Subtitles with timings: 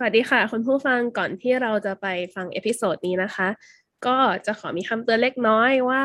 [0.00, 3.48] สวัสดีค่ะ คุณผู้ฟังก่อนที่เราจะไปฟัง episode นี้นะคะ
[4.06, 6.02] ก็จะขอมีคำเตือนเล็กน้อยว่า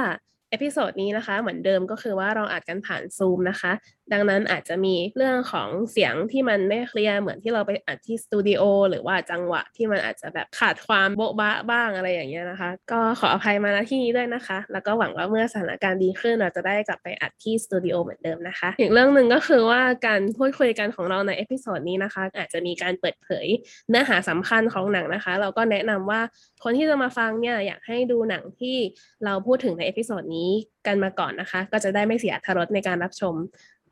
[0.49, 3.71] episode นี้นะคะ เหมือนเดิมก็คือว่าเราอัดกันผ่านซูมนะคะ
[4.13, 23.47] ดังนั้นอาจจะมีเรื่องของเสียงที่มันไม่ clear เหมือนที่เราไปอัดที่สตูดิโอหรือว่าจังหวะที่มันอาจจะแบบขาดความโบ๊ะบะบ้างอะไรอย่างเงี้ยนะคะ ก็ขออภัยมาณที่นี้ด้วยนะคะ แล้วก็หวังว่าเมื่อสถานการณ์ดีขึ้นเราจะได้กลับไปอัดที่สตูดิโอเหมือนเดิมนะคะอีกเรื่องหนึ่งก็คือว่าการพูดคุยกันของเราใน episode นี้นะคะ อาจจะมีการเปิดเผย
[23.89, 26.21] เนื้อหาสำคัญของหนังนะคะ เราก็แนะนำว่า
[26.63, 28.77] คนที่จะมาฟังเนี่ยอยากให้ดูหนังที่
[29.25, 30.51] เราพูดถึงใน episode นี้
[30.87, 33.35] กันมาก่อนนะคะ ก็จะได้ไม่เสียอรรถรสในการรับชม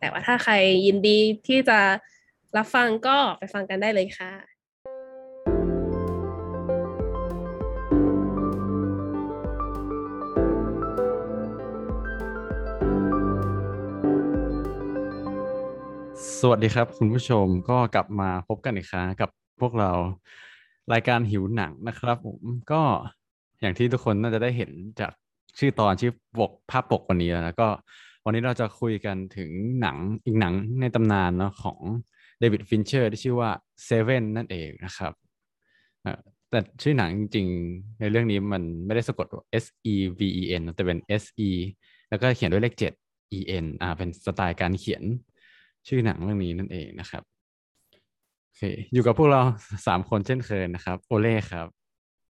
[0.01, 0.53] แต่ว่าถ้าใคร
[0.85, 1.79] ยินดีที่จะ
[2.57, 4.31] รับฟังก็ไปฟังกันได้เลยค่ะ
[16.39, 19.29] สวัสดีครับ คุณผู้ชมก็กลับมาพบกันอีกครั้งกับ
[19.61, 19.91] พวกเรา
[20.93, 22.39] รายการหิวหนังนะครับ ผม
[22.71, 22.81] ก็
[23.61, 25.11] อย่างที่ทุกคนน่าจะได้เห็นจาก
[25.59, 27.67] ชื่อตอนชื่อปกภาพปกวันนี้แล้วก็
[28.25, 29.49] วันนี้เราจะคุยกันถึง
[29.81, 31.79] หนังอีกหนังในตำนานเนาะของ
[32.39, 33.51] เดวิดฟินเชอร์ที่ชื่อว่า
[33.87, 35.13] Seven นั่นเองนะครับ
[36.01, 36.19] เอ่อ
[36.49, 41.49] แต่ชื่อหนังจริงๆ ในเรื่องนี้มันไม่ได้สะกดว่า S E V E N แต่เป็น S E
[42.09, 45.03] แล้วก็เขียนด้วยเลข 7 E N อ่าเป็นสไตล์การเขียน
[45.87, 47.23] ชื่อหนังเรื่องนี้นั่นเองนะครับ
[48.45, 48.61] โอเค
[48.93, 49.41] อยู่กับพวกเรา
[49.87, 51.67] สามคนเช่นเคยนะครับ โอเล่ครับ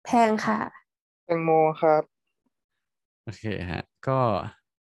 [0.05, 0.59] แพงค่ะ
[1.25, 1.49] แตงโม
[1.81, 2.03] ครับ
[3.23, 4.19] โอเคฮะ ก็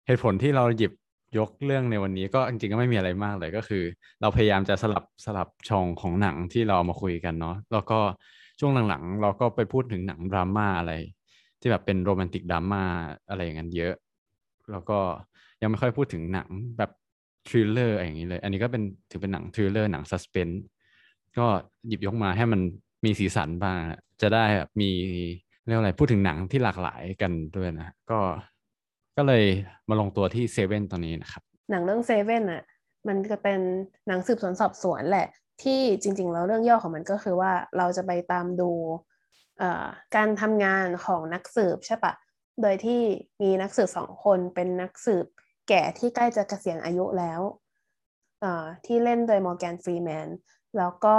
[0.08, 0.92] เหตุผลที่เราหยิบ
[1.38, 3.84] ยกเรื่องในวันนี้ก็จริงๆก็ไม่มีอะไรมากเลยก็คือ
[4.22, 8.00] เราพยายามจะสลับสลับช่องของหนังที่เราเอามาคุยกันเนาะแล้วก็
[8.60, 10.94] ช่วงหลังๆ เราก็ไปพูดถึงหนังดราม่าอะไร
[11.60, 12.84] ที่แบบเป็นโรแมนติกดราม่า
[13.30, 13.94] อะไรอย่างนั้นเยอะ
[14.72, 15.00] แล้วก็
[15.62, 16.92] ยังไม่ค่อยพูดถึงหนังแบบ
[17.48, 20.50] thriller อย่างนี้เลย อันนี้ก็เป็นถือเป็นหนัง thriller หนัง suspense
[21.38, 21.46] ก็
[21.88, 22.62] หยิบยกมาให้มัน
[23.06, 23.78] มีสีสันบ้าง
[24.22, 24.90] จะได้แบบมี
[25.66, 28.20] เรียกอะไรพูดถึงหนังที่หลากหลายกันด้วยนะก็
[29.18, 29.44] ก็เลย
[29.90, 32.64] มาลงตัวที่เซเว่นตอนนี้นะครับ หนังเรื่องเซเว่นอะ
[33.08, 33.60] มันจะเป็น
[34.08, 35.28] หนังสืบสวนสอบสวนแหละ
[35.64, 38.72] ที่จริง ๆ แล้วเรื่องย่อของมันก็คือว่าเราจะไปตามดู
[40.16, 42.14] การทำงานของนักสืบใช่ปะ
[42.62, 43.02] โดยที่
[43.42, 45.26] มีนักสืบสองคนเป็นนักสืบ
[45.70, 47.42] แก่ที่ใกล้จะเกษียณอายุแล้ว
[48.86, 50.28] ที่เล่นโดยมอร์แกนฟรีแมน
[50.78, 51.18] แล้วก็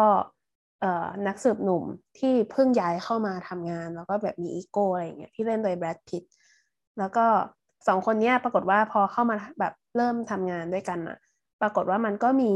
[1.27, 1.85] นักสืบหนุ่ม
[2.19, 6.33] ที่เพิ่งย้ายเข้ามาทำงาน แล้วก็แบบมีอีโก้อะไรเงี้ยที่เล่นโดยแบรดพิตต์
[6.99, 7.27] แล้วก็
[7.87, 11.19] สองคนเนี้ยปรากฏว่าพอเข้ามาแบบเริ่มทำงานด้วยกันอะ
[11.63, 12.53] ปรากฏว่ามันก็มี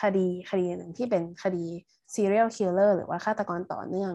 [0.00, 1.64] คดีคดีหนึ่งที่เป็นคดี
[2.14, 4.12] serial killer หรือว่าฆาตกรต่อเนื่อง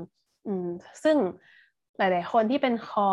[0.47, 0.67] อืม
[1.03, 1.17] ซึ่ง
[1.97, 3.09] หลาย ๆ คนที่เป็นคอ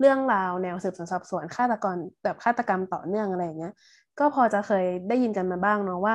[0.00, 3.74] เรื่องราวแนวสืบสวนสอบสวนฆาตกรแบบฆาตกรรมต่อเนื่องอะไรอย่างเงี้ย
[4.18, 6.14] ก็พอจะเคยได้ยินกันมาบ้างเนาะว่า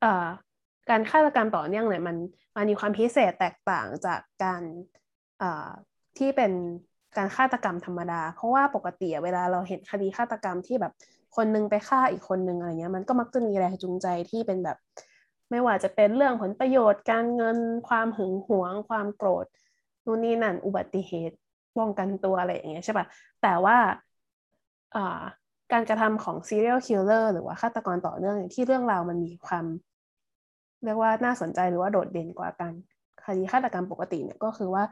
[0.00, 0.26] เอ่อ
[0.90, 2.16] การฆาตกรรมต่อเนื่องเนี่ยมัน
[2.56, 4.62] มันมีความพิเศษแตกต่างจากการ
[5.38, 5.70] เอ่อ
[6.18, 6.52] ที่เป็น
[7.16, 10.92] การฆาตกรรมธรรมดา เพราะว่าปกติเวลาเราเห็นคดีฆาตกรรมที่แบบ
[11.36, 14.78] คนนึงไปฆ่าอีกคนนึงอะไรเงี้ยมันก็มักจะมีแรงจูงใจที่เป็นแบบ
[15.50, 19.46] ไม่ว่าจะเป็นเรื่องผลประโยชน์ การเงินความหึงหวง ความโกรธ
[20.04, 21.36] นู่นนี่นั่นอุบัติเหตุ
[21.78, 23.06] ป้องกันตัวอะไรอย่างเงี้ยใช่ปะ
[23.42, 23.76] แต่ว่า
[24.96, 25.22] อ่า
[25.72, 29.64] การกระทำของ serial killer หรือว่าฆาตกรต่อเนื่องที่เรื่องราวมันมีความ
[30.84, 32.72] เรียกว่าน่าสนใจหรือว่าโดดเด่นกว่าการ
[33.24, 34.84] คดีฆาตกรรมปกติเนี่ยก็คือว่า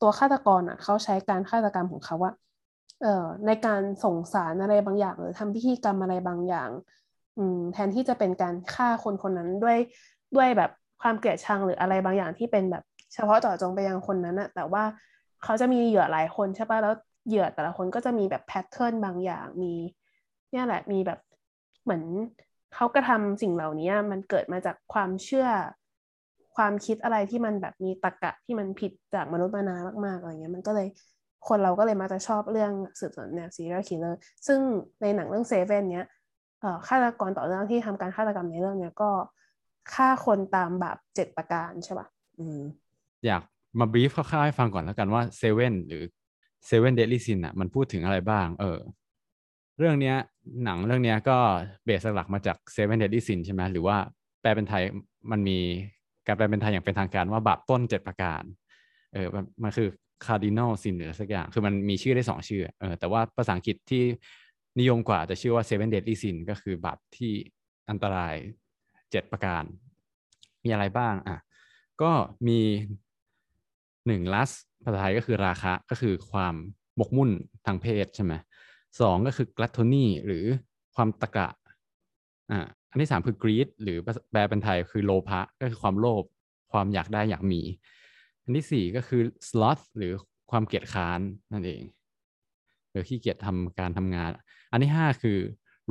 [0.00, 2.32] ตัวฆาตกรอะเขาใช้การฆาตกรรมของเขาว่า
[3.02, 6.70] เอ่อในการส่งสารอะไรบางอย่าง หรือทำพิธีกรรมอะไรบางอย่าง
[7.38, 9.78] อืมแทนที่จะเป็นการฆ่าคนคนนั้นด้วย
[10.36, 10.70] ด้วยแบบ
[11.02, 12.82] ความเกลียดชังหรืออะไรบางอย่างที่เป็นแบบ
[13.14, 14.84] เฉพาะเจาะจงไปยังคนนั้นอะแต่ว่า
[15.44, 16.94] เขาจะมีเหยื่อหลายคนใช่ปะแล้ว
[17.28, 19.74] เหยื่อแต่ละคนก็จะมีแบบแพทเทิร์นบางอย่างมี
[20.50, 21.18] เนี่ยแหละมีแบบ
[21.82, 22.02] เหมือน
[22.74, 25.46] เขากระทำสิ่งเหล่านี้มันเกิดมาจากความเชื่อ
[26.56, 30.88] ความคิดอะไรที่มันแบบมีตรรกะที่มันผิดจากมนุษย์มานามากๆอะไรเงี้ยมันก็เลย
[31.48, 34.14] คนเราก็เลยมาจะชอบเรื่องสืบสวนแนว serial killer
[34.46, 34.60] ซึ่ง
[35.02, 36.06] ในหนังเรื่องเซเว่นเนี้ย
[36.60, 39.10] เอ่อฆาตกรต่อเนื่องที่ทำการฆาตกรรมในเรื่องเนี้ยก็
[39.94, 42.06] ฆ่าคนตามบาปเจ็ดประการใช่ป่ะ
[42.38, 42.60] อืม
[43.26, 43.42] อยาก
[43.78, 46.02] มาบีฟคร่าวๆให้ฟังก่อนแล้วกันว่าเซเว่นหรือ
[46.66, 48.78] Seven Deadly Sins อะมันพูดถึงอะไรบ้าง เออ
[49.78, 50.16] เรื่องเนี้ย
[50.64, 51.38] หนังเรื่องเนี้ยก็
[51.84, 53.96] base หลักมาจาก Seven Deadly Sins ใช่ไหมหรือว่า
[54.40, 54.82] แปลเป็นไทย
[55.30, 55.58] มันมี
[56.26, 58.42] การแปลเป็นไทยอย่างเป็นทางการว่าบาปต้นเจ็ดประการ
[59.12, 59.26] เออ
[59.62, 59.88] มันคือ
[60.24, 64.02] cardinal sin หรือสักอย่าง คือมันมีชื่อได้สองชื่อ เออ แต่ว่าภาษาอังกฤษที่
[64.78, 67.32] นิยมกว่าจะชื่อว่า seven deadly sin ก็คือบาปที่
[67.90, 68.34] อันตราย
[69.10, 69.64] เจ็ดประการ
[70.64, 71.38] มีอะไรบ้าง อะ
[72.02, 72.12] ก็
[72.48, 72.60] มี
[74.06, 74.50] หนึ่งลัส
[74.84, 76.54] ภาษาไทยก็คือราคะ ก็คือความ
[76.96, 77.30] หมกมุ่น
[77.66, 78.32] ทางเพศใช่ไหม
[79.00, 80.44] สองก็คือกลัตโทนีหรือ
[80.94, 81.48] ความตะกะ
[82.50, 83.98] อ่า นที่สามคือกรีดหรือ
[84.30, 86.22] แปลเป็นไทยคือโลภะก็คือความโลภ
[86.72, 87.60] ความอยากได้อยากมี
[88.42, 90.12] อันที่สี่ก็คือ sloth หรือ
[90.50, 91.20] ความเกียจค้าน
[91.52, 91.82] นั่นเอง
[92.90, 94.30] หรือขี้เกียจทำการทำงาน
[94.72, 95.38] อันที่ห้าคือ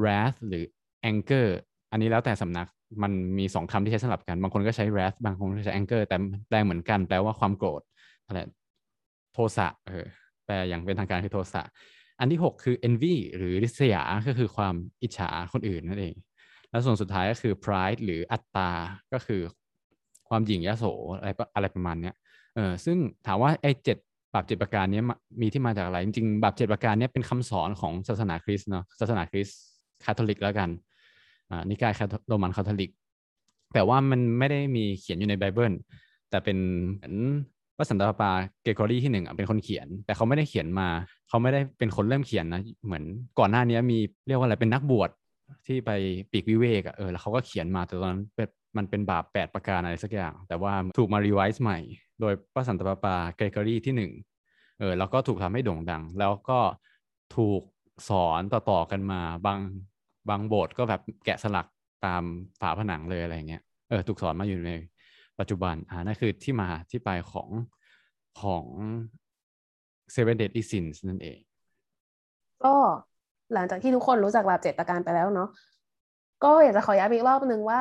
[0.01, 0.63] wrath หรือ
[1.09, 1.47] anger
[1.91, 2.67] อันนี้แล้วแต่สำนัก
[3.03, 6.17] มันมีสองคำที่ใช้สลับกัน บางคนก็ใช้ wrath บางคนก็ใช้ anger แต่
[6.47, 7.81] แปลเหมือนกัน แปลว่าความโกรธ
[8.25, 8.39] อะไร
[9.33, 10.05] โทสะเออ
[10.45, 11.61] แปลอย่างเป็นทางการคือโทสะ
[12.19, 16.15] อันที่หกคือ envy หรือริษยาก็คือความอิจฉาคนอื่นนั่นเอง
[16.75, 18.69] แล้วส่วนสุดท้ายก็คือ pride หรืออัตตา
[19.13, 19.41] ก็คือ
[20.29, 20.85] ความหยิ่งยโส
[21.17, 22.15] อะไรอะไรประมาณเนี้ย
[22.55, 23.97] เออซึ่งถามว่าไอ้เจ็ด
[24.33, 25.01] บาปเจ็ดประการนี้
[25.41, 29.59] มีที่มาจากอะไร จริงๆบาปเจ็ดประการนี้เป็นคำสอนของศาสนาคริสต์เนาะศาสนาคริสต์
[30.03, 30.69] คาทอลิกแล้วกัน
[31.49, 31.93] อ่านิกาย
[32.27, 32.91] โรมันคาทอลิก
[33.73, 35.73] แต่ว่ามันไม่ได้มีเขียนอยู่ในไบเบิล
[36.29, 36.57] แต่เป็น
[36.93, 37.15] เหมือน
[37.77, 38.31] พระสันตะปาปา
[38.63, 40.87] เกรกอรีที่หนึ่งเป็นคนเขียน แต่เขาไม่ได้เขียนมา
[41.27, 43.03] เขาไม่ได้เป็นคนเริ่มเขียนนะ เหมือน
[43.39, 43.97] ก่อนหน้านี้มี
[44.27, 45.09] เรียกว่าอะไรเป็นนักบวช
[45.67, 45.91] ที่ไป
[46.31, 51.79] ปลีกวิเวกอะเออแล้วเขาก็เขียนมาแต่ตอนนั้นเป็นมันเป็นบาปแปดประการอะไรสักอย่าง แต่ว่าถูกมา revise ใหม่
[52.21, 54.11] โดยพระสันตะปาปาเกรกอรีที่หนึ่ง
[54.79, 56.59] เออแล้วก็ถูกทำให้โด่งดัง แล้วก็
[57.35, 57.61] ถูก
[58.09, 59.59] สอนต่อๆกันมาบาง
[60.29, 61.67] บางบทก็แบบแกะสลัก
[62.05, 62.23] ตาม
[62.61, 64.71] ฝาผนังเลยอะไรเงี้ยเออถูกสอนมาอยู่ใน
[65.39, 67.49] ปัจจุบันอ่านั่นคือที่มาที่ไปของ
[68.41, 68.65] ของ
[70.15, 71.39] Seven Deadly Sins นั่นเอง
[72.63, 72.75] ก็
[73.53, 75.49] หลังจากที่ทุกคนรู้จักบาปเจ็ดประการไปแล้วเนาะ
[76.43, 77.79] ก็อยากจะขอย้ำอีกรอบนึงว่า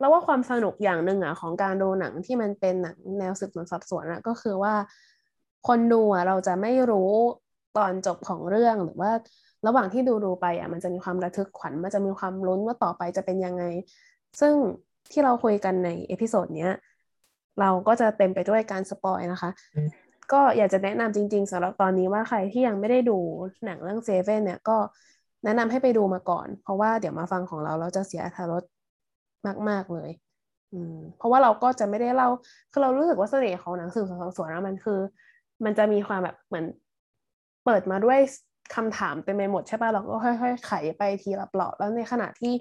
[0.00, 4.74] แล้วว่าความสนุกอย่างหนึ่งอะของการดูหนังที่มันเป็นหนังแนวสืบสวนสอบสวนอะก็คือว่า
[5.68, 7.12] คนดูอะเราจะไม่รู้
[7.78, 9.10] ตอนจบของเรื่องหรือว่า
[9.66, 13.64] ระหว่างที่ดูดูไปอะมันจะมีความระทึกขวัญมันจะมีความลุ้นว่าต่อไปจะเป็นยังไง
[14.40, 14.54] ซึ่ง
[15.10, 16.72] ที่เราคุยกันใน episode เนี้ย
[17.60, 19.50] เราก็จะเต็มไปด้วยการ spoil นะคะ
[20.32, 23.18] ก็อยากจะแนะนำจริง ๆสำหรับตอนนี้ว่าใครที่ยังไม่ได้ดู
[23.64, 24.76] หนังเรื่องเซเว่นเนี่ยก็
[25.44, 28.62] แนะนำให้ไปดูมาก่อน เพราะว่าเดี๋ยวมาฟังของเราเราจะเสียอรรถรส
[29.68, 30.10] มาก ๆ เลย
[30.72, 32.28] อืม เพราะว่าเราก็จะไม่ได้เล่า
[32.72, 35.00] คือเรารู้สึกว่าเสน่ห์ของหนังสืบสวนสอบสวนนะมันคือ
[35.64, 36.66] มันจะมีความแบบเหมือน
[37.64, 38.18] เปิดมาด้วย
[38.74, 42.52] คำถามเต็มไปหมดใช่ป่ะเราก็ค่อยๆไขไปทีละเปลาะแล้วในขณะที่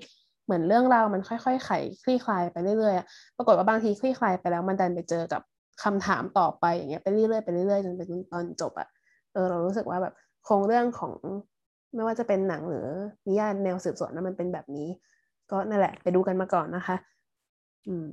[0.45, 1.71] เหมือนเรื่องราวมันค่อยๆไข
[2.03, 5.41] คลี่คลายไปเรื่อยๆปรากฏว่าบางทีคลี่คลายไปแล้วมันดันไปเจอกับ
[5.83, 8.01] คำถามต่อไปอย่างเงี้ยไปเรื่อยๆไปเรื่อยๆจนไป
[8.31, 8.87] ตอนจบอะ
[9.33, 10.13] เออเรารู้สึกว่าแบบ
[10.45, 11.13] โครงเรื่องของ
[11.95, 12.85] ไม่ว่าจะเป็นหนังหรือ
[13.27, 14.87] นิยายแนวสืบสวนนะมันเป็นแบบนี้
[15.51, 16.95] ก็นั่นแหละ ไปดูกันมาก่อนนะคะ
[17.87, 18.05] อืม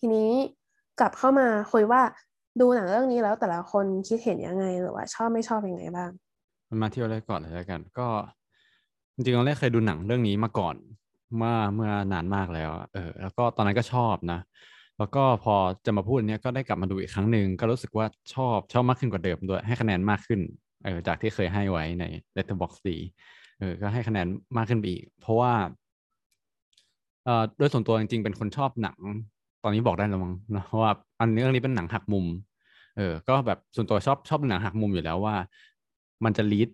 [0.00, 0.30] ทีนี้
[1.00, 2.02] กลับเข้ามาคุยว่า
[2.60, 6.10] ดูหนังเรื่องนี้แล้วแต่ละคนคิดเห็นยังไงหรือว่าชอบไม่ชอบยังไงบ้าง
[6.68, 8.08] มันมาเที่ยวแรกก่อนเลยแล้วกัน ก็
[9.14, 10.76] จริงๆเราแรกเคยดูหนังเรื่องนี้มาก่อน
[11.36, 14.40] เมื่อเมื่อนานมากแล้ว เออ แล้วก็ตอนนั้นก็ชอบนะ
[15.00, 15.54] แล้วก็พอ
[15.86, 20.40] จะมาพูดเนี้ยก็ได้กลับมาดูอีกครั้งหนึ่งก็รู้สึกว่าชอบชอบมากขึ้นกว่าเดิมด้วยให้คะแนนมากขึ้น
[20.84, 22.04] เออจากที่เคยให้ไว้ใน
[22.36, 22.88] Letterboxd
[23.58, 24.26] เออก็ให้คะแนน
[24.56, 25.52] มากขึ้นไปอีก เพราะว่า
[27.24, 28.98] เอ่อโดยส่วนตัวจริงๆเป็นคนชอบหนัง
[29.62, 32.26] ตอนนี้บอกได้แล้วมั้งนะว่าอันนี้เรื่องนี้เป็นหนังหักมุม
[32.96, 35.36] เออ ก็แบบส่วนตัวชอบชอบหนังหักมุมอยู่แล้วว่า
[36.24, 36.68] มันจะลีด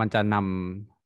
[0.00, 0.97] มันจะนำ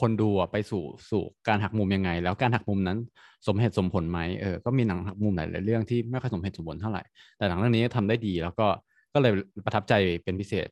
[0.00, 2.98] คนดูไปสู่สู่การหักมุมยังไง แล้วการหักมุมนั้น
[3.46, 7.02] สมเหตุสมผลไหมเออก็มีหนังหักมุมหลายเรื่องที่ไม่ค่อยสมเหตุสมผลเท่าไหร่
[7.36, 8.66] แต่หนังเรื่องนี้ทำได้ดี แล้วก็
[9.14, 9.32] ก็เลย
[9.64, 10.68] ประทับใจเป็นพิเศษ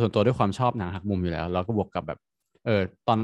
[0.00, 2.18] ส่วนตัวด้วยความชอบหนังหักมุมอยู่แล้วเราก็บวกกับแบบ
[2.66, 3.18] เออตอน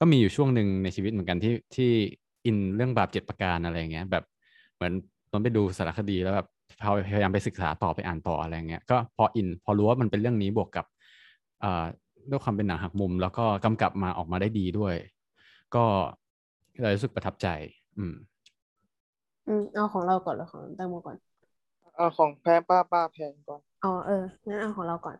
[0.00, 1.90] ก็มีอยู่ช่วงหนึ่งในชีวิตเหมือนกันที่ที่
[2.46, 4.24] อินเรื่องบาปเจ็ดประการอะไรเงี้ยแบบ
[4.76, 4.92] เหมือน
[5.32, 6.46] ตอนไปดูสารคดีแล้วแบบ
[7.08, 10.86] พยายามไปศึกษาต่อไปอ่านต่ออะไรเงี้ยก็พออินพอรู้ว่ามันเป็นเรื่องนี้บวกกับ
[11.62, 11.70] อ่
[12.30, 14.94] ด้วยความเป็นหนังหักมุม แล้วก็กำกับมาออกมาได้ดีด้วย
[15.74, 15.84] ก็
[16.82, 17.48] เลยรู้สึกประทับใจ
[17.98, 18.14] อืม
[19.46, 21.18] อืมเอาของเราก่อนหรือของแตงโมก่อน
[21.96, 24.14] เอาของแพ้ป้าป้าแพงก่อนอ๋อเออ
[24.48, 25.16] งั้นเอาของเราก่อน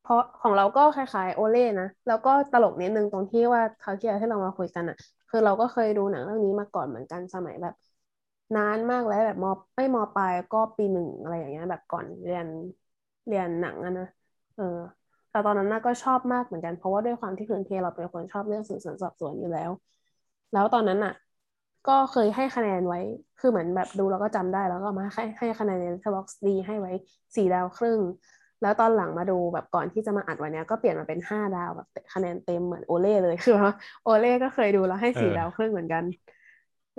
[0.00, 4.96] เพราะของเราก็คล้ายๆโอเล่นะแล้วก็ตลกนิดนึงตรงที่ว่าเขาที่ที่เรามาคุยกันอะ
[5.28, 7.74] คือเราก็เคยดูหนังเรื่องนี้มาก่อนเหมือนกันสมัยแบบ
[8.54, 12.46] นานมากแล้วแบบมไม่มปลายก็ปีหนึ่งอะไรอย่างเงี้ยแบบก่อนเรียน
[13.26, 14.04] เรียนหนังอะนะ
[14.54, 14.64] เออ
[15.30, 19.70] แต่ตอนนั้นน่าก็ชอบมากเหมือนกันเพราะว่าด้วยความที่คืนเทเราเป็นคนชอบเรื่องสืบสวนสอบสวนอยู่แล้ว
[20.52, 21.12] แล้วตอนนั้นอะ
[21.88, 23.00] ก็เคยให้คะแนนไว้
[23.38, 26.92] คือเหมือนแบบดูแล้วก็จำได้แล้วก็มาให้ให้คะแนนใน Letterbox ดีให้ไว้
[27.36, 28.00] สี่ดาวครึ่ง
[28.60, 33.72] แล้วตอนหลังมาดูแบบก่อนที่จะมาอัดวันนี้ก็เปลี่ยนมาเป็นห้าดาวแบบคะแนนเต็มเหมือนโอเล่เลยคือว่า
[34.02, 36.04] โอเล่ก็เคยดูแล้วให้สี่ดาวครึ่งเหมือนกัน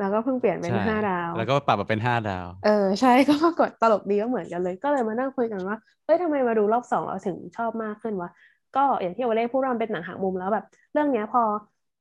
[0.02, 8.30] แล้วก็เพิ่งเปลี่ยนเป็นห้าดาว แล้วก็ปรับมาเป็นห้าดาว เออใช่ก็กดตลกดีก็เหมือนกันเลย ก็เลยมานั่งคุยกันว่าเฮ้ยทำไมมาดูรอบสองเราถึงชอบมากขึ้นวะ
[8.76, 11.42] ก็อย่างที่โอเล่พูดว่ามันเป็นหนังหักมุมแล้วแบบ เรื่องเนี้ยพอ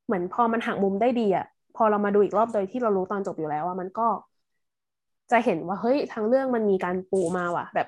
[0.07, 4.07] เหมือนพอมันหักมุมได้ดีอะพอเรามาดูอีกรอบโดยที่เรารู้ตอนจบอยู่แล้วว่ามันก็
[5.31, 7.87] จะเห็นว่าเฮ้ยทั้งเรื่องมันมีการปูมาว่ะ แบบ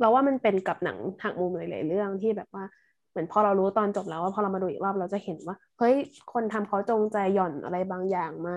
[0.00, 2.64] เราว่ามันเป็นกับหนังหักมุมหลายๆเรื่องที่แบบว่า
[3.10, 5.94] เหมือนพอเรารู้ตอนจบแล้วว่าพอเรามาดูอีกรอบเราจะเห็นว่า เฮ้ย
[6.32, 8.56] คนทำเขาจงใจหย่อนอะไรบางอย่างมา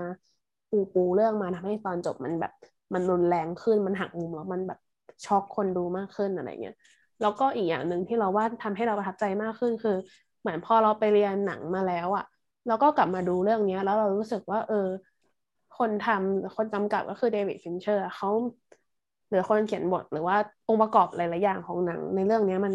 [0.73, 2.51] ปูปูเรื่องมาทำให้ตอนจบมันแบบ
[2.93, 4.79] มันรุนแรงขึ้นมันหักมุมแล้วมันแบบ
[5.25, 6.75] ช็อกคนดูมากขึ้นอะไรเงี้ย
[7.21, 9.95] แล้วก็อีกอย่างหนึ่งที่เราว่าทำให้เราประทับใจมากขึ้นคือ
[10.41, 12.23] เหมือนพอเราไปเรียนหนังมาแล้วอะ
[12.67, 14.75] เราก็กลับมาดูเรื่องนี้แล้วเรารู้สึกว่า เออ
[15.77, 18.29] คนทำคนกำกับก็คือเดวิดฟินเชอร์เขา
[19.29, 20.37] หรือคนเขียนบทหรือว่า
[20.67, 22.73] องค์ประกอบหลายๆอย่างของหนัง ในเรื่องนี้มัน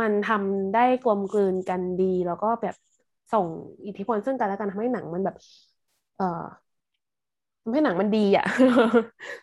[0.00, 2.74] มันทำได้กลมกลืนกันดี แล้วก็แบบ
[3.32, 3.46] ส่ง
[3.86, 5.36] อิทธิพลซึ่งกันและกันทำให้หนังมันแบบ
[6.16, 6.24] เอ่อ
[7.62, 8.44] ทำให้หนังมันดีอะ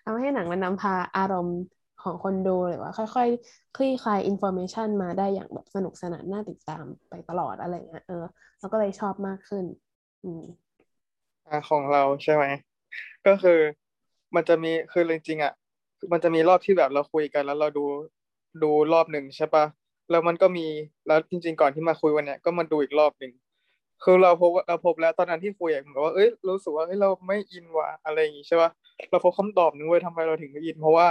[0.05, 1.57] ทำให้หนังมันนำพาอารมณ์
[1.99, 8.15] ของคนดูหรือว่า ค่อยๆ คลี่คลาย information มาได้อย่างแบบสนุกสนานน่าติดตามไปตลอดอะไรเงี้ยเออ
[8.59, 9.65] เราก็เลยชอบมากขึ้น
[10.23, 10.41] อืม
[11.47, 12.45] อ่าของเราใช่ไหม
[13.25, 13.59] ก็คือ
[14.35, 15.53] มันจะมีคือจริงๆอะ
[16.11, 17.85] มันจะมีรอบที่แบบเราคุยกันแล้วเราดู
[18.63, 19.65] ดูรอบหนึ่งใช่ปะ
[20.09, 20.67] แล้วมันก็มี
[21.07, 23.31] แล้วจริง ๆ ก่อนที่มาคุยวันเนี้ยก็มาดูอีกรอบหนึ่ง
[24.03, 28.69] คือเราพบเราพบแล้วตอนนั้นที่คุยเหมือนว่าเอ้ยรู้สึกว่าเฮ้ยเราไม่อินว่ะอะไรอย่างงี้ใช่ปะ
[29.09, 31.07] เราพบคำตอบนึงเว้ยทำไมเราถึงไม่อิน เพราะว่า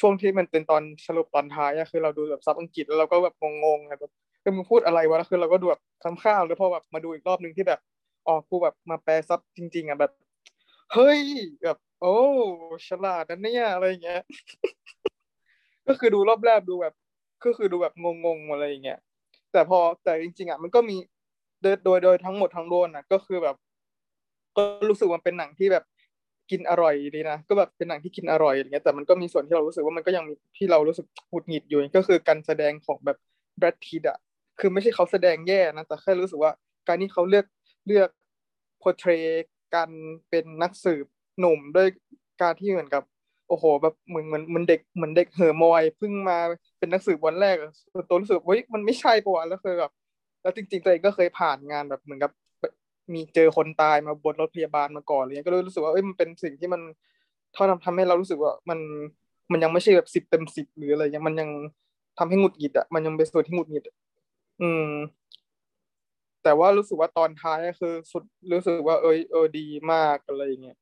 [0.00, 4.12] ช่วงที่มันเป็นตอนสรุปตอนท้ายอะคือเราดูแบบซับอังกฤษแล้วเราก็แบบงงๆแบบ
[4.42, 7.80] คือมึงพูดอะไรวะแล้วคือเราก็ดูแบบคำข้าวแล้วพอแบบมาดูอีกรอบนึงที่แบบ
[8.28, 10.12] ออกกูแบบมาแปลซับจริง ๆอะแบบ
[10.92, 11.20] เฮ้ย
[11.62, 12.16] แบบ โอ้
[12.88, 14.22] ฉลาดนะเนี่ยอะไรเงี้ย
[15.86, 16.94] ก็คือดูรอบแรกดูแบบ
[17.44, 18.98] ก็คือดูแบบงงๆอะไรอย่างเงี้ย
[19.52, 20.96] แต่พอแต่จริง ๆอะมันก็มี
[21.62, 23.56] โดยโดยโดยทั้งหมดทั้งรวนอะก็คือแบบ
[24.56, 25.84] ก็รู้สึกว่าเป็นหนังที่แบบ
[26.50, 33.18] กินอร่อยดีนะก็แบบเป็นหนังที่กินอร่อยอย่างเงี้ยแต่มันก็มีส่วนที่เรารู้สึกว่ามันก็ยังมีที่เรารู้สึกหงุดหงิดอยู่ก็คือการแสดงของแบบ
[33.58, 34.18] แบรดพีดอะ
[34.60, 36.52] คือไม่ใช่เขาแสดงแย่นะแต่แค่รู้สึกว่า
[36.88, 37.46] การที่เขาเลือก
[37.86, 38.08] เลือก
[38.78, 39.10] โพเทร
[39.74, 39.90] การ
[40.30, 41.06] เป็นนักสืบ
[41.38, 41.88] หนุ่มด้วย
[42.42, 43.02] การที่เหมือนกับ
[43.48, 46.38] โอ้โหแบบเหมือนเหมือนมันเด็กเหมือนเด็กเห่อมอยเพิ่งมา
[46.78, 47.56] เป็นนักสืบวันแรก
[48.08, 49.92] ตัวรู้สึกเฮ้ยมันไม่ใช่ปะวะแล้วคือแบบ
[50.42, 52.32] แล้วจริงๆตัวเองก็เคยผ่านงานแบบเหมือนกับ
[53.14, 56.80] มีเจอคนตายมาบนรถพยาบาลมาก่อนอะไรเงี้ยก็เลยรู้สึกว่าเอ้ยมันเป็นสิ่งที่มัน
[57.52, 58.78] เท่าทำทำให้เรารู้สึกว่ามัน
[59.52, 61.48] มันยังไม่ใช่แบบสิบเต็มสิบหรืออะไรเงี้ยมันยัง
[62.18, 63.84] ทำให้หงุดหงิดอะมันยังเป็นส่วนที่หงุดหงิด
[64.62, 64.88] อืม
[66.42, 70.78] แต่ว่ารู้สึกว่าตอนท้ายคือสุดรู้สึกว่า เอยเออดีมากอะไรเงี้ย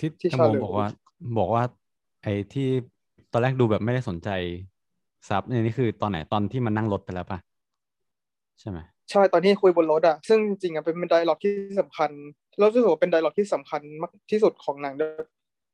[0.00, 0.88] ที่ที่ชาโมบอกว่า
[1.38, 1.62] บอกว่า
[2.22, 2.68] ไอ้ที่
[3.32, 4.28] ตอนแรกดูแบบไม่ได้สนใจ
[5.28, 7.38] ซับนี่คือตอนไหนตอนที่มันนั่งรถไปแล้วปะ
[8.60, 8.78] ใช่ไหม
[9.10, 12.10] ใช่ตอนที่คุยบนรถอะซึ่งจริงๆอะเป็นไดร็อกที่สำคัญ
[12.58, 14.94] เรารู้สึกว่าเป็น dialogue ที่สำคัญมากที่สุดของหนัง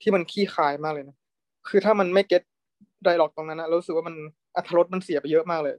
[0.03, 1.17] ที่มันคลี่คลายมากเลยนะ
[1.69, 2.43] คือถ้ามันไม่ get
[3.05, 4.15] dialogue ตรงนั้นนะรู้สึกว่ามัน
[4.57, 5.75] อรรถรสมันเสียไปเยอะมากเลย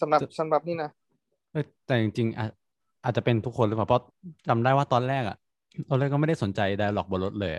[0.00, 0.90] สำหรับสำหรับนี่นะ
[1.86, 2.46] แต่จริงๆอา
[3.04, 4.02] อาจจะเป็นทุกคนหรือเปล่าเพราะ
[4.48, 5.36] จำได้ว่าตอนแรกอะ
[5.90, 7.54] ตอนแรกก็ไม่ได้สนใจ dialogue บนรถเลย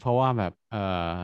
[0.00, 0.76] เพราะว่าแบบ เอ
[1.16, 1.18] อ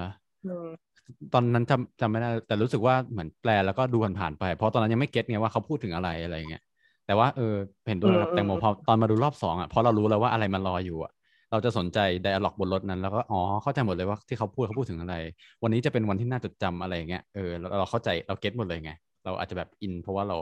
[1.35, 6.63] ตอนนั้นจำจำไม่ได้แต่รู้สึกว่าเหมือนแปลแล้วก็ดูผ่านๆไป เพราะตอนนั้นยังไม่ get ไงว่าเขาพูดถึงอะไรอะไรเงี้ย
[7.07, 7.55] แต่ว่าเออ
[7.89, 11.13] เห็นด้วยกับแตงโมพอตอนมาดูรอบสองอะพอเรารู้แล้วว่าอะไรมันรออยู่อะ
[11.51, 15.15] เราจะสนใจไดอะล็อกบนรถนั้นแล้วก็อ๋อเข้าใจหมดเลยว่าที่เขาพูดเขาพูดถึงอะไร
[15.63, 18.93] วันนี้จะเป็นวันที่น่าจดจำอะไรเงี้ยเออเราเราเข้าใจเราเก็ตหมดเลยไง
[19.25, 20.37] เราอาจจะแบบอิน เพราะว่าเรา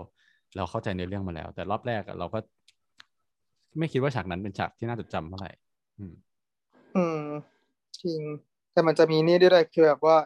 [0.56, 2.38] เราเข้าใจในเรื่องมาแล้ว แต่รอบแรกเราก็
[3.78, 5.50] ไม่คิดว่าฉากนั้นเป็นฉากที่น่าจดจำเท่าไหร่
[5.98, 6.14] อืม
[6.96, 7.20] อืม
[8.02, 8.20] จริง
[8.72, 10.16] แต่มันจะมีนี่ด้วยคือแบบว่า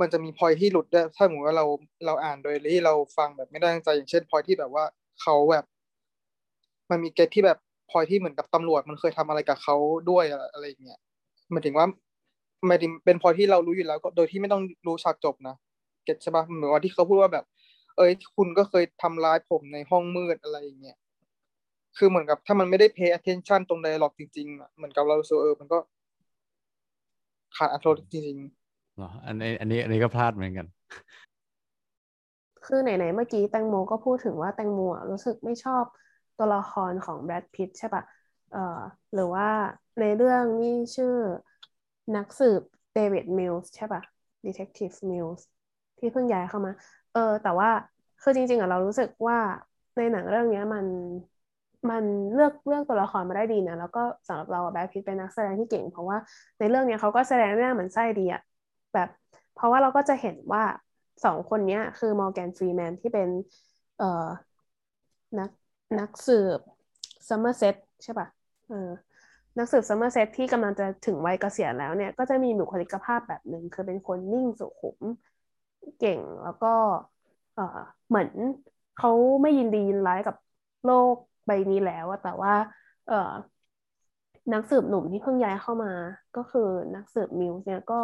[0.00, 1.66] มันจะมีพอยที่หลุดได้ถ้าสมมติว่าเรา
[2.06, 4.84] เราอ่านโดยที่เราฟังแบบไม่ได้ตั้งใจอย่างเช่นพอยที่แบบว่า
[5.22, 5.64] เขาแบบ
[6.90, 7.58] มันมีเกตที่แบบ
[7.90, 9.76] พอยที่เหมือนกับตำรวจมันเคยทำอะไรกับเขา
[10.10, 10.98] ด้วยอะไรอย่างเงี้ย
[11.52, 11.86] หมายถึงว่า
[12.66, 15.56] หมายถึงเป็นพอยที่เรารู้อยู่แล้ว ก็โดยที่ไม่ต้องรู้ฉากจบนะ
[16.04, 17.44] เก็ตใช่ปะเหมือนว่าที่เขาพูดว่าแบบ
[17.96, 20.96] เอ้ยคุณก็เคยทำร้ายผมในห้องมืดอะไรอย่างเงี้ย
[21.96, 25.78] คือเหมือนกับถ้ามันไม่ได้ pay attention ตรง dialog จริงๆอะเหมือนกับเราสูเออมันก็
[27.56, 28.65] ขาดอรรถจริงๆ
[28.98, 30.66] หรออันนี้อันนี้อันนี้ก็พลาดเหมือนกัน
[32.64, 35.84] คือไหนๆเมื่อกี้แตงโมก็พูดถึงว่าแตงโมรู้สึกไม่ชอบ
[36.38, 38.02] ตัวละครของแบรดพิตใช่ปะ
[38.52, 38.80] เอ่อ
[39.14, 39.48] หรือว่า
[40.00, 41.14] ในเรื่องนี่ชื่อ
[42.16, 42.62] นักสืบ
[42.94, 44.02] เดวิดมิลส์ใช่ปะ
[44.46, 45.42] Detective Mills
[45.98, 46.72] ที่เพิ่งย้ายเข้ามา
[47.12, 47.70] เออ แต่ว่า
[48.22, 49.38] คือจริงๆอะเรารู้สึกว่า
[49.96, 50.86] ในหนังเรื่องนี้มัน
[51.90, 56.16] มันเลือกเลือกตัวละครมาได้ดีนะ แล้วก็สำหรับเราแบรดพิตเป็นนักแสดงที่เก่ง เพราะว่า
[56.58, 58.42] ในเรื่องนี้เขาก็แสดงหน้เหมือนไส้ดีอะ
[58.96, 59.08] แบบ
[59.54, 60.64] เพราะว่าเราก็จะเห็นว่า
[61.24, 63.28] สองคนนี้คือมอร์แกนฟรีแมนที่เป็น
[63.98, 64.26] เอ่อ
[65.38, 65.50] นัก
[65.98, 66.60] นักสืบ
[67.28, 68.28] ซัมเมอร์เซตใช่ปะ
[68.68, 68.90] เออ
[69.58, 75.00] นักสืบซัมเมอร์เซตที่กำลังจะถึงวัยเกษียณแล้วเนี่ย ก็จะมีบุคลิกภาพแบบหนึ่งคือเป็นคนนิ่งสุขุม
[75.98, 76.72] เก่งแล้วก็
[77.54, 77.62] เออ
[78.08, 78.30] เหมือน
[78.94, 79.10] เขา
[79.42, 80.36] ไม่ยินดียินร้ายกับ
[80.84, 82.54] โลกใบนี้แล้วแต่ว่า
[83.06, 83.14] เออ
[84.52, 85.92] นักสืบหนุ่มที่เพิ่งย้ายเข้ามา
[86.36, 88.00] ก็คือนักสืบมิวส์เนี่ยก็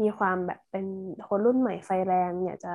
[0.00, 0.86] มีความแบบเป็น
[1.28, 2.68] คนรุ่นใหม่ไฟแรง อยากจะ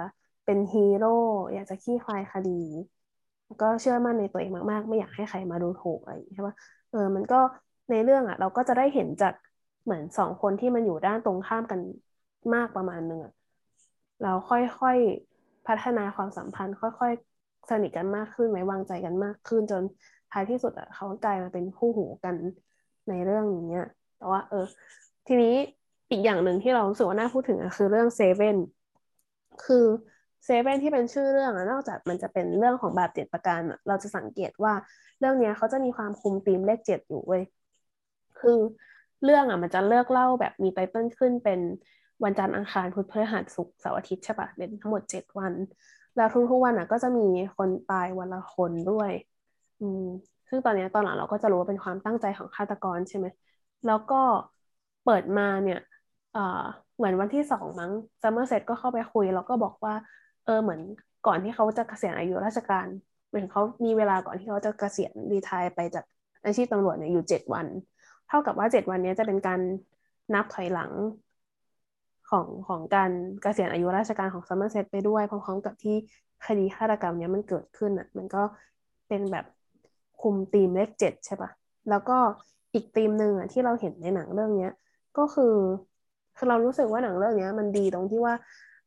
[0.45, 1.07] เป็นฮีโร่
[1.53, 2.51] อยากจะขี้คลายคดี
[3.61, 6.49] ก็เชื่อมั่นในตัวเองมากๆ ไม่อยากให้ใครมาดูถูกอะไรใช่ไหม
[6.89, 7.35] เออมันก็
[7.89, 9.33] ในเรื่องอะ เราก็จะได้เห็นจาก
[9.83, 11.79] เหมือนสองคนที่มันอยู่ด้านตรงข้ามกัน
[12.53, 13.31] มากประมาณหนึ่งอะ
[14.21, 19.83] เราค่อยๆพัฒนาความสัมพันธ์ ค่อยๆสนิทกันมากขึ้นไว้วางใจกันมากขึ้นจน
[20.31, 22.35] ท้ายที่สุดอะเขากลายมาเป็นคู่หูกัน
[23.07, 23.83] ในเรื่องนี้ย
[24.17, 24.57] แต่ว่า เออ
[25.27, 25.55] ทีนี้
[26.11, 28.57] อีกอย่างหนึ่งที่เรารู้สึกว่าน่าพูดถึงอะคือเรื่องเซเว่น
[29.65, 29.85] คือ
[30.45, 34.73] เซเว่นที่เป็นชื่อเรื่องอะนอกจากมันจะเป็นเรื่องของแบบเจ็ดประการเราจะสังเกตว่า
[35.19, 37.43] เรื่องนี้เขาจะมีความคุมธีมเลขเจ็ดอยู่เว้ย
[38.39, 38.59] คือ
[39.23, 41.59] เรื่องอะมันจะเลือกเล่าแบบมีไตเติ้ลขึ้นเป็น
[42.23, 45.53] วันจันทร์อังคารพุธพฤหัสศุกร์เสาร์อาทิตย์ใช่ปะเป็นทั้งหมดเจ็ดวัน
[46.15, 47.27] แล้วทุกๆวันอะ ก็จะมี
[47.57, 49.11] คนตายวันละคนด้วย
[49.79, 50.03] อืม
[50.49, 53.27] ซึ่งตอนนี้ตอนหลังเราก็จะรู้ว่าเป็นความตั้งใจของฆาตกรใช่ไหม
[53.85, 54.21] แล้วก็
[55.03, 55.79] เปิดมาเนี่ย
[56.95, 59.93] เหมือนวันที่สองมั้งซัมเมอร์เซตก็เข้าไปคุย แล้วก็บอกว่า
[60.45, 60.81] เออเหมือน
[61.27, 62.87] ก่อนที่เขาจะเกษียณอายุราชการ
[63.29, 66.05] เหมือนเขามีเวลาก่อนที่เขาจะเกษียณรีทายไปจาก
[66.45, 67.67] อาชีพตำรวจเนี่ยอยู่เจ็ดวัน
[68.27, 69.59] เท่ากับว่าเจ็ดวันนี้จะเป็นการ
[70.33, 70.91] นับถอยหลัง
[72.29, 73.11] ของของการ
[73.41, 75.95] เกษียณอายุราชการของซัมเมอร์เซตไปด้วยพร้อมๆกับที่
[76.45, 78.43] คดีฆาตกรรมเนี้ยมันเกิดขึ้นอะ มันก็
[79.07, 79.45] เป็นแบบ
[80.21, 81.49] คุมธีมเลขเจ็ดใช่ปะ
[81.89, 82.17] แล้วก็
[82.73, 84.71] อีกธีมหนึ่งอะที่เราเห็นในหนังเรื่องเนี้ย
[85.17, 85.53] ก็คือ
[86.37, 88.35] คือเรารู้สึกว่าหนังเรื่องนี้มันดีตรงที่ว่า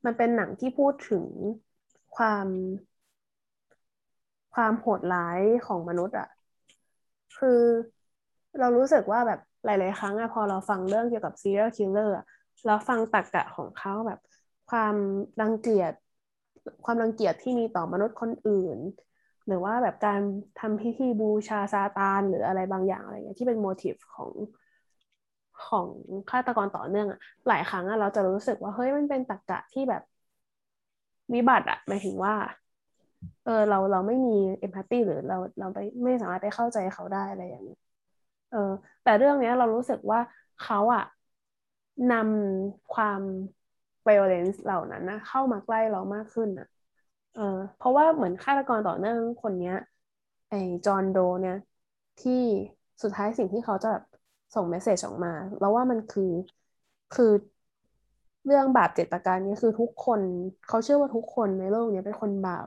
[0.04, 1.24] มันเป็นหนังที่พูดถึง
[2.16, 2.46] ความ
[4.54, 6.28] ความโหดร้ายของมนุษย์อะ
[7.38, 7.60] คือ
[8.60, 12.24] เรารู้สึกว่าแบบหลาย ๆ ครั้งอะพอเราฟังเรื่องเกี่ยวกับ serial killer อะ
[12.66, 14.20] เราฟังตรรกะของเขาแบบ
[14.70, 14.94] ความ
[15.40, 15.92] รังเกียจ
[16.84, 18.78] ความรังเกียจที่มีต่อมนุษย์คนอื่น
[19.46, 20.20] หรือว่าแบบการ
[20.60, 24.30] ทำพิธีบูชาซาตานหรืออะไรบางอย่างอะไรเงี้ยที่เป็นโมทีฟของ
[25.58, 25.88] ของ
[26.30, 27.18] ฆาตกรต่อเนื่องอะ
[27.48, 30.02] หลายครั้งอะเราจะรู้สึกว่าเฮ้ยมันเป็นตรรกะที่แบบ
[31.34, 32.34] วิบัติอะหมายถึงว่า
[33.44, 37.74] เออเราเราไม่มีเอมพัตตีหรือเราเราไปไม่สามารถไปเข้าใจเขาได้อะไรอย่างเงี้
[38.50, 38.58] เออ
[39.02, 40.20] แต่เรื่องเนี้ยเรารู้สึกว่า
[40.58, 41.02] เขาอะ
[42.10, 43.22] นำความ
[44.06, 46.66] violence เหล่านั้นนะเข้ามาใกล้เรามากขึ้นอะ
[47.32, 47.42] เออ
[47.76, 49.74] เพราะว่าเหมือนฆาตกรต่อเนื่องคนเนี้ย
[50.48, 51.54] ไอ้จอห์นโดเนี่ย
[52.18, 52.32] ที่
[53.02, 54.04] สุดท้ายสิ่งที่เขาจะแบบ
[54.54, 56.22] ส่งเมสเซจออกมา แล้วว่ามันคือ
[57.12, 57.24] คือ
[58.44, 60.20] เรื่องบาปเจ็ดประการนี้คือทุกคน
[60.66, 62.66] เขาเชื่อว่าทุกคนในโลกนี้เป็นคนบาป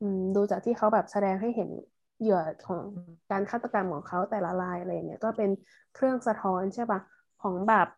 [0.00, 1.70] อืมดูจากที่เขาแบบแสดงให้เห็น
[2.18, 2.82] เหยื่อของ
[3.30, 5.50] การฆาตกรรมของเขาแต่ละรายอะไรเนี่ยก็เป็น
[5.92, 7.00] เครื่องสะท้อนใช่ปะ
[7.38, 7.88] ของบาป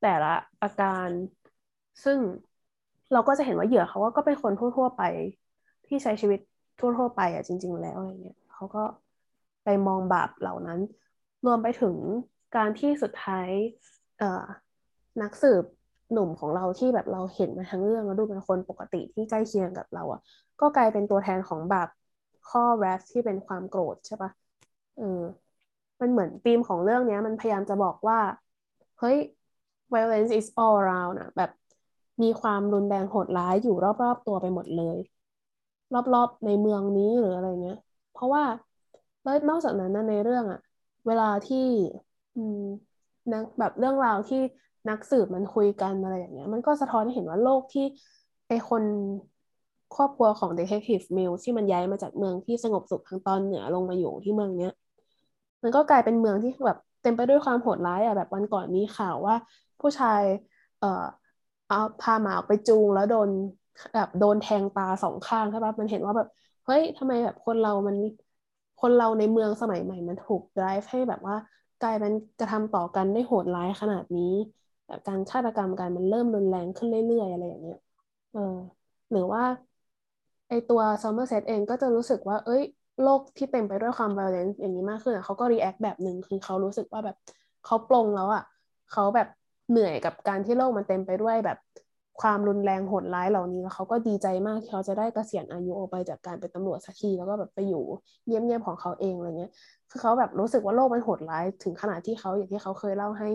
[0.00, 0.28] แต่ละ
[0.62, 1.10] อาการ
[2.04, 2.18] ซึ่ง
[3.12, 5.02] เราก็จะเห็นว่าเหยื่อเขาก็เป็นคนทั่ว ๆ ไป
[5.86, 6.40] ที่ใช้ชีวิต
[6.78, 8.80] ทั่ว ๆ ไปอะจริง ๆ แล้วอะไรเงี้ยเขาก็
[9.64, 10.80] ไปมองบาปเหล่านั้น
[11.44, 11.96] รวมไปถึง
[12.56, 13.48] การที่สุดท้าย
[14.18, 14.22] เอ
[15.22, 15.64] นักสืบ
[16.12, 20.20] หนุ่มของเราที่แบบเราเห็นมาทั้งเรื่องแล้วดูเป็นคนปกติที่ใกล้เคียงกับเราอะ
[20.60, 21.88] ก็กลายเป็นตัวแทนของบาป
[22.50, 24.30] ข้อแรสที่เป็นความโกรธใช่ปะ
[24.98, 25.20] เออ
[26.00, 28.18] มันเหมือนธีมของเรื่องนี้มันพยายามจะบอกว่า
[28.98, 29.16] เฮ้ย
[29.92, 31.50] violence is all around อะแบบ
[32.22, 34.98] มีความรุนแรงโหดร้ายอยู่รอบๆตัวไปหมดเลย
[36.14, 37.78] รอบๆในเมืองนี้หรืออะไรเงี้ย
[38.12, 38.44] เพราะว่า
[39.22, 40.60] แล้วนอกจากนั้นนะในเรื่องอะ
[41.06, 41.58] เวลาที่
[42.34, 42.58] อืม
[43.32, 44.38] นักแบบเรื่องราวที่
[44.88, 47.82] นักสืบมันคุยกันอะไรอย่างเงี้ย มันก็สะท้อนให้เห็นว่าโลกที่
[48.48, 48.82] ไอคน
[49.94, 54.72] ครอบครัวของ Detective Mills ที่มันย้ายมาจากเมืองที่สงบสุขทางตอนเหนือลงมาอยู่ที่เมืองเนี้ย
[55.62, 59.34] มันก็กลายเป็นเมืองที่แบบเต็มไปด้วยความโหดร้ายอะแบบวันก่อนมีข่าวว่า
[59.80, 60.22] ผู้ชาย
[60.78, 61.04] เอ่อ
[61.66, 63.30] เอาพาหมาออกไปจูงแล้วโดน
[63.94, 66.28] แบบโดนแทงตาสองข้างใช่ปะมันเห็นว่าแบบ
[66.64, 67.96] เฮ้ยทำไมแบบคนเรามัน
[68.78, 71.36] คนเราในเมืองสมัยใหม่มันถูก drive ให้แบบว่า
[71.82, 74.22] กลายเป็นกระทำต่อกันได้โหดร้ายขนาดนี้
[74.86, 77.76] แบบการฆาตกรรมกันมันเริ่มรุนแรงขึ้นเรื่อยๆอะไรอย่างเงี้ย
[78.32, 78.40] เออ
[79.10, 79.42] หรือว่า
[80.48, 82.62] ไอ้ตัวซัมเมอร์เซตเองก็จะรู้สึกว่า เอ้ย
[83.02, 87.16] โลกที่เต็มไปด้วยความ violence อย่างนี้มากขึ้นอะเขาก็ react แบบหนึ่งคือเขารู้สึกว่าแบบ
[87.62, 88.42] เขาปลงแล้วอะ
[88.88, 89.26] เขาแบบ
[89.68, 91.56] เหนื่อยกับการที่โลกมันเต็มไปด้วยแบบ
[92.22, 97.84] ความรุนแรงโหดร้ายเหล่านี้แล้วเขาก็ดีใจมากที่เขาจะได้เกษียณอายุออกไปจากการเป็นตำรวจสักทีแล้วก็แบบไปอยู่
[98.26, 99.52] เงียบๆของเขาเองอะไรเงี้ย
[99.90, 103.28] คือเขาแบบรู้สึกว่าโลกมันโหดร้ายถึงขนาดที่เขาอย่างที่เขาเคยเล่าให้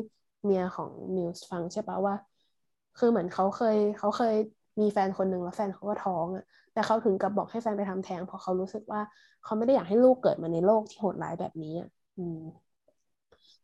[0.44, 2.16] เมียของนิวส์ฟังใช่ปะว่า
[2.98, 4.36] คือเหมือนเขาเคยเขาเคย
[4.82, 9.02] มีแฟนคนหนึ่งแล้วแฟนเขาก็ท้องอะแต่เขาถึงกับบอกให้แฟนไปทำแท้งเพราะเขารู้สึกว่า
[9.44, 12.40] เขาไม่ได้อยากให้ลูกเกิดมาในโลกที่โหดร้ายแบบนี้อะอืม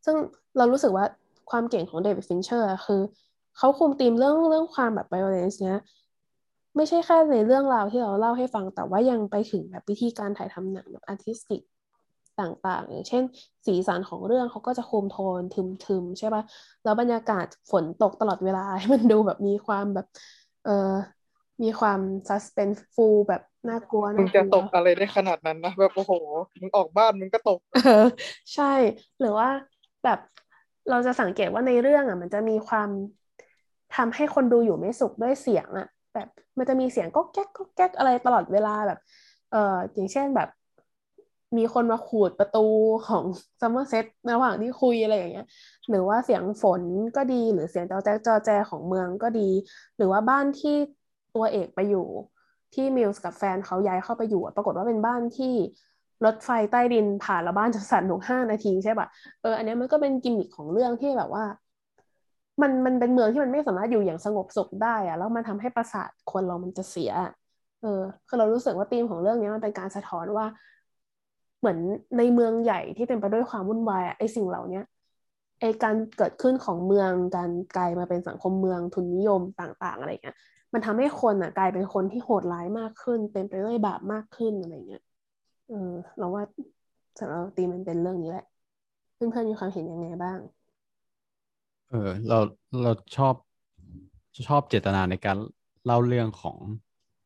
[0.06, 0.16] ซึ่ง
[0.58, 1.06] เรารู้สึกว่า
[1.52, 3.02] ความเก่งของเดวิดฟินเชอร์คือ
[3.58, 5.80] เขาคุมธีมเรื่องเรื่องความแบบ violence เนี้ย
[6.76, 11.62] ไม่ใช่แค่ในเรื่องราวที่เราเล่าให้ฟัง แต่ว่ายังไปถึงแบบวิธีการถ่ายทำหนังแบบ artistic
[12.42, 13.24] ต่างๆ อย่างเช่น
[13.66, 16.44] สีสันของเรื่องเขาก็จะคุมโทนทึมๆใช่ปะ
[16.84, 20.08] แล้วบรรยากาศฝนตกตลอดเวลาให้มันดูแบบมีความแบบ
[20.66, 20.94] เออ
[21.64, 26.12] มีความ suspenseful แบบน่ากลัวมึงจะตกอะไรได้ขนาดนั้นนะแบบโอ้โห
[26.62, 28.06] มึงออกบ้านมึงก็ตกเออ
[28.54, 28.74] ใช่
[29.20, 29.50] หรือว่า
[30.04, 30.20] แบบ
[30.90, 32.90] เราจะสังเกตว่าในเรื่องอะ มันจะมีความ
[33.96, 36.28] ทำให้คนดูอยู่ไม่สุขด้วยเสียงอะแบบ
[36.58, 39.00] มันจะมีเสียงก็แก๊กก็แก๊กอะไรตลอดเวลาแบบ
[39.52, 40.50] เอออย่างเช่นแบบ
[41.58, 42.66] มีคนมาขูดประตู
[43.08, 43.26] ของ
[43.62, 45.48] ซัมเมอร์เซตระหว่างที่คุยอะไรอย่างเงี้ย
[45.90, 46.82] หรือว่าเสียงฝน
[47.16, 49.50] ก็ดีหรือเสียงจอแจ๊กจอแจของเมืองก็ดี
[49.98, 50.76] หรือว่าบ้านที่
[51.36, 52.08] ตัวเอกไปอยู่
[52.74, 55.54] ที่มิลส์กับแฟนเขาย้ายเข้าไปอยู่ ปรากฏว่าเป็นบ้านที่
[56.26, 59.08] รถไฟใต้ดินผ่านแล้วบ้านจะสั่นถูกห้านาทีใช่ปะ
[59.42, 61.44] เอออันนี้มันก็เป็นกิมมิคของเรื่องที่แบบว่า
[62.62, 67.12] มันมันเป็นเมืองที่มันไม่สามารถอยู่อย่างสงบสุขได้อะแล้วมันทำให้ประสาทคนเรามันจะเสีย
[67.82, 70.46] เออคือเรารู้สึกว่าธีมของเรื่องนี้มันเป็นการสะท้อนว่า
[71.60, 71.80] เหมือน
[72.18, 74.82] ในเมืองใหญ่ที่เต็มไปด้วยความวุ่นวายไอ้สิ่งเหล่านี้
[75.60, 80.36] ไอ้การเกิดขึ้นของเมืองการกลายมาเป็นสังคมเมืองทุนนิยมต่างๆ อะไรเงี้ย
[80.74, 85.02] มันทำให้คนอะกลายเป็นคนที่โหดร้ายมากขึ้น เต็มไปด้วยบาปมากขึ้นอะไรเงี้ย
[85.68, 86.44] เออเราว่า
[87.20, 88.46] สำหรับตีมันเป็นเรื่องนี้แหละ
[89.16, 90.40] เพื่อนๆมีความเห็นยังไงบ้าง
[91.94, 92.40] เออเรา
[92.84, 93.36] เราชอบ
[94.48, 95.38] ชอบเจตนาในการ
[95.86, 96.58] เล่าเรื่องของ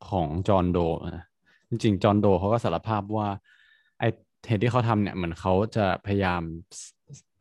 [0.10, 1.26] ของจอห์นโดนะ
[1.70, 3.28] จริงๆจอห์นโดเขาก็สารภาพว่า
[4.00, 4.04] ไอ
[4.48, 6.42] เหตุที่เขาทำเนี่ยเหมือนเขาจะพยายาม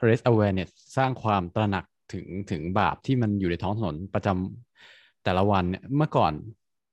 [0.06, 6.32] raise awareness สร้างความตระหนักถึงถึงบาปที่มันอยู่ในท้องถนนประจำแต่ละวันเนี่ยเมื่อก่อน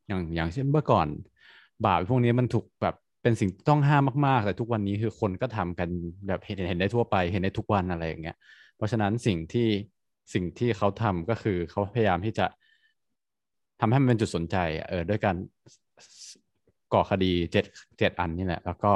[0.08, 1.08] อย่างอย่างเช่นเมื่อก่อน
[1.86, 5.90] บาปพวกนี้มันถูกแบบเป็นสิ่งต้องห้ามมากๆ แต่ทุกวันนี้คือคนก็ทำกัน
[6.28, 8.38] แบบเห็นเห็นได้ทั่วไปเห็นได้ทุกวันอะไรอย่างเงี้ย
[8.76, 9.68] เพราะฉะนั้นสิ่งที่
[10.34, 12.46] สิ่งที่เขาทำก็คือเขาพยายามที่จะ
[13.80, 14.58] ทำให้มันเป็นจุดสนใจ
[14.90, 15.36] เออด้วยการ
[16.94, 17.66] ก่อคดีเจ็ด
[18.00, 18.92] เจ็ดอันนี่แหละ แล้วก็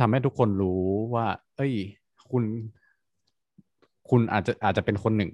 [0.00, 0.82] ทำให้ทุกคนรู้
[1.14, 1.72] ว่า เอ้ย
[2.30, 2.44] คุณ
[4.10, 5.30] คุณอาจจะอาจจะเป็นคนหนึ่ง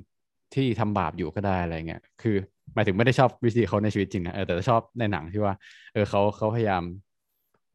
[0.54, 2.36] ที่ทำบาปอยู่ก็ได้อะไรเงี้ยคือ
[2.74, 5.54] หมายถึงไม่ได้ชอบวิธีเขาในชีวิตจริงนะเออแต่ชอบในหนังที่ว่า
[5.92, 6.82] เออเขาเขาพยายาม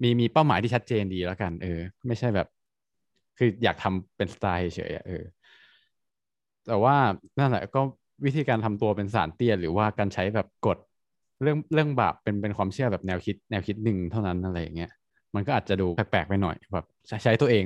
[0.04, 2.48] มีมีเป้าหมายที่ชัดเจนดีแล้วกัน เออ ไม่ใช่แบบ
[3.38, 5.24] คืออยากทำเป็นสไตล์เฉยเออ
[6.70, 6.96] แต่ว่า
[7.40, 7.82] นั่นแหละก็
[8.26, 10.78] วิธีการทำตัวเป็นสารเตี้ยหรือว่าการใช้แบบกฎ
[11.42, 14.92] เรื่องเรื่องบาปเป็นเป็นความเชื่อแบบแนวคิดแนวคิดหนึ่งเท่านั้นอะไรอย่างเงี้ย
[15.36, 16.86] มันก็อาจจะดูแปลกๆไปหน่อยแบบ
[17.24, 17.66] ใช้ตัวเอง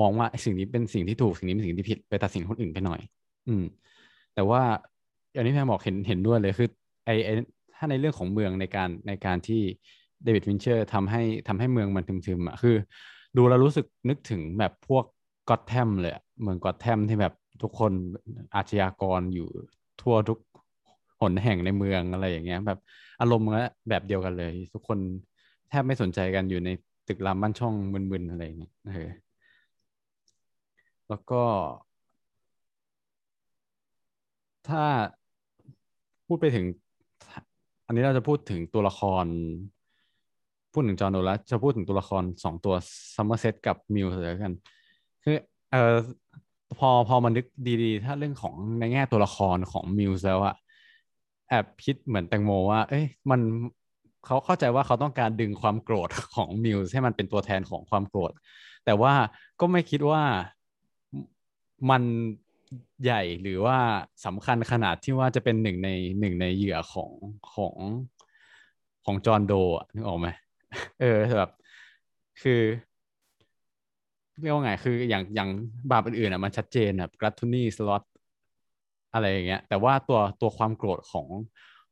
[0.00, 3.00] มองว่าสิ่งนี้เป็นสิ่งที่ถูกสิ่งนี้เป็นสิ่งที่ผิดไปตัดสินคนอื่นไปหน่อย
[3.48, 3.64] อืม
[4.34, 4.62] แต่ว่า
[5.32, 6.68] อย่างที่แม่บอกเห็นเห็นด้วยเลยคือ
[7.06, 7.30] ไอไอ
[7.76, 9.60] ถ้าในเรื่องของเมืองในการในการที่
[10.24, 12.76] เดวิดวินเชอร์ทำให้ทำให้เมืองมันทึมๆอะคือ
[13.36, 15.04] ดูแล้วรู้สึกนึกถึงแบบพวก
[15.48, 17.92] กอตแทมเลยเมืองกอตแทมที่แบบ ทุกคน
[18.54, 19.48] อาชญากรอยู่
[20.02, 20.38] ทั่วทุก
[21.20, 22.78] หนแห่งในเมืองอะไรอย่างเงี้ย แบบ
[23.20, 23.48] อารมณ์
[23.88, 24.98] แบบเดียวกันเลย ทุกคน
[25.68, 26.70] แทบไม่สนใจกันอยู่ใน
[27.08, 29.08] ตึกรามบ้านช่องมึนๆอะไรเงี้ยเออ
[31.08, 31.42] แล้วก็
[34.68, 34.84] ถ้า
[36.26, 36.64] พูดไปถึง
[37.86, 39.26] อันนี้เราจะพูดถึงตัวละคร
[40.72, 42.74] พูดถึงจอห์นโดแล้วจะพูดถึงตัวละครสองตัว
[43.14, 44.54] ซัมเมอร์เซตกับมิลส์เลยกัน
[45.22, 45.36] คือ
[45.70, 45.96] เออ
[46.78, 47.46] พอพอมันนึก
[47.82, 50.54] ดีๆ ถ้าเรื่องของในแง่ตัวละครของมิลส์แล้วอะ
[51.48, 53.40] แอบคิดเหมือนแตงโมว่า เอ้ยมัน
[54.26, 58.32] เขาเข้าใจว่าเขาต้องการดึงความโกรธของมิลส์ให้มันเป็นตัวแทนของความโกรธ
[58.84, 59.12] แต่ว่า
[59.60, 60.22] ก็ไม่คิดว่า
[61.90, 62.02] มัน
[63.04, 63.78] ใหญ่หรือว่า
[64.26, 67.10] สำคัญขนาดที่ว่าจะเป็นหนึ่งในหนึ่งในเหยื่อของ
[67.54, 67.74] ของ
[69.04, 69.52] ของจอห์นโด
[69.94, 70.28] นึกออกไหม
[71.00, 71.50] เออแบบ
[72.42, 72.60] คือ
[74.40, 75.48] เรียกว่าไงคืออย่างอย่าง
[75.90, 78.02] บาปอื่นๆอะมันชัดเจนแบบกรัตทูนี่สล็อต
[79.12, 81.26] อะไรอย่างเงี้ย แต่ว่าตัวตัวความโกรธของ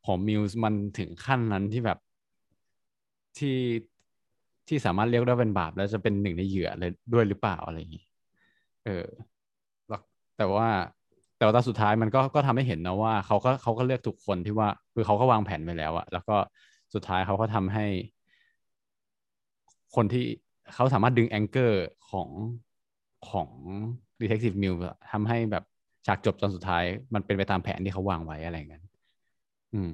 [0.05, 1.99] ของมิวส์มันถึงขั้นนั้นที่แบบ
[3.39, 3.59] ที่
[4.69, 8.05] ที่สามารถเรียกได้เป็นบาปแล้วจะเป็นหนึ่งในเหยื่อเลยด้วยหรือเปล่าอะไรอย่างงี้
[8.87, 9.07] เออ
[10.37, 10.69] แต่ว่า
[11.37, 16.37] แต่ว่าตอนสุดท้ายมันก็ก็ทำให้เห็นนะว่าเขาก็เขาก็เลือกทุกคนที่ว่า คือเขาก็วางแผนไว้แล้วอะแล้วก็
[16.95, 17.87] สุดท้ายเขาก็ทำให้
[19.95, 20.25] คนที่
[20.75, 22.29] เขาสามารถดึงแองเกอร์ของ
[23.31, 23.49] ของ
[24.21, 24.75] Detective m i l
[25.13, 25.65] ทำให้แบบ
[26.07, 28.83] ฉากจบตอนสุดท้าย มันเป็นไปตามแผนที่เขาวางไว้อะไรเงี้ย
[29.75, 29.91] อืม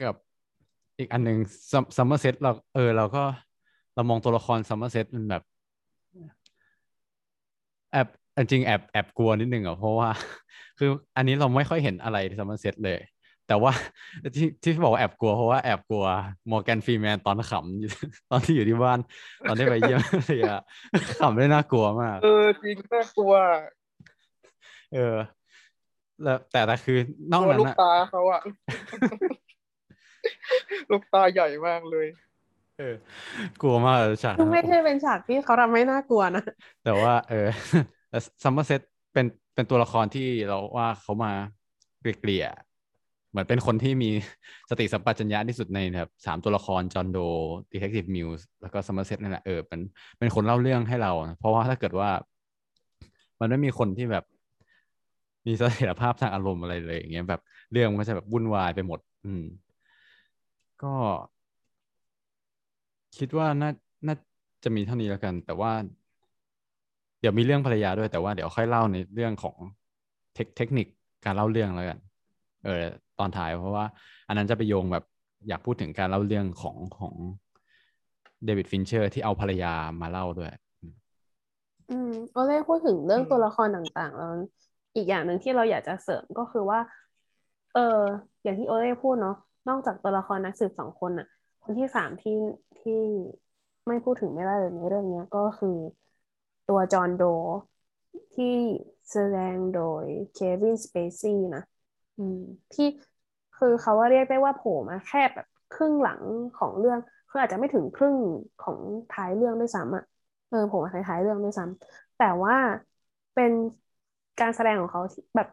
[0.00, 0.14] กับ
[0.98, 1.38] อีกอันหนึ่ง
[1.96, 3.22] ซัมเมอร์เซตเราเออ เราก็
[3.94, 5.42] เรามองตัวละครซัมเมอร์เซตมันแบบ
[7.90, 8.06] แอบ
[8.50, 10.08] จริงแอบแอบกลัวนิดนึงอะเพราะว่า
[10.78, 12.98] คืออันนี้เราไม่ค่อยเห็นอะไรซัมเมอร์เซตเลย
[13.48, 13.72] แต่ว่า
[14.36, 16.04] ที่ที่บอกว่าแอบกลัวเพราะว่าแอบกลัว
[16.50, 18.98] มอร์แกนฟรีแมนตอนขำตอนที่อยู่ที่บ้าน
[19.48, 20.60] ตอนที่ไปเยี่ยมเลยอะ
[21.20, 23.34] ขำได้น่ากลัวมาก เออจริงน่ากลัว
[24.94, 25.16] เออ
[26.22, 26.98] แล้วแต่แต่คือ
[27.32, 28.42] นอกนั้นลูกตาเขาอะ
[30.90, 32.06] ลูกตาใหญ่มากเลย
[32.78, 32.94] เออ
[33.60, 36.44] กลัวมากฉากไม่ใช่เป็นฉากที่เขาทำให้น่ากลัวนะ
[36.84, 37.48] แต่ว่า เออ
[38.42, 38.80] ซัมเมอร์เซต
[39.12, 41.32] เป็นเป็นตัวละครที่เราว่าเขามา
[42.00, 42.46] เกลี่ย
[43.34, 44.10] เหมือนเป็นคนที่มี
[44.70, 47.18] สติสัมปชัญญะที่สุดในแบบสามตัวละครจอห์นโด
[47.72, 49.80] detective มิลส์แล้วก็ซัมเมอร์เซตนั่นแหละเออเป็น
[50.18, 52.10] เป็นคนเล่าเรื่องให้เรานะเพราะว่าถ้าเกิดว่า
[53.40, 54.24] มันไม่มีคนที่แบบ
[55.46, 57.40] มีเสถียรภาพทางอารมณ์อะไรเลยอย่างเงี้ยแบบ
[57.72, 59.42] เรื่องมันก็จะแบบวุ่นวายไปหมด อืม
[60.82, 60.94] ก็
[63.16, 63.70] คิดว่าน่า
[64.06, 64.16] น่า
[64.64, 65.72] จะมีเท่านี้แล้วกัน แต่ว่า
[67.20, 69.56] เดี๋ยวมีเรื่องภรรยาด้วยแต่ว่าเดี๋ยวค่อยเล่าในเรื่องของ
[70.34, 70.86] เทคเทคนิค
[71.24, 71.98] การเล่าเรื่องแล้วกัน
[72.64, 72.84] เออ
[73.18, 73.84] ตอนท้าย เพราะว่า
[74.28, 75.04] อันนั้นจะไปโยงแบบ
[75.48, 77.14] อยากพูดถึงการเล่าเรื่องของของ
[78.44, 80.52] เดวิดฟินเชอร์ที่เอาภรรยามาเล่าด้วย
[81.88, 84.32] อืมโอเล่พูดถึงเรื่องอืมตัวละครต่างๆแล้ว
[84.94, 86.80] อีกอย่างหนึ่งที่เราอยากจะเสริมก็คือว่า
[87.72, 87.80] เออ
[88.42, 89.34] อย่างที่โอเล่พูดเนาะ
[89.68, 91.26] นอกจากตัวละครนักสืบสองคนน่ะ
[91.62, 92.32] คนที่สามที่
[92.78, 92.92] ที่
[93.86, 95.68] ไม่พูดถึงไม่ได้เลยในเรื่องเนี้ยก็คือ
[96.66, 97.22] ตัวจอห์นโด
[98.34, 98.56] ที่
[99.10, 101.62] แสดงโดยเควินสเปซี่นะ
[102.16, 102.36] อืม
[102.72, 102.84] ที่
[103.54, 106.22] คือเขาว่าเรียกได้ว่าโผล่มาแค่แบบครึ่งหลัง
[106.54, 106.98] ของเรื่อง
[107.28, 108.16] คืออาจจะไม่ถึงครึ่ง
[108.58, 108.78] ของ
[109.10, 110.02] ท้ายเรื่องด้วยซ้ำอะ
[110.48, 112.54] เออโผล่มาท้ายๆเรื่องด้วยซ้ำแต่ว่า
[113.32, 113.52] เป็น
[114.38, 115.48] การแสดงของเขาที่แบบ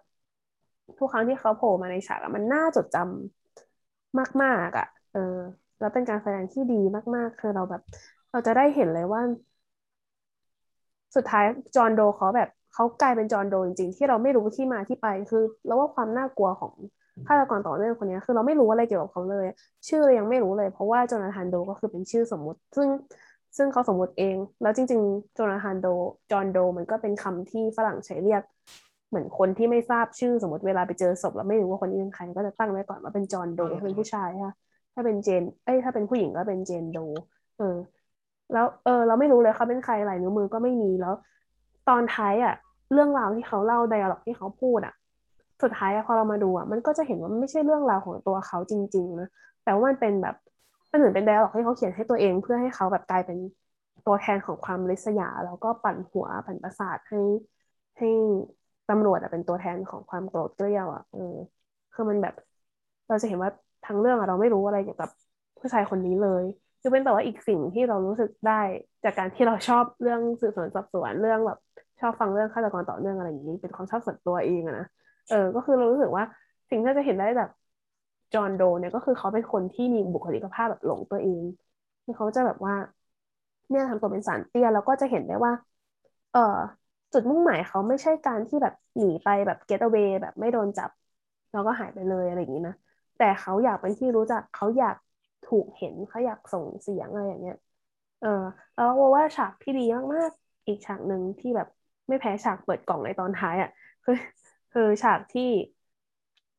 [0.97, 5.19] ทุกครั้งที่เขาโผล่มาในฉากมันน่าจดจำมาก ๆ อะ เออ
[5.79, 6.75] แล้วเป็นการแสดงที่ดี
[7.15, 7.81] มาก ๆ คือเราแบบ
[8.31, 9.21] เราจะได้เห็นเลยว่า
[11.15, 11.43] สุดท้าย
[11.75, 16.73] จอห์นโดเขาแบบ เขากลายเป็นจอห์นโดจริงๆที่เราไม่รู้ที่มาที่ไปคือเราว่าความน่ากลัวของ
[17.27, 19.45] ฆาตกรต่อเนื่องคนนี้คือเราไม่รู้อะไรเกี่ยวกับเขาเลย
[19.87, 22.87] ชื่อเรายังไม่รู้เลย เพราะว่าโจนาธานโดก็คือเป็นชื่อสมมุติ ซึ่ง
[23.57, 25.87] ซึ่งเขาสมมุติเอง แล้วจริง ๆ โจนาธานโด
[26.31, 28.43] จอห์นโด มันก็เป็นคำที่ฝรั่งใช้เรียก
[29.09, 34.53] เหมือนคนที่ไม่ทราบชื่อสมมติเวลาไปเจอศพแล้วไม่รู้ว่าคนนี้เป็นใครก็จะตั้งไว้ก่อนว่าเป็นจอห์นโดถ้าเป็นผู้ชายค่ะ
[34.93, 36.97] ถ้าเป็นเจน เอ้ยถ้าเป็นผู้หญิงก็เป็นเจนโด
[37.57, 37.77] เออ
[38.53, 41.13] แล้วเออ เราไม่รู้เลยเขาเป็นใครลายนิ้วมือก็ไม่มีแล้ว
[41.89, 42.53] ตอนท้ายอะ
[42.93, 44.93] เรื่องราวที่เขาเล่าไดอะล็อกที่เขาพูดอะ
[45.61, 49.27] สุดท้ายอะพอเรามาดูอะมันก็จะเห็นว่ามันไม่ใช่เรื่องราวของตัวเขาจริงๆนะ
[49.63, 50.35] แต่ว่ามันเป็นแบบ
[50.91, 53.37] มันเหมือนเป็นไดอะล็อกที่เขาเขียนให้ตัวเอง เพื่อให้เขาแบบกลายเป็น
[54.05, 57.19] ตัวแทนของความริษยา แล้วก็ปั่นหัวปั่นประสาทให้
[57.97, 58.07] ให้
[58.89, 61.35] ตำรวจอะเป็นตัวแทนของความโกรธเกรี้ยวอะเออ
[61.93, 62.33] คือมันแบบ
[63.07, 63.51] เราจะเห็นว่า
[63.85, 65.09] ทั้งเรื่องอะเราไม่รู้อะไรเกี่ยวกับ
[65.59, 66.43] ผู้ชายคนนี้เลย
[66.83, 68.61] ยกเว้นแต่ว่าอีกสิ่งที่เรารู้สึกได้
[69.03, 71.57] จากการที่เราชอบเรื่องสืบสวนสอบสวนเรื่องแบบ
[71.99, 74.85] ชอบฟังเรื่องฆาตกรต่อเนื่องอะไรอย่างนี้ เป็นความชอบส่วนตัวเองนะ
[75.29, 76.23] เออ ก็คือเรารู้สึกว่า
[76.69, 77.49] สิ่งที่จะเห็นได้จาก
[78.33, 81.43] จอห์นโดเนี่ยก็คือเขาเป็นคนที่มีบุคลิกภาพแบบหลงตัวเอง
[82.03, 82.75] คือเขาจะแบบว่า
[83.69, 85.53] เนี่ยทำตัวเป็นสารเตี้ยแล้วก็จะเห็นได้ว่า
[86.31, 86.39] เออ
[87.13, 90.89] จุดมุ่งหมายเขาไม่ใช่การที่แบบหนีไปแบบ get away แบบไม่โดนจับ
[91.51, 92.75] แล้วก็หายไปเลยอะไรอย่างนี้นะ
[93.17, 94.95] แต่เขาอยากเป็นที่รู้จักเขาอยาก
[95.51, 97.55] ถูกเห็นเขาอยากส่งเสียงอะไรอย่างเงี้ย
[98.19, 98.29] เออ
[98.73, 98.85] แล้ว
[99.17, 99.81] ว่าฉากที่ดี
[100.15, 101.67] มากๆอีกฉากหนึ่งที่แบบ
[102.09, 103.69] ไม่แพ้ฉากเปิดกล่องในตอนท้ายอะ
[104.03, 104.13] คือ
[104.71, 105.43] คือฉากที่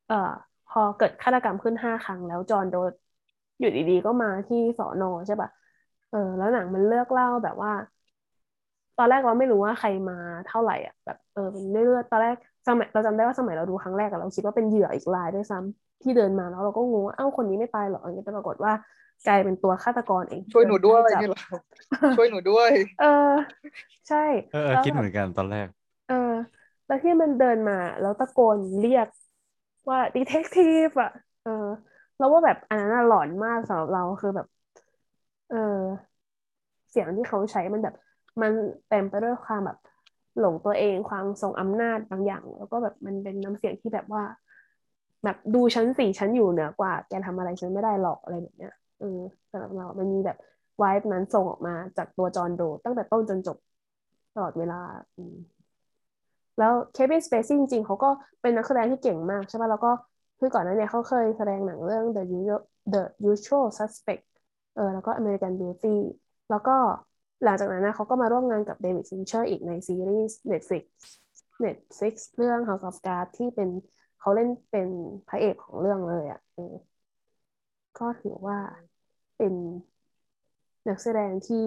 [0.07, 0.15] เอ่อ
[0.67, 2.75] พอเกิดฆาตกรรมขึ้นห้าครั้งแล้วจอห์นโด
[3.59, 5.51] อยู่ดีๆก็มาที่สอนอใช่ปะ
[6.09, 7.71] เออแล้วหนังมันเลือกเล่าแบบว่า
[9.03, 10.15] อนแรกเราไม่รู้ว่าใครมา
[10.47, 12.37] เท่าไหร่อะแบบเออเป็นเรื่อยๆตอนแรก
[12.67, 18.73] สมัยเราจำได้ว่าสมัยเราดูครั้งแรกอะเราคิดว่าเป็นเหยื่ออีกรายด้วยซ้ำที่เดินมาแล้วเราก็งงว่าเอ้าคนนี้ไม่ตายเหรออย่างเงี้ยแต่ปรากฏว่า
[19.25, 21.39] กลายเป็นตัวฆาตกรเอง ช่วยหนูด้วยจับนี่เหรอ
[22.15, 23.07] ช่วยหนูด้วย เออ
[24.09, 24.17] ใช่
[24.51, 25.69] เออเออแล้วคิดแบบเหมือนกันตอนแรก
[26.07, 26.15] เออ
[26.87, 29.09] แล้วที่มันเดินมาแล้วตะโกนเรียก
[29.91, 31.09] ว่าดีเทคทีฟอะ
[31.43, 31.51] เออ
[32.17, 34.47] แล้วว่าแบบอันนั้นน่ะหลอนมากสำหรับเราคือแบบ
[35.49, 36.13] เออ
[36.91, 37.95] เสียงที่เขาใช้มันแบบ
[38.41, 38.53] มัน
[38.89, 39.79] เต็มไปด้วยความแบบ
[40.39, 44.23] หลงตัวเองความทรงอำนาจบางอย่าง แล้วก็แบบมันเป็นน้ำเสียงที่แบบว่า
[45.25, 49.19] แบบดูฉันสิฉันอยู่เหนือกว่า แกทำอะไรฉันไม่ได้หรอกอะไรแบบเนี้ยเออ
[49.51, 50.39] สำหรับเรา มันมีแบบ
[50.83, 53.57] วายนั้นส่งออกมาจากตัวจอห์นโด ตั้งแต่ต้นจนจบ
[54.35, 54.81] ตลอดเวลา
[55.17, 55.37] อืม
[56.59, 58.11] แล้วเควินสเปซี่จริงๆเขาก็
[58.43, 59.91] เป็นนักแสดงที่เก่งมากใช่ป่ะแล้วก็
[60.39, 62.61] คือก่อนหน้าเนี้เขาเคยแสดงหนังเรื่อง The Usual
[62.95, 64.25] The Usual Suspect
[64.75, 65.97] เออแล้วก็ American Beauty
[66.51, 66.77] แล้วก็
[67.45, 70.85] หลังจากนั้นนะเขาก็มาร่วมงานกับเดวิดฟินเชอร์อีกในซีรีส์ Netflix
[71.65, 73.69] Netflix เรื่อง House of Cards ที่เป็น
[74.21, 74.89] เขาเล่นเป็น
[75.29, 76.75] พระเอกของเรื่องเลยอะเออ
[77.99, 78.59] ก็ถือว่า
[79.37, 79.55] เป็น
[80.89, 81.65] นักแสดงที่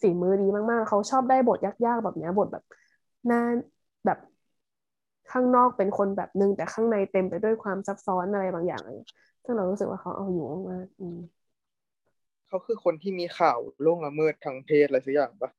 [0.00, 2.64] ฝีมือดีมาก ๆ เขาชอบได้บทยาก ๆ แบบนี้บทแบบ
[3.26, 3.40] หน้า
[4.06, 4.18] แบบ
[5.32, 8.96] ข้างนอกเป็นคนแบบนึง แต่ข้างในเต็มไปด้วยความซับซ้อนอะไรบางอย่างเลย
[9.44, 11.18] ซึ่งเรารู้สึกว่าเขาเอาอยู่มากอืม
[12.52, 15.50] เขาคือคนที่มีข่าวล่วงละเมิดทางเพศอะไรสักอย่างปะ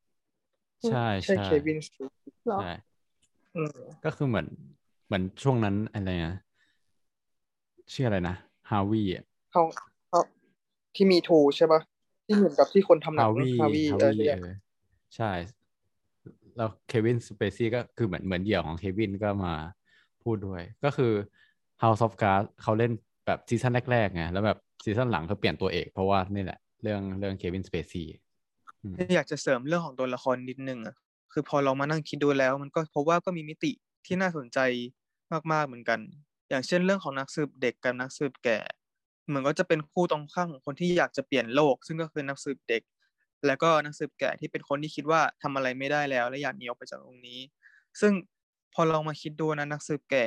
[0.89, 1.85] ใช่ใช่ใช่เควินส
[2.47, 2.73] หรอใช่
[3.55, 4.47] อืมก็คือเหมือน
[5.05, 6.35] เหมือนช่วงนั้นอะไรนะ
[7.93, 8.35] ชื่ออะไรนะ
[8.69, 9.63] ฮาวิอะเขา
[10.09, 10.19] เขา
[10.95, 11.81] ที่มีทูใช่ปะ
[12.25, 14.55] ที่เหมือนกับที่คนทำหนัฮางวิฮาวีฮาอะไรวิสักอย่างเออ
[15.15, 15.31] ใช่
[16.55, 19.53] แล้วเควินสเปซี่ก็คือเหมือนเหมือนเหยื่อของเควินก็มา
[20.23, 21.13] พูดด้วย ก็คือ
[21.81, 22.91] House of Cards เขาเล่น
[23.25, 28.07] แบบซีซั่นแรกๆไงแล้วแบบซีซั่นหลังเขาเปลี่ยนตัวเอกเพราะว่านี่แหละ เรื่องเรื่องเควินสเปซี่
[29.15, 30.95] อยากจะเสริมเรื่องของตัวละครนิดนึงอะ
[31.33, 33.71] คือพอเรามานั่งคิดดูแล้วมันก็พบว่าก็มีมิติ
[34.05, 34.59] ที่น่าสนใจ
[35.51, 35.99] มากๆเหมือนกัน
[36.49, 38.59] อย่างเช่นเรื่องของนักสืบเด็กกับนักสืบแก่
[39.27, 42.81] เหมือนก็จะเป็นคู่ตรงข้ามของคนที่อยากจะเปลี่ยนโลก ซึ่งก็คือนักสืบเด็ก
[43.45, 47.39] แล้วก็นักสืบแก่ที่เป็นคนที่คิดว่าทำอะไรไม่ได้แล้ว และอยากหนีออกไปจากตรงนี้
[48.01, 48.13] ซึ่ง
[48.73, 50.25] พอเรามาคิดดูนะนักสืบแก่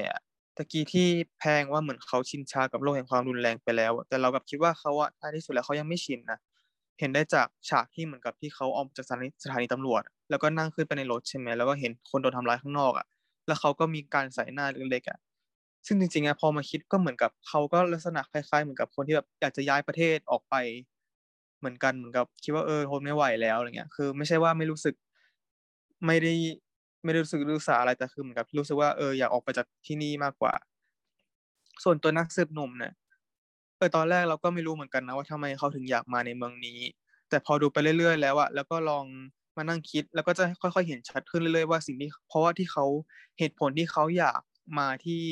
[0.56, 1.06] ตะกี้ที่
[1.38, 6.38] แพงว่าเหมือนเขาชินชากับโลกแห่งความรุนแรงไปแล้วแต่เรากับคิดว่าเขาอะท้ายที่สุดแล้วเขายังไม่ชินนะ
[7.00, 13.06] เห็นได้จากฉากที่เหมือนกับที่เขาออกจากสถานีสถานีตำรวจ แล้วก็นั่งขึ้นไปในรถใช่ไหมแล้วก็เห็นคนโดนทำร้ายข้างนอกอะ
[13.46, 15.18] แล้วเขาก็มีการใส่หน้าเล็กๆอะ
[15.86, 20.54] ซึ่งจริงๆอะพอมาคิดก็เหมือนกับเขาก็ลักษณะคล้ายๆ เหมือนกับคนที่แบบอยากจะย้ายประเทศออกไป
[21.58, 24.94] เหมือนกันเหมือนกับคิดว่าเออทนไม่ไหวแล้วอะไรเงี้ยคือ ไม่ใช่ว่าไม่รู้สึก
[26.06, 26.32] ไม่ได้
[27.04, 30.54] ไม่ได้รู้สึกรู้สาอะไรแต่คือเหมือนกับรู้สึกว่าเอออยากออกไปจากที่นี่มากกว่า
[31.84, 32.92] ส่วนตัวนักสืบหนุ่มเนี่ย
[33.78, 36.78] เออตอนแรกเราก็ไม่รู้เหมือนกันนะว่าทำไมเขาถึงอยากมาในเมืองนี้
[37.28, 39.04] แต่พอดูไปเรื่อย ๆ แล้วอะแล้วก็ลอง
[39.56, 42.84] มานั่งคิดแล้วก็จะค่อย ๆ เห็นชัดขึ้นเรื่อยๆว่าสิ่งที่เพราะว่าที่เขา
[43.38, 44.40] เหตุผลที่เขาอยาก
[44.78, 45.22] มาที่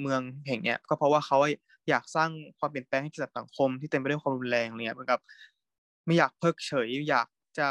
[0.00, 1.38] เมืองแห่งเนี้ยก็เพราะว่าเขา
[1.88, 5.20] อยากสร้างความเปลี่ยนแปลงให้กับสังคมที่เต็มไปด้วยความรุนแรงเนี่ยเหมือนกับ
[6.06, 7.28] ไม่อยากเพิกเฉย อยาก
[7.58, 7.68] จะ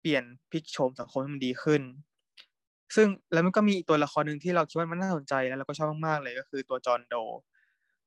[0.00, 1.82] เปลี่ยนพลิกโฉมสังคมให้มันดีขึ้น
[2.96, 7.14] ซึ่งแล้วมันก็มีตัวละครหนึ่งที่เราคิดว่ามันน่าสนใจแล้วเราก็ชอบมากๆเลยก็คือตัวจอห์นโด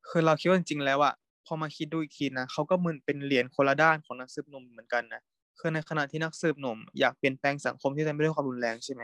[0.09, 1.13] คือเราคิดว่าจริงๆแล้วอะ
[1.45, 5.21] พอมาคิดดูอีกทีนะเขาก็เหมือนเป็นเหรียญคนละด้านของนักสืบหนุ่มเหมือนกันนะ
[5.59, 9.01] คือในขณะที่นักสืบหนุ่มอยากเปลี่ยนแปลงสังคมที่เต็มไปด้วยความรุนแรงใช่ไหม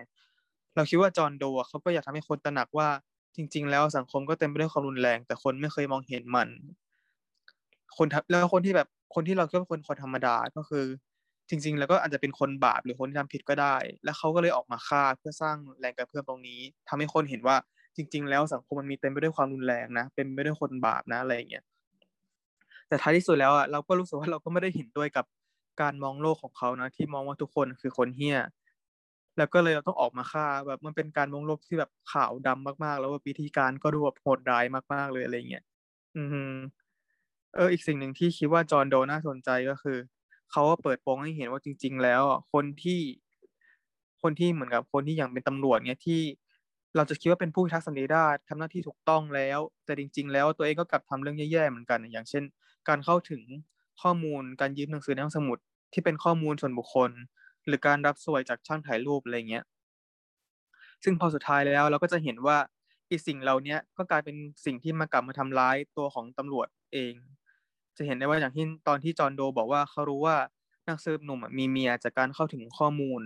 [0.75, 2.87] เราคิดว่าจอห์นโดเขาก็อยากทำให้คนตระหนักว่า
[3.35, 6.49] จริง ๆ แล้วสังคมก็เต็มไปด้วยความรุนแรง แต่คนไม่เคยมองเห็นมัน
[7.97, 10.85] คนแล้วคนที่แบบคนที่เราคิดว่าคนคนธรรมดาก็คือ
[11.49, 17.55] จริง ๆ แล้วก็อาจจะเป็นคนบาปหรือคนที่ทำผิดก็ได้ แล้วเขาก็เลยออกมาฆ่าเพื่อสร้างแรงกระเพื่อมตรงนี้ทำให้คนเห็นว่า
[17.95, 21.63] จริง ๆ แล้วสังคมมันมีเต็มไปด้วยความรุนแรงนะเป็นไปด้วยคนบาปนะอะไรอย่างเงี้ย
[22.87, 25.25] แต่ท้ายที่สุดแล้วอะเราก็รู้สึกว่าเราก็ไม่ได้เห็นด้วยกับ
[25.81, 28.37] การมองโลกของเขานะที่มองว่าทุกคนคือคนเฮี้ย
[29.37, 35.63] แล้วก็เลยเราต้องออกมาฆ่าแบบมันเป็นการมองโลกที่แบบขาวดำมากๆ แล้วว่าวิธีการก็ดูแบบโหดร้ายมากๆเลยอะไรเงี้ย
[36.15, 36.53] อืม
[37.55, 39.97] เอออีกสิ่งหนึ่งที่คิดว่าจอร์นโดน่าสนใจก็คือ
[40.51, 42.21] เขาก็เปิดโปงให้เห็นว่าจริง ๆ แล้ว
[42.53, 42.99] คนที่
[44.21, 46.21] คนที่เหมือนกับคนที่อย่างเป็นตำรวจเนี่ยที่
[46.95, 52.43] เราจะคิดว่าเป็นผู้พิทักษ์สันติราษฎร์ทำหน้าที่ถูกต้องแล้ว แต่จริง ๆ แล้วตัวเองก็กลับทำเรื่องแย่ๆเหมือนกัน อย่างเช่น
[52.87, 53.41] การเข้าถึง
[54.01, 55.57] ข้อมูลการยืมหนังสือในห้องสมุด
[55.93, 57.11] ที่เป็นข้อมูลส่วนบุคคล
[57.67, 59.63] หรือการรับสวยจากช่างถ่ายรูปอะไรเงี้ย
[61.03, 62.57] ซึ่งพอสุดท้ายแล้วเราก็จะเห็นว่า
[63.09, 64.35] อีสิ่งเหล่านี้ก็กลายเป็น
[64.65, 67.13] สิ่งที่มากลับมาทำร้ายตัวของตำรวจเอง
[67.99, 70.37] จะเห็นได้ว่าอย่างที่ตอนที่จอห์นโดบอกว่าเขารู้ว่า
[70.87, 73.21] นักสืบหนุ่มมีเมียจากการเข้าถึงข้อมูล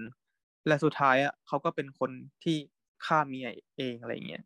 [0.67, 2.11] และสุดท้ายอะเขาก็เป็นคน
[2.43, 2.57] ที่
[3.05, 4.43] ฆ่าเมียเองอะไรเงี้ย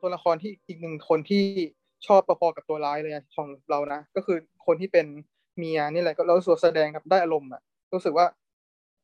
[0.00, 1.44] ตัวละครที่อีกหนึ่งคนที่
[2.06, 5.06] ชอบประพอกับตัวร้ายเลยของเรานะ ก็คือคนที่เป็น
[5.58, 7.60] เมียนี่แหละก็เราสวดแสดงครับได้อารมณ์อะ
[7.94, 8.26] รู้สึกว่า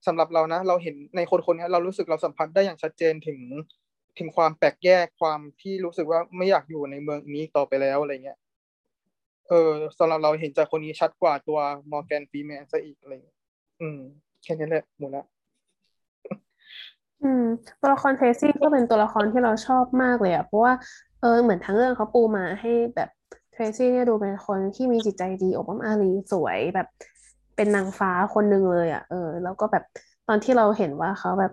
[0.06, 3.40] สำหรับเรานะ เราเห็นในคนคนนี้เรารู้สึกเราสัมผัสได้อย่างชัดเจนถึง
[4.18, 8.38] ถึงความแปลกแยกความที่รู้สึกว่าไม่อยากอยู่ในเมืองนี้ต่อไปแล้วอะไรเงี้ย
[9.48, 11.58] เออสำหรับเราเห็นจากคนนี้ชัดกว่าตัว
[11.90, 13.38] มอร์แกนฟีแมนซะอีกอะไรเงี้ย
[13.80, 13.98] อืม
[14.42, 15.24] แค่นี้แหละหมดละ
[17.22, 17.44] อืม
[17.80, 20.72] ตัวละครเทซี่ก็เป็นตัวละครที่เราชอบมากเลยอะเพราะว่า
[21.20, 23.08] เออเหมือนทั้งเรื่องเขาปูมาให้แบบ
[23.52, 26.86] เทรซี่เนี่ยดูเป็นคนที่มีจิตใจดีอบอ้อมอารีสวยแบบ
[27.56, 29.84] เป็นนางฟ้าคนหนึ่งเลยอะเออ แล้วก็แบบ
[30.28, 31.52] ตอนที่เราเห็นว่าเขาแบบ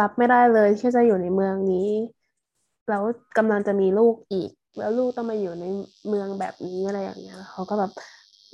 [0.00, 1.88] รับไม่ได้เลยที่จะอยู่ในเมืองนี้
[2.88, 3.02] แล้ว
[3.38, 5.64] กำลังจะมีลูกอีก แล้วลูกต้องมาอยู่ใน
[6.08, 7.92] เมืองแบบนี้อะไรอย่างเงี้ยเขาก็แบบ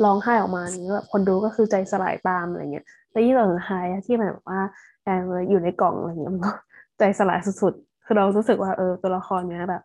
[0.05, 4.61] ร้องไห้ออกมาอย่างเงี้ยแบบคนดูก็คือใจสลายตามอะไรเงี้ยแล้วยิ่งตอนสุดท้ายที่แบบว่า
[5.03, 6.53] แอนอยู่ในกล่องอะไรเงี้ยมันก็
[6.99, 9.83] ใจสลายสุดๆคือเรารู้สึกว่าเออตัวละครเนี้ยแบบ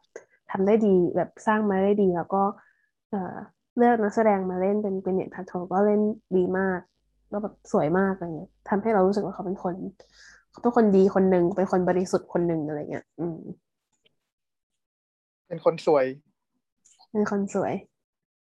[0.51, 2.43] ทำได้ดีแบบสร้างมาได้ดีแล้วก็
[3.09, 3.35] เออ
[3.77, 6.01] เลือกนักแสดงมาเล่นเป็นเป็นเน็ตพัทโทก็เล่น
[6.37, 6.79] ดีมาก
[7.29, 9.75] แล้วแบบสวยมากอะไรเงี้ยทำให้เรารู้สึกว่าเขาเป็นคน
[10.59, 13.37] เขาเป็นคนดีคนหนึ่งเป็นคนบริสุทธิ์คนหนึ่งอะไรเงี้ย อืม
[15.47, 16.05] เป็นคนสวย
[17.11, 17.73] เป็นคนสวย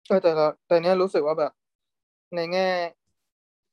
[0.08, 0.30] เออแต่
[0.66, 1.52] แต่เนี้ยรู้สึกว่าแบบ
[2.36, 2.68] ในแง่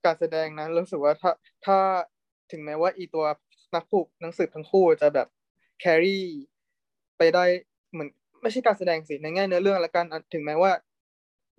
[0.05, 1.31] การแสดงนะรู้สึกว่าถ้า
[1.65, 1.77] ถ้า
[2.51, 3.25] ถึงแม้ว่าอีตัว
[3.75, 5.27] นักผูกนักสืบทั้งคู่จะแบบ
[5.79, 6.25] แครี่
[7.17, 7.45] ไปได้
[7.91, 8.09] เหมือน
[8.41, 10.71] ไม่ใช่การแสดงสิในแง่เนื้อเรื่องและการถึงแม้ว่า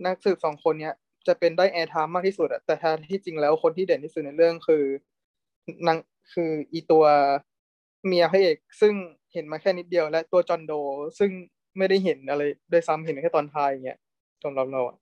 [0.06, 0.94] นักสืบสองคนเนี้ย
[1.26, 4.84] จะเป็นได้แอร์ไทม์มากที่สุดอะแต่ท้าที่จริงแล้วคนที่เด่นที่สุดในเรื่องคือ
[5.88, 5.98] นาง
[6.32, 7.04] คืออีตัว
[8.06, 8.94] เมียพระเอกซึ่ง
[9.32, 10.72] เห็นมาแค่นิดเดียวและตัวจอนโด
[11.18, 11.30] ซึ่ง
[11.78, 13.98] ไม่ได้เห็นอะไรโดยซ้ำเห็นแค่ตอนท้ายอย่างเงี้ย
[14.44, 14.96] สำหรับเราอะ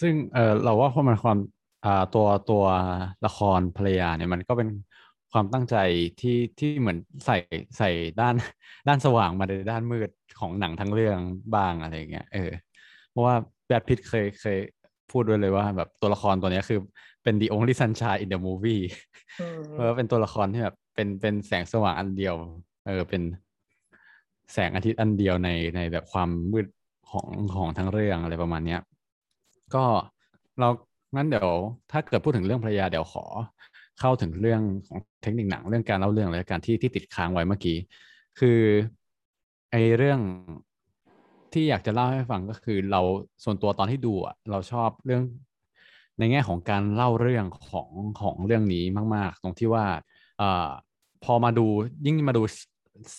[0.00, 1.38] ซึ่งเออเราว่าพอมันความ
[1.84, 2.64] อ่าตัวตัว
[3.26, 4.68] ละครภรรยาเนี่ยมันก็เป็น
[5.32, 5.76] ความตั้งใจ
[6.20, 7.36] ที่ที่เหมือนใส่
[7.78, 8.34] ใส่ด้าน
[8.88, 11.18] ด้านสว่างมาในด้านมืดของหนังทั้งเรื่อง
[11.54, 12.50] บ้างอะไรเงี้ยเออ
[13.10, 13.34] เพราะว่า
[13.66, 14.58] แบทพิทเคยเคย
[15.10, 16.80] พูดด้วยเลยว่าแบบตัวละครตัวนี้คือ
[17.24, 18.82] เป็น the only sunshine in the movie
[19.70, 22.34] เพราะเป็นตัวละครที่แบบเป็นเป็นแสงสว่างอันเดียว
[22.86, 23.22] เออเป็น
[24.52, 26.66] แสงอาทิตย์อันเดียวในในแบบความมืด
[27.10, 28.80] ของของทั้งเรื่องอะไรประมาณเนี้ย
[29.74, 29.84] ก็
[30.58, 30.68] เรา
[31.16, 31.50] งั้นเดี๋ยว
[31.90, 33.24] ถ้าเกิดพูดถึงเรื่องภรรยาเดี๋ยวขอ
[34.00, 37.76] เข้าถึงเรื่องของเทคนิคหนังเรื่องการเล่าเรื่องและการที่ที่ติดค้างไว้เมื่อกี้
[38.38, 38.60] คือ
[39.70, 40.20] ไอเรื่อง
[41.52, 43.00] ที่อยากจะเล่าให้ฟังก็คือเรา
[43.44, 45.22] ส่วนตัวตอนที่ดูอะเราชอบเรื่อง
[46.18, 47.90] ในแง่ของการเล่าเรื่องของ
[48.20, 48.84] ของเรื่องนี้
[49.14, 49.84] มาก ๆ ตรงที่ว่า
[50.40, 50.68] อ่า
[51.24, 51.66] พอมาดู
[52.06, 52.42] ยิ่งมาดู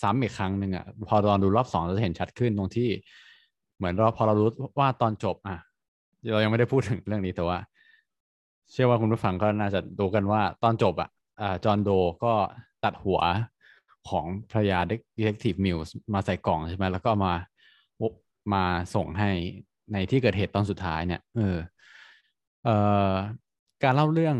[0.02, 2.88] ซ้ำอีกครั้งหนึ่งอะพอตอนดูรอบสองเราจะเห็นชัดขึ้นตรงที่
[3.76, 5.58] เหมือนเราพอเรารู้ว่าตอนจบ อะ
[6.32, 7.58] เรายังไม่ได้พูดถึงเรื่องนี้แต่ว่า
[8.72, 11.10] เชื่อว่าคุณผู้ฟังก็น่าจะดูกันว่าตอนจบอะ
[11.64, 11.90] จอห์นโด
[12.24, 12.32] ก็
[12.84, 13.20] ตัดหัว
[14.08, 17.32] ของภรรยา Detective Mills มาใส่กล่องใช่ไหมแล้วก็มา
[18.54, 19.30] มาส่งให้
[19.92, 21.56] ในที่เกิดเหตุตอนสุดท้ายเนี่ยเออ
[22.66, 22.76] เอ่
[23.10, 23.12] อ
[23.84, 24.36] การเล่าเรื่อง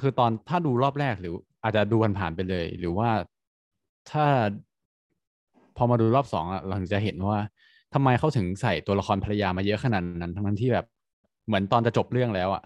[0.00, 3.10] คือตอนถ้าดูรอบแรกหรือ อาจจะดูผ่านไปเลย หรือว่า
[4.10, 4.24] ถ้า
[5.76, 7.38] พอมาดูรอบสองอะเราจะเห็นว่า
[7.94, 10.86] ทำไมเขาถึงใส่ตัวละครภรรยามาเยอะขนาดนั้นทั้งที่แบบ
[11.46, 12.62] เหมือนตอนจะจบเรื่องแล้วอะ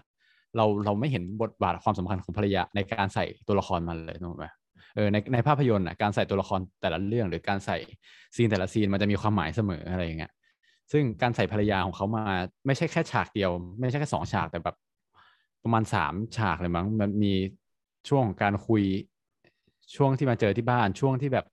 [0.55, 4.45] เราเราไม่เห็นบทบาทความสำคัญของภรรยาในการใส่ตัวละครมันเลยถูกไหม
[4.95, 7.77] เออในในภาพยนตร์อะการใส่ตัวละครแต่ละเรื่อง หรือการใส่
[8.35, 10.31] ซีนแต่ละซีนมันจะมีความหมายเสมออะไรอย่างเงี้ย
[10.91, 12.23] ซึ่งการใส่ภรรยาของเขามา
[12.65, 14.75] ไม่ใช่แค่ฉากเดียว ไม่ใช่แค่สองฉากแต่แบบ
[15.65, 17.33] ประมาณสามฉากเลยมั้งมันมี
[18.07, 18.83] ช่วงของการคุย
[19.95, 21.45] ช่วงที่มาเจอที่บ้านช่วงที่แบบ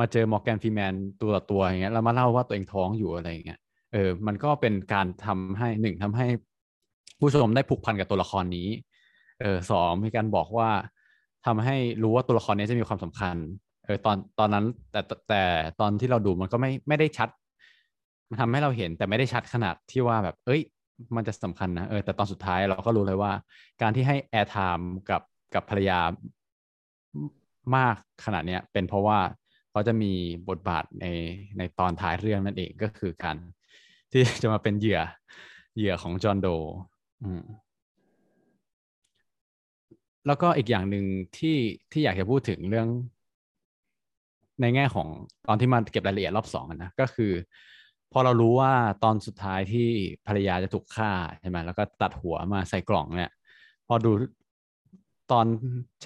[0.00, 3.58] มาเจอมอร์แกนฟีแมนตัวต่อตัวอย่างเงี้ยแล้วมาเล่าว่าตัวเองท้องอยู่อะไรอย่างเงี้ย
[3.92, 6.26] เออมันก็เป็นการทำให้หนึ่งทำให้
[7.18, 8.68] ผู้ชมได้ผูกพันกับตัวละครนี้
[9.40, 10.70] เออสองมีการบอกว่า
[11.46, 13.36] ทำให้รู้ว่าตัวละครนี้จะมีความสำคัญ
[13.84, 15.44] เออตอนตอนนั้นแต่แต่
[15.80, 17.28] ตอนที่เราดูมันก็ไม่ไม่ได้ชัด
[18.28, 20.60] มันทำให้เราเห็นแต่ไม่ได้ชัดขนาดที่ว่าแบบ เอ้ย
[21.16, 23.32] มันจะสำคัญนะเออแต่ตอนสุดท้ายเราก็รู้เลยว่า
[23.82, 25.22] การที่ให้ airtime กับ
[25.54, 25.98] กับภรรยา
[27.76, 29.18] มากขนาดเนี้ยเป็นเพราะว่า
[29.70, 30.12] เขาจะมี
[30.48, 31.06] บทบาทใน
[31.58, 33.36] ในตอนท้ายเรื่องนั่นเองก็คือการ
[34.12, 35.00] ที่จะมาเป็นเหยื่อ
[35.76, 36.48] เหยื่อของจอห์นโด
[37.24, 37.26] อะ
[40.26, 41.04] แล้วก็อีกอย่างหนึ่ง
[41.38, 41.56] ที่
[41.92, 42.88] ที่อยากจะพูดถึงเรื่อง
[44.60, 45.08] ในแง่ของ
[45.46, 47.32] ตอนที่มาเก็บรายละเอียดรอบสองนะก็คือ
[48.12, 48.72] พอเรารู้ว่า
[49.04, 49.88] ตอนสุดท้ายที่
[50.26, 51.10] ภรรยาจะถูกฆ่า
[51.40, 53.32] ใช่ไหมแล้วก็ตัดหัวมาใส่กล่องเนี่ย
[53.88, 54.10] พอดู
[55.32, 55.46] ตอน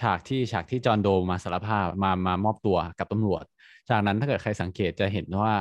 [0.01, 3.45] ฉากที่ฉากที่จอห์นโดมาสารภาพมามามอบตัวกับตำรวจ
[3.91, 5.53] จากนั้นถ้าเกิดใครสังเกตจะเห็นว่า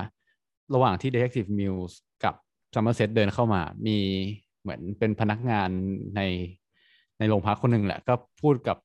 [0.74, 1.94] ระหว่างที่ Detective Mills
[2.24, 2.34] กับ
[2.74, 3.98] ซัมเมอร์เซตเดินเข้ามา มี
[4.62, 5.70] เหมือนเป็นพนักงาน
[6.16, 6.22] ใน
[7.20, 8.78] ในโรงพักคนหนึ่งแหละ ก็พูดกับ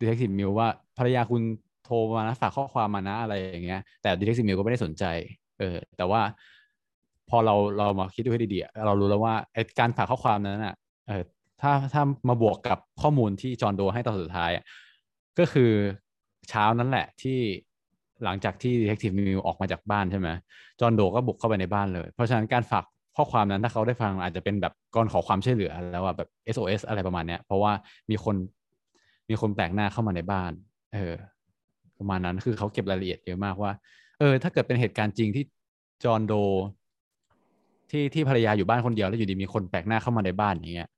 [0.00, 1.42] Detective Mills ว่าภรรยาคุณ
[1.84, 5.04] โทรมานะฝากข้อความมานะอะไรอย่างเงี้ยแต่ Detective Mills ก็ไม่ได้สนใจ
[5.58, 6.20] เออ แต่ว่า
[7.30, 10.74] พอเราเรามาคิดดูให้ดีๆเรารู้แล้วว่าไอการฝากข้อความนั้นอะ
[11.08, 11.22] เออ
[11.60, 14.50] ถ้าถ้ามาบวกกับข้อมูลที่จอห์นโดให้ตอนสุดท้าย
[15.38, 15.70] ก็คือ
[16.48, 17.38] เช้านั้นแหละที่
[18.24, 20.28] หลังจากที่ Detective Mills ออกมาจากบ้านใช่ไหม
[20.80, 22.84] จอห์นโดก็บุกเข้าไปในบ้านเลย เพราะฉะนั้นการฝาก
[23.16, 27.72] ข้อความนั้นถ้าเขาได้ฟังอาจจะเป็นแบบก่อนขอความช่วยเหลือแล้วว่าแบบ SOS อะไรประมาณเนี้ย เพราะว่า
[28.10, 28.36] มีคน
[29.28, 30.52] มีคนแปลกหน้าเข้ามาในบ้าน
[30.94, 31.14] เออ
[31.98, 33.72] ประมาณนั้นคือเขาเก็บรายละเอียดเยอะมากว่า
[34.18, 35.44] เออ ถ้าเกิดเป็นเหตุการณ์จริงที่
[36.04, 36.34] จอห์นโด
[37.96, 40.88] ที่ที่ภรรยาอยู่บ้านคนเดียวแล้วอยู่ดีมีคนแปลกหน้าเข้ามาในบ้านอย่างเงี้ย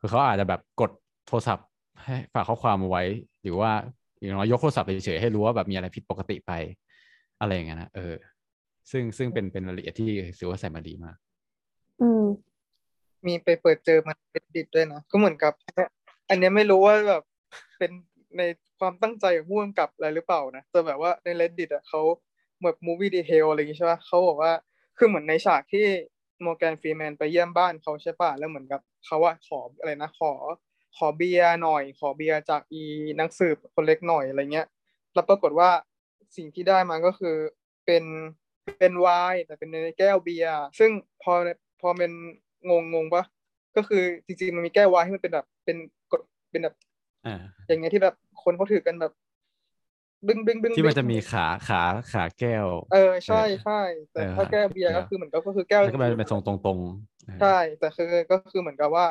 [0.00, 0.90] คือเขาอาจจะแบบกด
[1.26, 1.66] โทรศัพท์
[2.02, 3.02] ให้ฝากข้อความเอาไว้
[3.42, 3.70] หรือว่า
[4.18, 6.52] อย่างน้อยยกโทรศัพท์เฉยๆให้รู้ว่าแบบมีอะไรผิดปกติไป
[7.40, 8.14] อะไรอย่างเงี้ยนะเออ
[8.90, 11.16] ซึ่งซึ่งเป็นเป็นรายละเอียดที่ถือว่าใส่มาดีมาก
[12.00, 12.24] อืม
[13.26, 15.52] มีไปเปิดเจอมันเป็นดิดด้วยนะก็เหมือนกับ
[16.28, 17.22] อันนี้ไม่รู้ว่าแบบ
[17.78, 17.90] เป็น
[18.36, 18.42] ใน
[18.78, 22.00] ความตั้งใจของผู้กำกับอะไรหรือเปล่านะแต่แบบว่าใน reddit อะเขา
[22.58, 24.52] เหมือน movie detail อะไรอย่างงี้ใช่ป่ะเขาบอกว่า
[24.98, 25.86] คือเหมือนในฉากที่
[26.44, 30.32] มอร์แกนฟรีแมนไปเยี่ยมบ้านเขาใช่ป่ะแล้วเหมือนกับเขาว่าขออะไรนะขอ
[30.96, 32.82] ขอเบียร์หน่อย ขอเบียร์จากอี
[33.20, 34.66] นักสืบคนเล็กหน่อยอะไรเงี้ย
[35.14, 35.70] แล้วปรากฏว่า
[36.36, 37.36] สิ่งที่ได้มาก็คือ
[37.86, 38.04] เป็น
[38.78, 40.90] เป็นไวน์แต่เป็นในแก้วเบียร์ซึ่ง
[41.22, 41.32] พอ
[41.80, 42.12] พอเป็น
[42.70, 43.24] งงงงปะ
[43.76, 45.76] ก็คือจริงๆมันมีแก้วไวน์ที่มันเป็นแบบเป็น
[46.12, 46.20] กด
[46.50, 46.74] เป็นแบบ
[47.66, 49.12] อย่างเงี้ยที่แบบคนเขาถือกันแบบ
[50.28, 53.80] ดึงดึงดึงที่มันจะมีขาขาขาแก้ว เออใช่ใช่
[54.12, 59.06] แต่ถ้าแก้วเบียร์ก็คือเหมือนก็คือแก้วก็เป็นทรงตรงๆใช่ แต่คือก็คือเหมือนกับว่า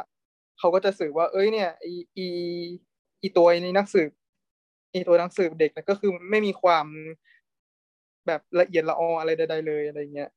[0.59, 2.27] เขาก็จะสื่อว่า เอ้ยเนี่ยอีอี
[3.21, 4.09] อีตัวนี้นักสืบ
[4.93, 6.85] อีตัวนักสืบเด็กนะก็คือไม่มีความ
[8.27, 10.29] แบบละเอียดละอออะไรใดๆเลยอะไรเงี้ย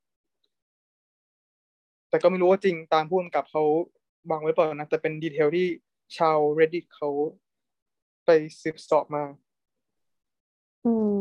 [2.10, 3.62] แต่ก็ไม่รู้ว่าจริงตามพูดกับเขา
[4.30, 5.66] บางไว้เปล่านะแต่เป็นดีเทลที่
[6.16, 7.10] ชาว reddit เขา
[8.26, 8.30] ไป
[8.62, 9.24] สืบสอบมา
[10.88, 11.14] อืม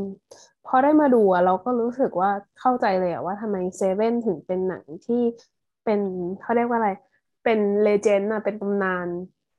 [0.66, 5.16] พอได้มาดูอะเราก็รู้สึกว่าเข้าใจเลยอะว่าทำไมเซเว่นถึงเป็นหนังที่
[5.84, 6.00] เป็น
[6.42, 6.92] เขาเรียกว่าอะไร
[7.44, 9.08] เป็นเลเจนด์อะเป็นตำนาน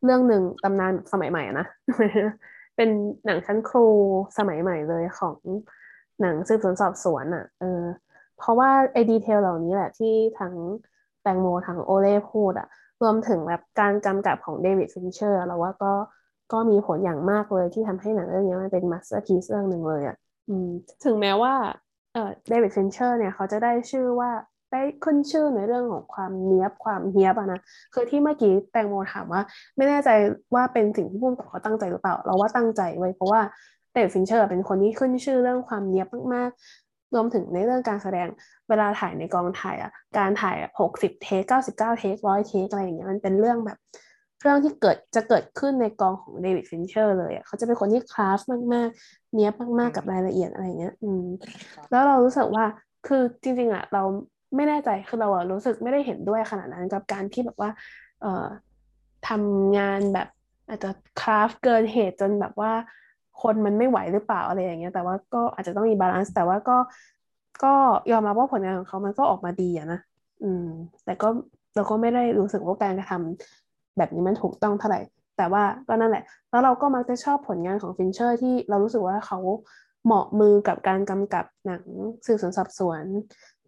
[0.04, 1.66] เรื่องหนึ่งตำนานสมัยใหม่อะนะ
[2.76, 2.88] เป็น
[3.24, 3.86] หนังชั้นครู
[4.38, 5.36] สมัยใหม่เลยของ
[6.20, 7.82] หนังสืบสวนสอบสวนอะเออ
[8.36, 10.54] เพราะว่าไอ้ detail เหล่านี้แหละที่ทั้ง
[11.22, 12.66] แตงโมทั้งโอเล่พูดอะ
[13.02, 15.92] รวมถึงแบบการกำกับของเดวิดฟินเชอร์เราว่าก็
[16.52, 20.16] ก็มีผลอย่างมากเลยที่ทำให้หนังเรื่องนี้มันเป็น masterpiece เรื่องหนึ่งเลยอะ
[20.48, 20.68] อืม
[21.04, 21.54] ถึงแม้ว่า
[22.48, 24.30] เดวิดฟินเชอร์เนี่ยเขาจะได้ชื่อว่า
[24.72, 27.60] ได้ขึ้นชื่อในเรื่องของความเนี้ยบความเฮี้ยบอะนะ
[27.94, 29.42] คือที่เมื่อกี้แตงโมถามว่า
[29.76, 30.10] ไม่แน่ใจ
[30.54, 33.40] ว่าเป็นสิ่งที่ผู้กำกับเขาตั้งใจหรือเปล่า เราว่าตั้งใจไว้เพราะว่า
[33.92, 38.28] เดวิดฟินเชอร์เป็นคนที่ขึ้นชื่อเรื่องความเนี้ยบมากๆรวมถึงในเรื่องการแสดง
[38.68, 43.78] เวลาถ่ายในกองถ่ายอะการถ่ายหกสิบ take เก้าสิบเก้า take ร้อย take อะไรอย่างเงี้ยมันเป็นเรื่องแบบ
[44.40, 48.40] เรื่องที่เกิดจะเกิดขึ้นในกองของเดวิดฟินเชอร์เลยอะเขาจะเป็นคนที่ craft
[48.74, 51.24] มากๆ เนี้ยบมากๆกับรายละเอียดอะไรเงี้ย อืม
[51.90, 52.64] แล้วเรารู้สึกว่า
[53.06, 54.02] คือจริง ๆอะเรา
[54.56, 57.70] ไม่แน่ใจคือเราอะรู้สึกไม่ได้เห็นด้วยขนาดนั้นกับการที่แบบว่า
[58.20, 58.46] เอ่อ
[59.28, 60.28] ทำงานแบบ
[60.68, 62.72] อาจจะ craft เกินเหตุจนแบบว่า
[63.42, 66.78] คนมันไม่ไหวหรือเปล่าอะไรอย่างเงี้ย แต่ว่าก็อาจจะต้องมี balance แต่ว่าก็
[67.64, 67.74] ก็
[68.12, 70.00] ยอมรับว่าผลงานของเขามันก็ออกมาดีอะนะ
[70.42, 70.66] อืม
[71.04, 71.28] แต่ก็
[71.74, 73.67] เราก็ไม่ได้รู้สึกว่าการกระทำ
[73.98, 75.00] แบบนี้มันถูกต้องเท่าไหร่
[75.36, 79.38] แต่ว่าก็นั่นแหละ แล้วเราก็มักจะชอบผลงานของฟินเชอร์ที่เรารู้สึกว่าเขา
[80.04, 81.84] เหมาะมือกับการกำกับหนัง
[82.26, 83.04] สืบสวนสอบสวน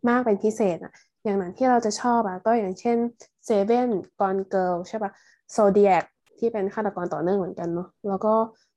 [0.08, 0.92] มากเป็นพิเศษอะ
[1.24, 2.96] อย่างหนังที่เราจะชอบอะก็อย่างเช่น
[3.44, 3.88] Se7en
[4.20, 5.10] Gone Girl ใช่ปะ
[5.52, 6.04] Zodiac
[6.38, 8.34] ที่เป็นฆาตกรต่อเนื่องเหมือนกันเนาะแล้วก็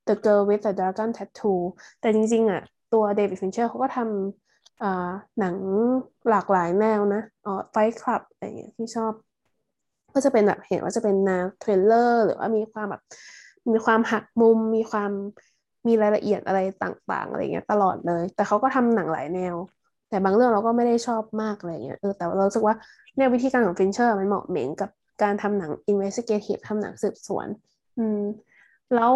[0.08, 1.60] The Girl with the Dragon Tattoo
[2.02, 2.62] แต่จริง ๆอะ
[2.94, 5.56] ตัวเดวิดฟินเชอร์เขาก็ทำหนัง
[6.30, 9.14] หลากหลายแนวนะอ๋อ Fight Club อะไรเงี้ยที่ชอบ
[10.14, 13.02] ก็จะเป็นแบบเห็นว่าจะเป็นแนว thriller หรือว่ามีความแบบ
[13.72, 15.12] มีความหักมุม มีความ
[15.88, 19.56] มีรายละเอียดอะไรต่างๆอะไรเงี้ยตลอดเลย แต่เขาก็ทำหนังหลายแนว
[20.10, 22.76] แต่บางเรื่องเราก็ไม่ได้ชอบมากอะไรเงี้ยเออแต่เราสึกว่า
[23.16, 24.90] เนี่ยวิธีการของฟินเชอร์มันเหมาะเหม็งกับ
[25.24, 27.48] การทำหนัง investigative ทำหนังสืบสวน
[28.00, 28.22] อืม
[28.96, 29.12] แล้ว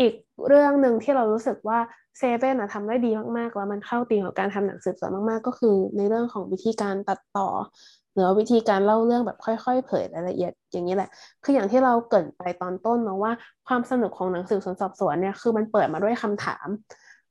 [0.00, 0.14] อีก
[0.48, 1.78] เรื่องหนึ่งที่เรารู้สึกว่า
[2.18, 7.48] เซเว่นอะทำได้ดีมากๆ แล้วมันเข้าตีมกับการทำหนังสืบสวนมากๆ ก็คือในเรื่องของวิธีการตัดต่อ
[8.12, 11.08] หรือวิธีการเล่าเรื่องแบบค่อย ๆ เผยรายละเอียดอย่างนี้แหละ
[11.44, 13.32] คืออย่างที่เราเกริ่นไปตอนต้นเนาะว่า
[13.66, 16.68] ความสนุกของหนังสืบสนสอบสวนเนี่ยคือมันเปิดมาด้วยคำถาม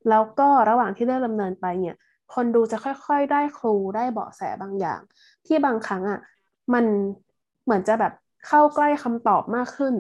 [0.10, 1.96] แล้วก็ระหว่างที่เรื่องดำเนินไปเนี่ย
[2.34, 5.02] คนดูจะค่อยๆ ได้ครูได้เบาะแสบางอย่าง
[5.46, 6.20] ที่บางครั้งอะ
[6.74, 6.86] มัน
[7.64, 8.14] เหมือนจะแบบ
[8.48, 9.94] เข้าใกล้คำตอบมากขึ้น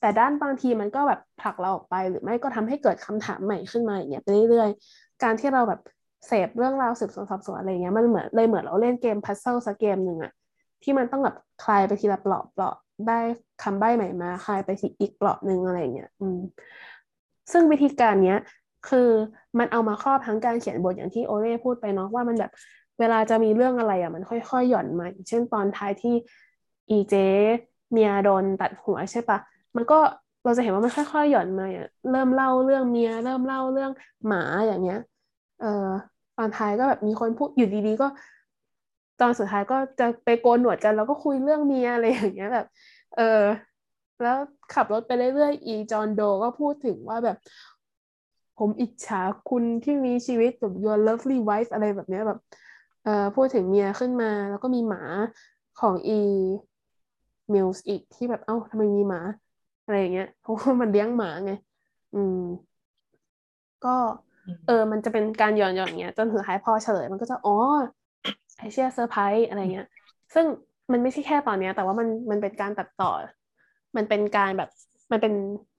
[0.00, 5.80] แต่ด้านบางทีมันก็แบบผลักเราออกไป หรือไม่ก็ทำให้เกิดคำถามใหม่ขึ้นมาอย่างเงี้ยไปเรื่อยๆ การที่เราแบบ
[6.26, 10.32] เสพเรื่องราวสืบสวนสอบสวนอะไรเงี้ยมันเหมือนเลยเหมือนเราเล่นเกมพัซเซิลสักเกมหนึ่งอะ
[10.82, 12.74] ที่มันต้องแบบคลายไปทีละเปลาะเปลาะ
[13.06, 13.18] ได้
[13.62, 16.38] คำใบ้ใหม่มา คลายไปทีอีกเปลาะหนึ่งอะไรเงี้ยอืม
[17.52, 18.38] ซึ่งวิธีการเนี้ย
[18.88, 19.08] คือ
[19.58, 22.50] มันเอามาครอบทั้งการเขียนบทอย่างที่โอเล่พูดไปเนาะว่ามันแบบ
[22.98, 26.14] เวลาจะมีเรื่องอะไรอะมันค่อยๆหย่อนมาเช่นตอนท้ายที่
[26.90, 27.14] อีเจ
[27.92, 29.38] เมียโดนตัดหัวใช่ปะ
[29.76, 29.94] มันก็
[30.44, 33.90] เราจะเห็นว่ามันค่อยๆหย่อนมาอะเริ่มเล่าเรื่องเมีย เริ่มเล่าเรื่อง
[34.26, 34.96] หมาอย่างเงี้ย
[35.58, 35.66] เออ
[36.38, 38.06] ตอนท้ายก็แบบมีคนพูดอยู่ดีๆก็
[39.20, 42.66] ตอนสุดท้ายก็จะไปโกนหนวดกันแล้วก็คุยเรื่องเมียอะไรอย่างเงี้ยแบบ
[43.16, 43.22] เออ
[44.22, 44.36] แล้ว
[44.74, 47.36] ขับรถไปเรื่อยๆอีจอนโดก็พูดถึงว่าแบบ
[48.58, 52.38] ผมอิจฉาคุณที่มีชีวิตแบบ your lovely wife อะไรแบบเนี้ยแบบ
[53.02, 55.02] เออพูดถึงเมียขึ้นมา แล้วก็มีหมา
[55.80, 56.12] ของอี
[57.52, 59.20] มิลส์อีกที่แบบเอ้าทำไมมีหมา
[59.84, 61.52] อะไรอย่างเงี้ยเพราะว่ามันเลี้ยงหมาไง
[62.14, 62.36] อืม
[63.84, 63.96] ก็
[64.66, 67.56] เออ มันจะเป็นการหย่อนหย่อนเงี้ยจนสุดท้ายพอเฉลยมันก็จะอ๋อ
[68.58, 69.86] ไอเหี้ยเซอร์ไพรส์อะไรเงี้ย
[70.34, 70.46] ซึ่ง
[70.92, 73.12] มันไม่ใช่แค่ตอนเนี้ย แต่ว่ามันมันเป็นการตัดต่อ
[73.96, 74.70] มันเป็นการแบบ
[75.12, 75.32] มันเป็น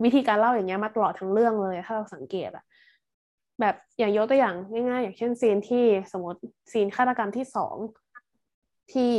[0.04, 2.64] วิธีการเล่าอย่างเงี้ยมาตลอดทั้งเรื่องเลยถ้าเราสังเกตอะ
[3.62, 4.56] แบบอย่างยกตัวอย่าง
[4.90, 6.40] ง่าย ๆ อย่างเช่นซีนที่สมมติ
[6.72, 7.78] ซีนฆาตกรรมที่สอง
[8.94, 9.14] ที่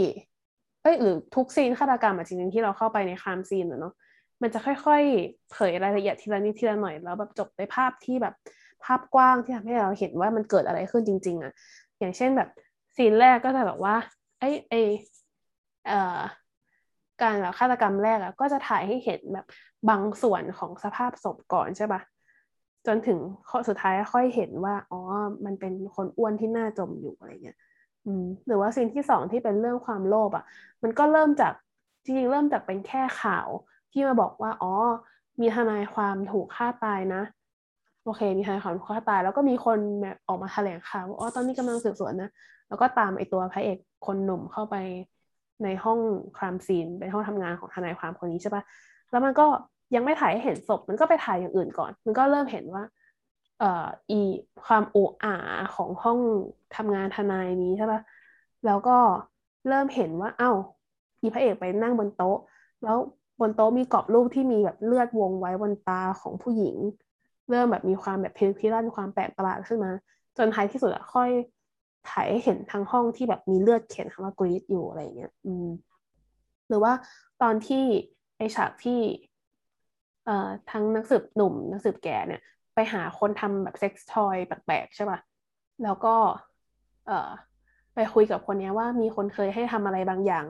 [0.83, 3.95] เอ้ยหรือทุกซีนฆาตกรรมอะจริงๆที่เราเข้าไปใน crime scene อะเนาะ
[4.43, 8.35] มันจะค่อย ๆ เผยรายละเอียดทีละนิดทีละหน่อยแล้วแบบจบในภาพที่แบบ
[8.85, 11.53] ภาพกว้างที่ทำให้เราเห็นว่ามันเกิดอะไรขึ้นจริง ๆอะ
[11.99, 12.49] อย่างเช่นแบบ
[12.97, 13.95] ซีนแรกก็จะแบบว่า
[14.41, 14.75] ไอ้ไอ
[15.87, 16.19] เอ่อ
[17.23, 19.47] การแบบฆาตกรรมแรกอะก็จะถ่ายให้เห็นแบบ
[19.89, 22.01] บางส่วนของสภาพศพก่อนใช่ปะ
[22.87, 23.19] จนถึง
[23.49, 25.01] ข้อสุดท้ายค่อยเห็นว่าอ๋อ
[25.45, 27.59] มันเป็นคนอ้วนที่หน้าจมอยู่อะไรเงี้ย
[28.07, 30.45] อืมหรือว่าซีนที่สองที่เป็นเรื่องความโลภอะ
[30.83, 31.53] มันก็เริ่มจาก
[32.05, 33.49] จริงๆเริ่มจากเป็นแค่ข่าว
[33.93, 34.73] ที่มาบอกว่าอ๋อ
[35.41, 37.23] มีทนายความถูกฆ่าตายนะ
[38.05, 42.31] โอเค มีทนายความฆ่าตาย แล้วก็มีคนแบบออกมาแถลงข่าวว่าอ๋อตอนนี้กำลังสืบสวนนะ
[42.69, 44.77] แล้วก็ตามไอตัวพระเอกคนหนุ่มเข้าไป
[45.63, 45.99] ในห้อง
[46.37, 48.63] ครามซีนเป็นห้องทำงานของทนายความคนนี้ใช่ปะ
[49.11, 49.47] แล้วมันก็
[49.95, 52.85] ยังไม่ถ่ายให้เห็นศพ มันก็ไปถ่ายอย่างอื่นก่อน มันก็เริ่มเห็นว่า
[53.59, 54.21] เอ่ออี
[54.67, 55.37] ความโอ้อา
[55.75, 56.19] ของห้อง
[56.77, 58.01] ทำงานทนายนี้ใช่ปะ
[58.67, 58.97] แล้วก็
[59.69, 60.51] เริ่มเห็นว่า เอ้า
[61.21, 62.39] อีพระเอกไปนั่งบนโต๊ะ
[62.85, 62.97] แล้ว
[63.41, 66.77] บนโต๊ะมีกรอบรูปที่มีแบบเลือดวงไว้บนตาของผู้หญิง
[67.51, 69.91] เริ่มแบบมีความแบบพิพิรั่นความแปลกประหลาดขึ้นมา
[70.37, 71.31] จนท้ายที่สุดอะค่อย
[72.11, 75.67] ถ่ายเห็นทั้งห้องที่แบบมีเลือดเขียนคำว่ากรีดอยู่อะไรเงี้ยอืม
[76.69, 76.93] หรือว่า
[77.43, 77.85] ตอนที่
[78.37, 79.01] ไอฉากที่
[80.25, 82.41] เอ่อทั้งนักสืบหนุ่มนักสืบแก่เนี่ย
[82.75, 85.19] ไปหาคนทำแบบเซ็กซ์ทอยแปลกๆใช่ป่ะ
[85.85, 86.15] แล้วก็
[87.07, 87.31] เอ่อ
[87.95, 90.45] ไปคุยกับคนนี้ว่ามีคนเคยให้ทำอะไรบางอย่าง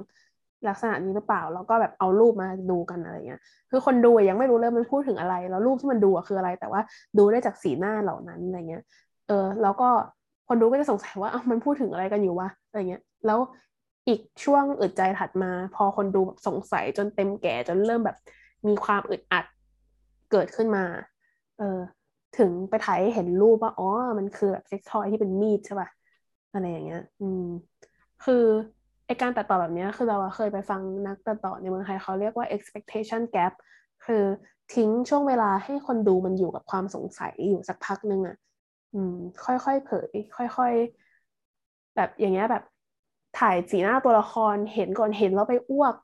[0.69, 3.41] ลักษณะนี้หรือเปล่า แล้วก็แบบเอารูปมาดูกันอะไรเงี้ย
[3.71, 6.81] คือคนดูยังไม่รู้เลยมันพูดถึงอะไร แล้วรูปที่มันดูคืออะไร แต่ว่า
[7.19, 8.83] ดูได้จากสีหน้าเหล่านั้นอะไรเงี้ย
[9.29, 9.89] เออ แล้วก็
[10.49, 13.39] คนดูก็จะสงสัยว่าอ้ามันพูดถึงอะไรกันอยู่วะ อะไรเงี้ย แล้ว
[14.09, 18.17] อีกช่วงอึดใจถัดมา พอคนดูแบบสงสัยจนเต็มแก่จนเริ่มแบบ
[18.69, 19.45] มีความอึดอัด
[20.31, 20.85] เกิดขึ้นมา
[21.59, 21.79] เออ
[22.39, 23.89] ถึงไปถ่ายเห็นรูปว่า อ๋อ
[24.19, 25.89] มันคือแบบเซ็กทอยที่เป็นมีดใช่ป่ะ
[26.53, 27.43] อะไรอย่างเงี้ย อืม
[28.25, 28.45] คือ
[29.23, 33.53] การตัดต่อแบบนี้คือเราเคยไปฟังนักตัดต่อในเมืองไทยเขาเรียกว่า expectation gap
[34.05, 34.25] คือ
[34.75, 38.37] ทิ้งช่วงเวลาให้คนดูมันอยู่กับความสงสัยอยู่สักพักนึงอะ่ะ
[38.95, 42.63] อืม ค่อยๆเผย ค่อยๆ แบบอย่างเงี้ยแบบ
[43.39, 45.95] ถ่ายสีหน้าตัวละครเห็นก่อนเห็นแล้วไปอ้วก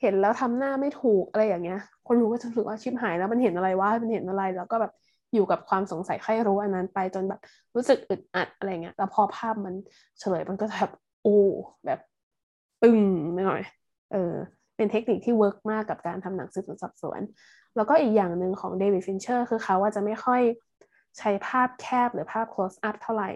[0.00, 4.92] เห็นแล้วทำหน้าไม่ถูกอะไรอย่างเงี้ย คนดูก็จะรู้สึกว่าชิบหายแล้วมันเห็นอะไรวะมันเห็นอะไร แล้วก็แบบ
[5.34, 7.40] อยู่กับความสงสัยใคร่รู้อันนั้นไปจนแบบ
[7.76, 9.74] รู้สึกอึดอัดอะไรเงี้ยแล้วพอภาพมัน
[10.18, 10.90] เฉลยมันก็แบบ
[11.22, 11.36] โอ้
[11.86, 11.98] แบบ
[12.82, 12.98] ปึ้ง
[13.46, 13.62] หน่อย
[14.12, 14.34] เออ
[14.76, 17.20] เป็นเทคนิคที่ work มากกับการทำหนังสืบสวนสอบสวน
[17.76, 20.42] แล้วก็อีกอย่างหนึ่งของเดวิดฟินเชอร์คือเขาว่าจะไม่ค่อย
[21.18, 23.30] ใช้ภาพแคบหรือภาพ close up เท่าไหร่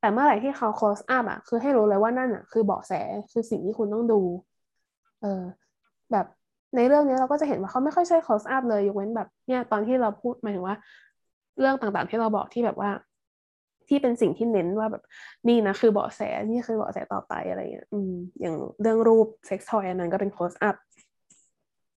[0.00, 2.92] แต่เมื่อไหร่ที่เขา close up อะ คือให้รู้เลยว่านั่นอะ คือเบาะแส
[3.32, 4.20] คือสิ่งที่คุณต้องดู
[5.22, 5.42] เออ
[6.12, 6.26] แบบ
[6.76, 10.76] ในเรื่องนี้เราก็จะเห็นว่าเขาไม่ค่อยใช้ close up เลยยกเว้นแบบเนี่ยตอนที่เราพูดหมายถึงว่า
[11.58, 12.90] เรื่องต่างๆที่เราบอกที่แบบว่า
[13.88, 15.02] ที่เป็นสิ่งที่เน้นว่าแบบ
[15.48, 20.76] นี่นะคือเบาะแสนี่คือเบาะแสต่อไปอะไรเงี้ยอืมอย่างเรื่องรูป sex toy อันนั้นก็เป็น close up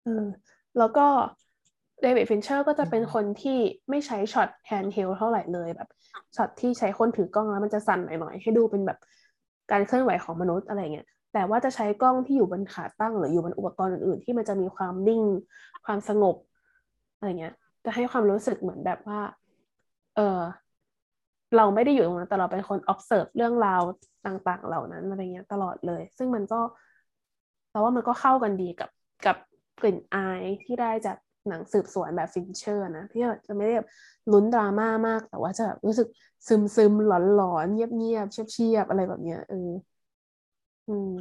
[0.03, 0.25] เออ
[0.77, 1.07] แล้วก็
[2.01, 3.57] เดวิดฟินเชอร์ก็จะเป็นคนที่
[3.89, 5.89] ไม่ใช้ช็อต handheld เท่าไหร่เลยแบบ
[6.35, 8.99] ช็อตที่ใช้คนถือกล้องแล้วมันจะสั่นหน่อยๆให้ดูเป็นแบบ
[9.71, 15.21] การเคลื่อนไหวของมนุษย์อะไรเงี้ยแต่ว่าจะใช้กล้องที่อยู่บนขาตั้งหรืออยู่บนอุปกรณ์อื่นๆ ที่มันจะมีความนิ่ง
[15.85, 16.35] ความสงบ
[17.17, 17.53] อะไรเงี้ย
[17.85, 19.19] จะให้ความรู้สึกเหมือนแบบว่า
[20.15, 20.39] เออ
[21.57, 23.81] เราไม่ได้อยู่ตรงนั้นแต่เราเป็นคน observe เรื่องราว
[24.25, 26.59] ต่างๆ เหล่านั้นอะไรเงี้ยตลอดเลย ซึ่งมันก็
[27.71, 28.89] แต่ว่ามันก็เข้ากันดีกับ
[29.25, 29.37] กับ
[29.79, 31.17] กลิ่นอายที่ได้จาก
[31.49, 33.87] หนังสืบสวนแบบฟินเชอร์นะที่จะไม่ได้แบบ
[34.31, 36.07] ลุ้นดราม่ามาก แต่ว่าจะแบบรู้สึก
[36.47, 39.71] ซึมซึมหลอนหลอนเงียบเงียบเชียบเชียบอะไรแบบเนี้ยเออ
[40.87, 41.17] อืม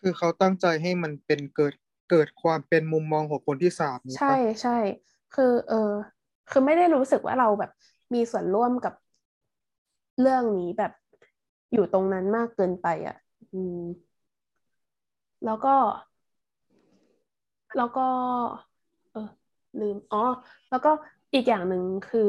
[0.00, 1.74] คือเขาตั้งใจให้มันเป็นเกิด
[2.10, 4.78] เกิดความเป็นมุมมองของคนที่สามใช่ใช่
[5.34, 5.92] คือ เออ
[6.50, 7.70] คือไม่ได้รู้สึกว่าเราแบบ
[8.14, 8.94] มีส่วนร่วมกับ
[10.20, 10.92] เรื่องนี้แบบ
[11.72, 13.16] อยู่ตรงนั้นมากเกินไปอะ
[13.52, 13.76] อืม
[15.44, 15.74] แล้วก็
[17.76, 18.00] แล้วก็
[19.12, 19.20] เออ
[19.80, 20.18] ลืมอ๋อ
[20.70, 20.90] แล้วก็
[21.34, 22.20] อีกอย่างหนึ่งคือ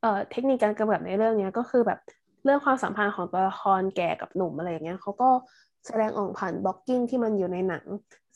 [0.00, 1.98] เอ่อ เทคนิคการกำกับในเรื่องนี้ก็คือแบบ
[2.44, 5.30] เรื่องความสัมพันธ์ของตัวละครแก่กับหนุ่มอะไรอย่างเงี้ยเขาก็
[5.86, 7.84] แสดงออกผ่าน blocking ที่มันอยู่ในหนัง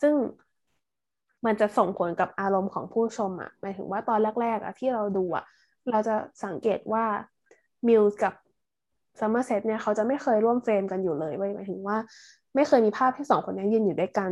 [0.02, 0.14] ซึ่ง
[1.46, 5.44] มันจะส่งผลกับอารมณ์ของผู้ชมอะหมายถึงว่าตอนแรก ๆอะที่เราดูอะ
[5.90, 6.14] เราจะ
[6.44, 7.04] สังเกตว่า
[7.88, 8.34] มิลส์กับ
[9.20, 11.96] ซัมเมอร์เซตเนี่ยเขาจะไม่เคยร่วมเฟรมกันอยู่เลยหมายถึงว่า
[12.54, 14.30] ไม่เคยมีภาพที่สองคนนี้ยืนอยู่ด้วยกัน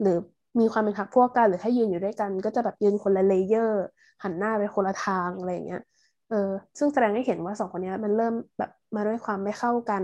[0.00, 0.16] หรือ
[0.60, 3.84] มีความเป็นพักพวกกัน หรือถ้ายืนอยู่ด้วยกัน ก็จะแบบยืนคนละเลเยอร์
[4.22, 5.82] หันหน้าไปคนละทางอะไรอย่างเงี้ย
[6.30, 10.02] เออซึ่งแสดงให้เห็นว่าสองคนนี้มันเริ่มแบบมาด้วยความไม่เข้ากัน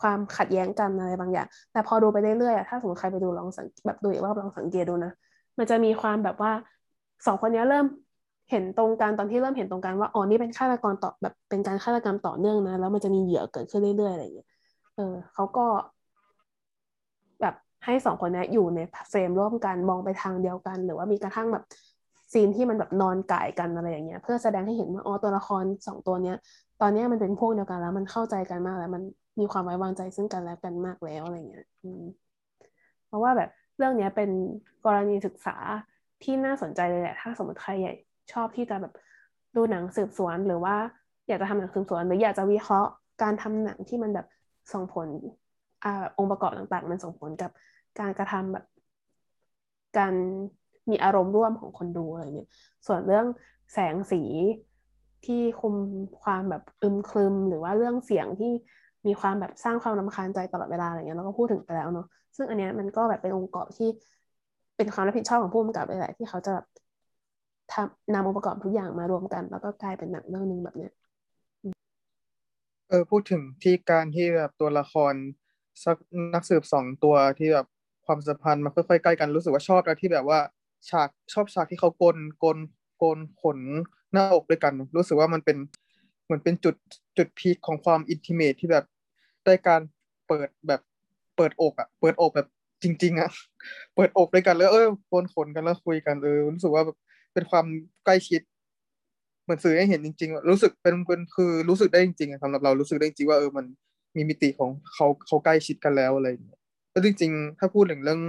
[0.00, 5.12] ความขัดแย้งกันอะไรบางอย่าง แต่พอดูไปเรื่อยๆถ้าสมมติใครไปดูลองสังแบบดูอีกรอบลองสังเกตดูนะ
[5.58, 6.52] มันจะมีความแบบว่า
[7.26, 7.86] สองคนนี้เริ่ม
[8.50, 14.48] เห็นตรงกันตอนที่เริ่มเห็นตรงกันว่าอ๋อนี่เป็นฆาตกรต่อแบบเป็นการฆาตกรรมต่อเนื่องนะ แล้วมันจะมีเหยื่อเกิดขึ้นเรื่อยๆอะไรอย่างเงี้ย
[14.96, 15.66] เออเขาก็
[17.40, 18.80] แบบให้สองคนนี้อยู่ใน
[19.10, 21.64] เฟรมร่วมกันมองไปทางเดียวกัน หรือว่ามีกระทั่งแบบ
[22.32, 26.36] ซีนที่มันแบบนอนก่ายกันอะไรอย่างเงี้ย เพื่อแสดงให้เห็นว่าอ๋อตัวละครสองตัวเนี้ย
[26.80, 29.02] ตอนนี้มันเป็นพวกเดียวกันแล้ว มันเข้าใจกันมากแล้ว มัน
[29.40, 32.02] มีความไว้วางใจซึ่งกันและกันมากแล้วอะไรเงี้ยอืม
[33.06, 34.30] เพราะว่าแบบเรื่องนี้เป็น
[34.86, 35.56] กรณีศึกษา
[36.22, 37.94] ที่น่าสนใจเลยแหละ ถ้าสมมติใครใหญ่
[38.32, 38.92] ชอบที่จะแบบ
[39.56, 40.76] ดูหนังสืบสวนหรือว่า
[41.28, 42.90] อยากจะทำหนังสืบสวน หรืออยากจะวิเคราะห์
[43.22, 44.26] การทำหนังที่มันแบบ
[44.72, 45.08] ส่งผล
[45.84, 47.50] อ่าองค์ประกอบต่างๆ มันส่งผลกับ
[48.00, 48.64] การกระทำแบบ
[49.98, 50.14] การ
[50.90, 52.48] มีอารมณ์ร่วมของคนดูอะไรเงี้ย
[52.86, 53.26] ส่วนเรื่อง
[53.74, 54.22] แสงสี
[55.26, 55.74] ที่คุม
[56.22, 58.52] ความแบบอึมครึม หรือว่าเรื่องเสียงที่
[59.06, 62.06] มีความแบบสร้างความรำคาญใจตลอดเวลาอะไรเงี้ยเราก็พูดถึงไปแล้วเนาะ
[62.36, 63.88] ซึ่งอันเนี้ยมันก็แบบเป็นองค์ประกอบที่
[64.76, 66.66] เป็นความรับผิดชอบของผู้กำกับเลยแหละที่เขาจะแบบ
[67.72, 70.92] ทำนำองค์ประกอบทุกอย่างมารวมกัน แล้วก็กลายเป็นหนังเรื่องหนึ่งแบบเนี้ย
[72.88, 75.14] เออพูดถึงที่การที่แบบตัวละคร
[75.84, 75.96] สัก
[76.34, 77.66] นักสืบสองตัวที่แบบ
[78.06, 80.38] ความสัมพันธ์มันค่อยๆใกล้กันรู้สึกว่าชอบนะที่แบบว่า
[80.90, 82.58] ฉากชอบฉากที่เขาโกนโกน
[82.98, 83.58] โกนขน
[84.12, 85.56] หน้าอกด้วยกัน รู้สึกว่ามันเป็น
[86.24, 86.74] เหมือนเป็นจุด
[87.18, 88.84] จุดพีคของความ intimate ที่แบบ
[89.44, 89.80] ได้การ
[90.28, 90.80] เปิดแบบ
[91.36, 92.48] เปิดอกอะเปิดอกแบบ
[92.82, 93.30] จริง ๆอะ
[93.94, 96.96] เปิดอกด้วยกันแล้วเออโกนขนกันแล้วคุยกันเออรู้สึกว่าแบบ
[97.36, 97.66] เป็นความ
[98.04, 98.42] ใกล้ชิด
[99.44, 103.66] เหมือนสื่อให้เห็นจริง ๆ รู้สึกเป็นเป็นคือรู้สึกได้จริงๆสำหรับเรารู้สึกได้จริงว่าเออมัน
[104.16, 106.60] มีมิติของเขาเขาใกล้ชิดกันแล้วอะไรอย่างเงี้ย
[106.90, 108.20] แล้วจริง ๆ ถ้าพูดถึงเรื่อง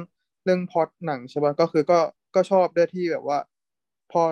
[0.46, 2.00] เรื่องพอดหนังใช่ป่ะก็คือก็
[2.36, 3.40] ก็ชอบได้ที่แบบว่า
[4.12, 4.24] พอ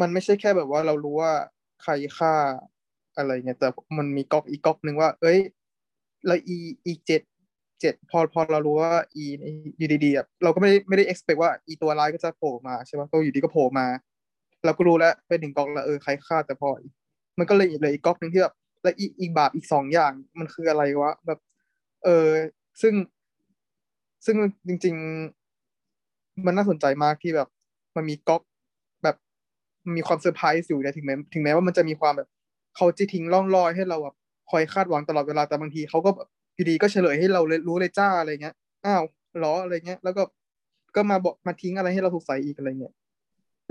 [0.00, 1.32] มันไม่ใช่แค่แบบว่าเรารู้ว่า
[1.82, 2.34] ใครฆ่า
[3.16, 5.38] อะไรเงี้ยแต่มันมีก๊อกอีกก๊อกหนึ่งว่า เอ้ย
[6.26, 7.22] แล้วอีอีเจ็ด
[7.80, 9.24] เจ็ดพอพอเรารู้ว่าอี
[9.78, 13.86] อยู่ดีๆอะเราก็ไม่ได้ไม่ได้ expect ว่าอีตัวร้ายก็จะโผล่มาใช่ป่ะก็อยู่ดีก็โผล่มา
[14.64, 16.68] เราก็รู้แล้วเป็นหนึ่งก๊อกแล้วเออใครฆ่าแต่พอ
[17.38, 21.38] มันก็เลยเลยอีกก๊อกหนึ่งที่แบบแล้วอีอีกบาปอีกสองอย่างมันคืออะไรวะแบบ
[22.04, 22.28] เออ
[22.82, 22.94] ซึ่ง
[24.26, 24.94] ซึ่งจริง
[25.70, 27.48] ๆ มันน่าสนใจมากที่แบบ
[27.96, 28.42] มันมีก๊อก
[29.02, 29.16] แบบ
[29.96, 32.28] มีความเซอร์ไพรส์อยู่นะถึงแม้ถึงแม้ว่ามันจะมีความแบบ
[32.76, 34.14] เขาจะทิ้งร่องรอยให้เราแบบ
[34.50, 36.10] คอยคาดหวังตลอดเวลาแต่บางทีเขาก็
[36.54, 38.54] อยู่ดีก็เฉลยให้เราเลยรู้เลยจ้าอะไรเงี้ย
[38.86, 39.02] อ้าว
[39.42, 40.22] ล้ออะไรเงี้ย แล้วก็
[40.96, 42.94] ก็มาบอกมาทิ้งอะไรให้เราสงสัยอีกอะไรเงี้ย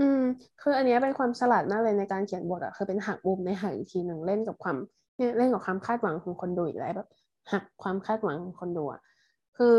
[0.00, 0.22] อืม
[0.62, 4.76] คืออันนี้เป็นความฉลาดมากเลยในการเขียนบทอะคือเป็นหักมุมในหักอีกทีหนึ่งเล่นกับความ
[5.16, 7.08] เนี่ยเล่นกับความคาดหวังของคนดูอีกแล้วแบบ
[7.52, 9.00] หักความคาดหวังของคนดูอะ
[9.56, 9.76] คือ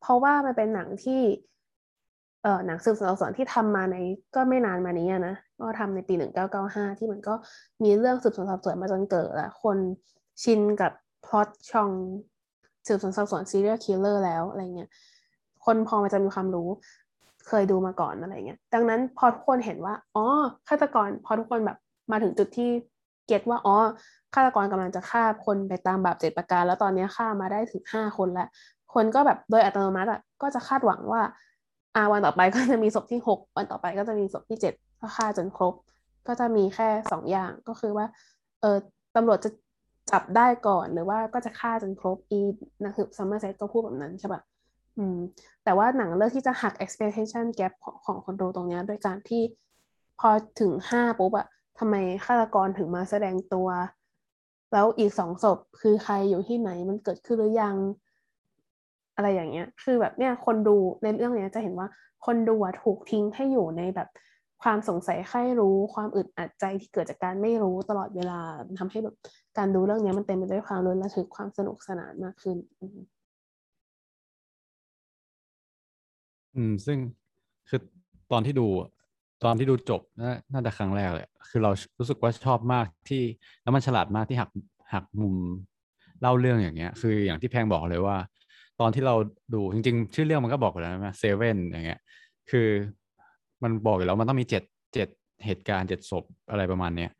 [0.00, 1.20] เพราะว่ามันเป็นหนังที่
[2.42, 3.96] เอ่อหนังสืบสวนสวนที่ทำมาใน
[4.34, 7.34] ก็ไม่นานมานี้นะก็ทำในปีหนึ่งเก้าเก้าห้าที่มันก็
[7.82, 9.78] มีเรื่องสืบสวนสอบสวนมาจนเกร่อแล้วคน
[10.42, 10.92] ชินกับ
[11.26, 11.90] พล็อตช่อง
[12.86, 14.90] สืบสวนสอบสวน serial killer แล้วอะไรเงี้ย
[15.64, 16.68] คนพอมันจะมีความรู้
[17.48, 20.24] เคยดูมาก่อนอะไรเงี้ยดังนั้นพอทุกคนเห็นว่าอ๋อ
[20.68, 21.78] ฆาตกรพอทุกคนแบบ
[22.12, 22.70] มาถึงจุดที่
[23.26, 23.76] get ว่าอ๋อ
[24.34, 28.48] ฆาตกรกำลังจะฆ่าคนไปตามแบบเจ็ดประการ แล้วตอนนี้ฆ่ามาได้ถึงห้าคนแล้ว
[28.94, 31.22] คนก็แบบโดยอัตโนมัติอะก็จะคาดหวังว่า
[31.96, 35.74] อาวันต่อไปก็จะมีศพที่หกวันต่อไปก็จะมีศพที่เจ็ดก็ฆ่าจนครบ
[36.26, 38.06] ก็จะมีแค่สองอย่างก็คือว่า
[38.60, 38.76] เออ
[39.16, 39.50] ตำรวจจะ
[40.12, 42.40] จับได้ก่อนหรือว่าก็จะฆ่าจนครบอี
[42.84, 44.40] นักสืบซัมเมอร์เซตก็พูดแบบนั้นใช่ปะ
[44.98, 45.18] อืม
[45.64, 49.42] แต่ว่าหนังเลือกที่จะหัก expectation gap ของของคนดูตรงนี้โดยการที่
[50.20, 50.30] พอ
[50.60, 51.46] ถึงห้าปุ๊บอะ
[51.78, 51.94] ทำไม
[52.24, 53.68] ฆาตกรถึงมาแสดงตัว
[54.72, 57.76] แล้วอีกสองศพคือใครอยู่ที่ไหนมันเกิดขึ้นหรือยัง
[59.16, 61.88] อะไรอย่างเงี้ย คือแบบเนี้ยคนดูในเรื่องเนี้ยจะเห็นว่า
[62.26, 64.08] คนดูอะถูกทิ้งให้อยู่ในแบบ
[64.62, 68.40] ความสงสัยใครรู้ ความอึดอัดใจที่เกิดจากการไม่รู้ตลอดเวลา
[68.78, 69.16] ทำให้แบบ
[69.58, 72.56] การดูเรื่องนี้มันเต็มไปด้วยความลุ้นระทึกความสนุกสนานมากขึ้น
[76.56, 76.98] อืม ซึ่ง
[77.68, 77.80] คือ
[78.32, 78.66] ตอนที่ดู
[79.44, 80.00] ตอนที่ดูจบ
[80.52, 83.22] น่าจะครั้งแรกเลยคือเรารู้สึกว่าชอบมากที่
[83.62, 84.50] แล้วมันฉลาดมากที่หัก
[84.92, 85.36] หักมุม
[86.20, 88.16] เล่าเรื่องอย่างเงี้ย คืออย่างที่แพงบอกเลยว่า
[88.80, 89.14] ตอนที่เรา
[89.54, 92.00] ดูจริง ๆ ชื่อเรื่องมันก็บอกแล้วนะเซเว่นอย่างเงี้ย
[92.50, 92.68] คือ
[93.62, 94.62] มันบอกอยู่แล้วมันต้องมีเจ็ด
[94.94, 95.08] เจ็ด
[95.44, 97.10] เหตุการณ์เจ็ดศพอะไรประมาณเนี้ย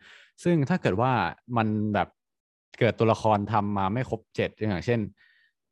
[0.42, 1.12] ซึ่งถ้าเกิดว่า
[1.56, 2.08] มันแบบ
[2.78, 5.00] เกิดตัวละครทำมาไม่ครบเจ็ดอย่างเช่น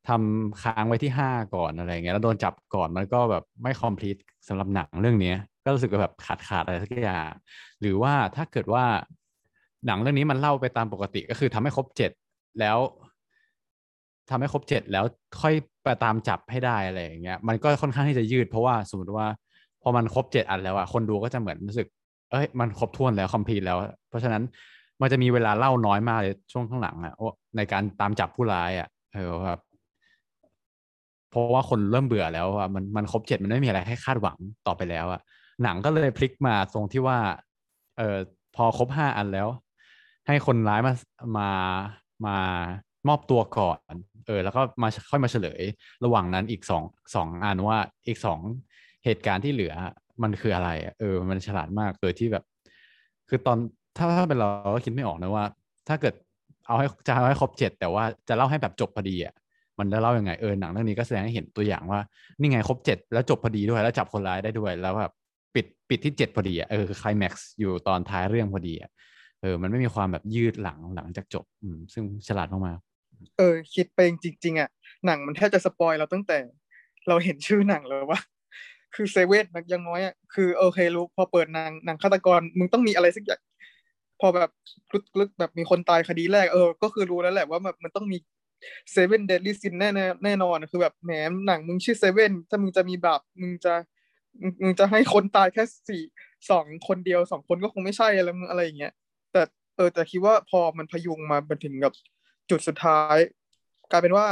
[0.09, 4.17] ทำค้างไว้ที่ห้าก่อนอะไรเงี้ยแล้วโดนจับก่อนมันก็แบบไม่คอมพลีท
[4.49, 5.35] สำหรับหนังเรื่องนี้
[5.65, 7.29] ก็รู้สึกแบบขาดขาดอะไรสักอย่าง
[7.81, 8.85] หรือว่าถ้าเกิดว่า
[9.87, 12.11] หนังเรื่องนี้มันเล่าไปตามปกติก็คือทำให้ครบเจ็ด
[12.61, 12.79] แล้ว
[14.31, 15.05] ทำให้ครบเจ็ดแล้ว
[15.41, 19.27] ค่อยไปตามจับให้ได้อะไรอย่างเงี้ยมันก็ค่อนข้างที่จะยืด เพราะว่าสมมติว่า
[19.83, 21.87] พอมันครบเจ็ดอันแล้วอะคนดูก็จะเหมือนรู้สึก
[22.31, 23.79] เอ้ยมันครบถ้วนแล้วคอมพลีทแล้ว
[24.09, 24.43] เพราะฉะนั้น
[25.01, 27.15] มันจะมีเวลาเล่าน้อยมากเลยช่วงข้างหลังอะ
[27.57, 29.61] ในการตามจับผู้ร้ายอะเออแบบ
[31.31, 35.21] เพราะว่าคนเริ่มเบื่อแล้วว่ามันมันครบเจ็ดมันไม่มีอะไรให้คาดหวังต่อไปแล้วอะ
[35.63, 37.19] หนังก็เลยพลิกมาตรงที่ว่า
[37.99, 38.19] เออ
[38.57, 39.49] พอครบห้าอันแล้ว
[40.27, 40.93] ให้คนร้ายมา
[41.37, 41.49] มา
[42.27, 42.37] มา
[43.09, 43.95] มอบตัวก่อน
[44.27, 45.63] เออ แล้วก็มาค่อยมาเฉลย
[46.05, 46.83] ระหว่างนั้นอีกสอง
[47.15, 47.79] สองอันว่า
[48.09, 48.41] อีกสอง
[49.05, 49.75] เหตุการณ์ที่เหลือ
[50.23, 52.45] มันคืออะไร เออ มันฉลาดมากโดยที่แบบ
[53.29, 53.59] คือตอน
[53.99, 55.45] ถ้าถ้าเป็นเราก็คิดไม่ออกนะว่า
[55.89, 56.15] ถ้าเกิด
[56.67, 59.35] เอาให้จะเอาให้ครบเจ็ดแต่ว่าจะเล่าให้แบบจบพอดีอะ
[59.79, 62.01] มันจะเล่ายังไงเออหนังเรื่องนี้ก็แสดงให้เห็นตัวอย่างว่า
[62.41, 65.13] นี่ไงครบเจ็ดแล้วจบพอดีด้วยแล้วจับคนร้ายได้ด้วยแล้วแบบ
[65.55, 68.91] ปิดปิดที่เจ็ดพอดีอะเออคือคลแม็กซ์อยู่ตอนท้ายเรื่องพอดีอะ
[69.41, 74.13] เออมันไม่มีความแบบยืดหลังหลังจากจบอืมซึ่งฉลาดมากๆเออ คิดไปจ
[74.45, 74.69] ริงๆอะ
[75.07, 76.39] หนังมันแทบจะสปอยเราตั้งแต่
[77.09, 78.21] เราเห็นชื่อหนังเลยว่า
[78.95, 83.41] คือเซเว่นนักยังน้อยอะคือโอเครู้พอเปิดหนังหนังฆาตกรมึงต้องมีอะไรสักอย่าง
[84.21, 84.51] พอแบบ
[84.91, 88.19] กลึกๆแบบมีคนตายคดีแรกเออ ก็คือรู้แล้วแหละว่าแบบมันต้องมี
[88.93, 89.91] เซเว่นเดลี่ซินแน่
[90.25, 91.11] แน่นอนคือแบบแหม
[91.47, 93.75] หนังมึงชื่อเซเว่นถ้ามึงจะมีบาปมึงจะ
[94.63, 96.03] มึงจะให้คนตายแค่สี่
[96.51, 98.93] สองคนเดียวสองคนก็คงไม่ใช่อะไรอะไรอย่างเงี้ย
[99.33, 99.43] แต่
[99.77, 101.93] เออแต่คิดว่าพอมันพยุงมาไปถึงกับ
[102.51, 103.17] จุดสุดท้าย
[103.91, 104.27] กลายเป็นว่า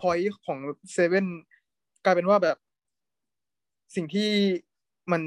[0.00, 0.58] พอยของ
[0.92, 1.26] เซเว่น
[2.04, 2.56] กลายเป็นว่าแบบ
[3.94, 4.30] สิ่งที่
[5.12, 5.22] มัน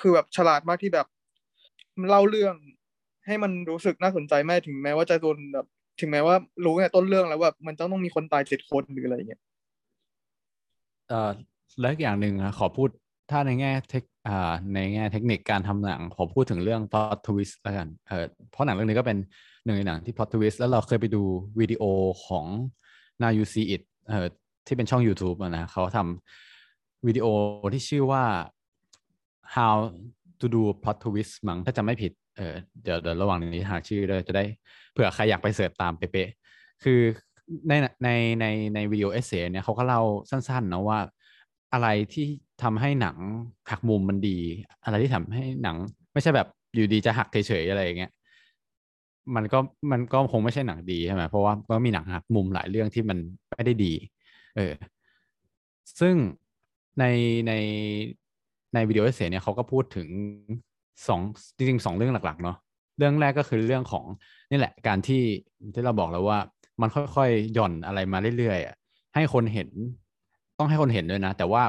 [0.00, 1.06] คือแบบฉลาดมากที่แบบ
[2.08, 2.54] เล่าเรื่อง
[3.26, 5.66] ให้มันรู้สึกน่าสนใจแม่ถึงแม้ว่าจะโดนแบบ
[6.00, 9.40] ถึงแม้ว่ารู้ในต้นเรื่องแล้วว่ามันต้องต้องมีคนตายเจ็ดคนหรืออะไรอย่างเงี้ย
[11.08, 11.30] เอ่อ
[11.80, 12.88] และอีกอย่างหนึ่งอะขอพูด
[13.30, 19.18] ถ้าในแง่เทคอ่าในแง่เทคนิคการทำหนังขอพูดถึงเรื่อง plot twist แล้วกันเออเพราะหนังเรื่องนี้ก็เป็น
[19.64, 21.22] หนึ่งในหนังที่ plot twist แล้วเราเคยไปดู
[21.60, 21.82] วิดีโอ
[22.26, 22.46] ของ
[23.22, 24.26] Now You See It เออ
[24.66, 27.26] ที่เป็นช่อง YouTube นะเขาทำวิดีโอ
[27.72, 28.24] ที่ชื่อว่า
[29.56, 29.76] how
[30.40, 34.44] to do plot twist มั้งถ้าจะไม่ผิด เออเดี๋ยวเดี๋ยวระหว่างนี้หาชื่อเลยจะได้
[34.92, 37.00] เผื่อใครอยากไปเสิร์ชตามเป๊ะๆคือ
[37.68, 37.72] ใน
[38.04, 38.08] ใน
[38.40, 40.98] ในในวิดีโอเอเซเนี่ยเขาก็เล่าสั้นๆนะว่า
[41.72, 42.26] อะไรที่
[42.62, 43.16] ทำให้หนัง
[43.70, 44.38] หักมุมมันดี
[44.84, 45.76] อะไรที่ทำให้หนัง
[46.12, 48.10] ไม่ใช่แบบอยู่ดีจะหักเฉยๆอะไรอย่างเงี้ย
[49.34, 49.58] มันก็
[49.92, 53.18] มันก็คงไม่ใช่หนังดีใช่ไหมเพราะว่าก็มีหนังหักมุมหลายเรื่องที่มัน
[53.50, 53.92] ไม่ได้ดี
[54.56, 54.72] เออ
[56.00, 56.16] ซึ่ง
[56.98, 57.04] ใน
[57.46, 57.52] ใน
[58.74, 60.08] ในวิดีโอเอเซเนี่ยเขาก็พูดถึง
[61.08, 61.20] สอง
[61.56, 62.56] จริงๆสองเรื่องหลักๆเนาะ
[62.98, 64.04] เรื่องแรกก็คือเรื่องของ
[64.50, 65.22] นี่แหละการที่
[65.74, 66.38] ที่เราบอกแล้วว่า
[66.80, 69.68] มันค่อยๆหย่อนอะไรมาเรื่อยๆให้คนเห็น
[70.58, 71.62] ต้องให้คนเห็นด้วยนะ แต่ว่า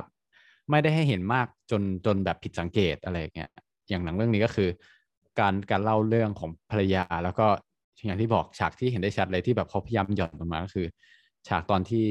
[0.72, 3.50] ไม่ได้ให้เห็นมากจนจนแบบผิดสังเกตอะไรเงี้ย
[3.90, 4.70] อย่างหนังเรื่องนี้ก็คือ
[5.40, 7.48] การการเล่าเรื่องของภรรยา แล้วก็
[8.06, 10.88] อย่างที่บอกฉากที่เห็นได้ชัดเลยที่แบบเขาพยายามหย่อนลงมาก็คือ
[11.48, 12.08] ฉากตอนที่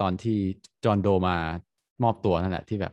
[0.00, 0.38] ตอนที่
[0.84, 1.36] จอห์นโดมา
[2.02, 2.92] มอบตัวนั่นแหละที่แบบ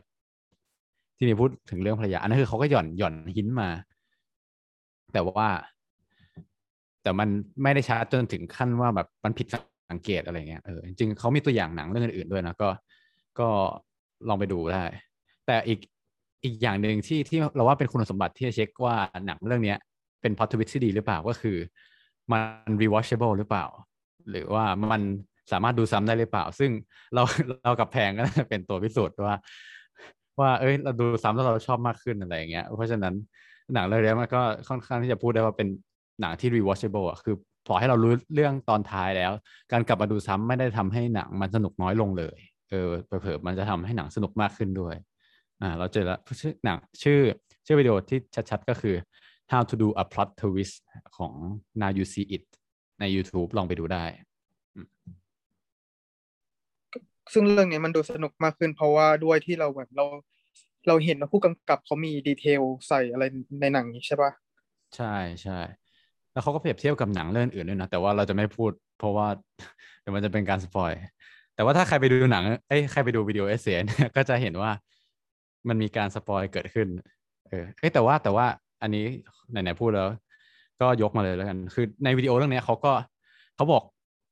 [1.24, 3.68] ที่มีพูดถึงเรื่องภรรยา อันนั้นคือเขาก็หย่อนหย่อนหินมา
[5.12, 5.48] แต่ว่า
[7.02, 7.28] แต่มัน
[7.62, 9.46] ไม่ได้ชัดจนถึงขั้นว่าแบบมันผิด
[9.90, 12.68] สังเกตอะไรเงี้ยเออจริงเขามีตัวอย่างหนังเรื่องอื่นๆด้วยนะก็
[13.38, 13.48] ก็
[14.28, 14.84] ลองไปดูได้
[15.46, 15.78] แต่อีก
[16.44, 18.94] อีกอย่างหนึ่งที่ที่เราว่าเป็นคุณสมบัติที่จะเช็คว่า
[19.26, 19.78] หนังเรื่องเนี้ย
[20.20, 21.56] เป็นพอทวิ t ที่ดีหรือเปล่าก็คือ
[22.32, 23.66] มัน rewatchable หรือเปล่า
[24.30, 25.02] หรือว่ามัน
[25.52, 26.70] สามารถดูซ้ำได้หรือเปล่า ซึ่ง
[27.14, 27.22] เรา
[27.62, 29.36] เรากับแพงก็เป็นตัวพิสูจน์ว่า
[30.40, 33.14] ว่าเอ้ยเราดูซ้ำแล้วเราชอบมากขึ้นอะไรอย่างเงี้ย เพราะฉะนั้น
[33.74, 35.68] หนังเรื่องนี้มันก็ค่อนข้างที่จะพูดได้ว่าเป็น
[36.20, 39.32] หนังที่ rewatchable อะคือพอให้เรารู้เรื่องตอนท้ายแล้ว
[39.72, 42.38] การกลับมาดูซ้ำไม่ได้ทำให้หนังมันสนุกน้อยลงเลย
[42.70, 44.94] เออเผลอๆมันจะทำให้หนังสนุกมากขึ้นด้วย
[45.62, 47.20] อ่า เราเจอแล้วชื่อหนังชื่อ
[47.66, 48.18] ชื่อวิดีโอที่
[48.50, 48.94] ชัดๆก็คือ
[49.52, 50.76] how to do a plot twist
[51.16, 51.32] ของ
[51.80, 52.44] now you see it
[53.00, 54.04] ใน YouTube ลองไปดูได้
[57.32, 60.04] ซึ่งเรื่องนี้มันดูสนุกมากขึ้น เพราะว่าด้วยที่เราแบบเรา
[60.86, 63.24] เราเห็นว่าผู้กำกับเขามีดีเทลใส่อะไร
[63.60, 64.32] ในหนังนี้ใช่ปะ
[64.96, 65.58] ใช่ใช่
[66.32, 69.26] แล้วเขาก็เปรียบเทียบกับหนังเรื่องอื่นด้วยนะแต่ว่าเราจะไม่พูด เพราะว่า
[70.00, 70.92] เดี๋ยวมันจะเป็นการสปอย
[71.54, 73.84] แต่ว่าถ้าใครไปดูหนังเอ้ยใครไปดูวิดีโอ essay
[74.16, 74.70] ก็จะเห็นว่า
[75.68, 76.88] มันมีการสปอยเกิดขึ้น
[77.48, 78.46] เออเอ้ยแต่ว่าแต่ว่า
[78.82, 79.04] อันนี้
[79.50, 80.08] ไหนๆพูดแล้ว
[80.80, 82.92] ก็ยกมาเลยแล้วกัน คือในวิดีโอเรื่องนี้เขาก็
[83.56, 83.82] เขาบอก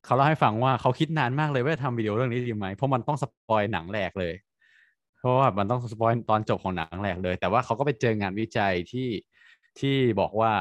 [0.05, 4.35] เขาเล่าให้ฟังว่าเขาคิดนานมากเลยว่าจะทำวิดีโอเรื่องนี้ดีไหมเพราะมันต้องสปอยหนังแรกเลย
[5.19, 9.09] เพราะว่ามันต้องสปอยตอนจบของหนังแรกเลย แต่ว่าเขาก็ไปเจองานวิจัยที่
[9.81, 10.53] ที่บอกว่า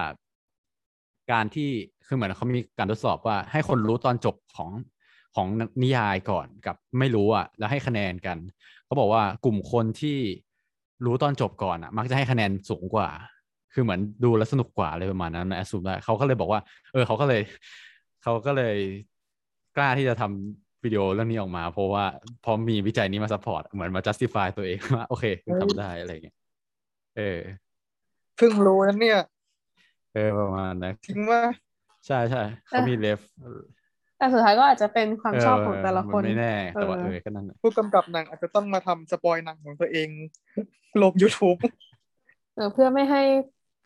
[1.31, 1.69] การที่
[2.07, 4.71] คือเหมือนเขามีการทดสอบว่า ให้คนรู้ตอนจบของ
[5.35, 5.47] ของ
[5.83, 8.37] นิยายก่อนกับไม่รู้อะแล้วให้คะแนนกัน
[8.85, 10.17] เขาบอกว่ากลุ่มคนที่
[11.05, 13.09] รู้ตอนจบก่อนอะ มักจะให้คะแนนสูงกว่า
[13.73, 16.61] คือเหมือนดูแล้วสนุกกว่าอะไรประมาณนั้นนะ assume ได้เขาก็เลยบอกว่า
[16.93, 17.41] เออเขาก็เลย
[18.23, 18.77] เขาก็เลย
[19.77, 22.05] กล้าที่จะทำวิดีโอเรื่องนี้ออกมา เพราะว่า
[22.45, 25.25] พอมีวิจัยนี้มา support เหมือนมา justify ตัวเองว่าโอเค
[25.61, 26.35] ทำได้อะไรเงี้ย
[27.17, 27.39] เออ
[28.37, 29.19] เพิ่งรู้นะเนี่ย
[30.13, 31.41] เออประมาณนั้นจริงว่า
[32.07, 33.19] ใช่ใช่เขามี ref
[34.17, 40.07] แต่สุดท้ายก็อาจจะเป็นความชอบของแต่ละคนไม่แน่แต่ว่าเอเอออก็นั่นแหละผู้กำกับหนังอาจจะต้องมาทำสปอยหนังของตัวเอง
[41.01, 41.59] ลง YouTube
[42.55, 43.21] เออเพื่อไม่ให้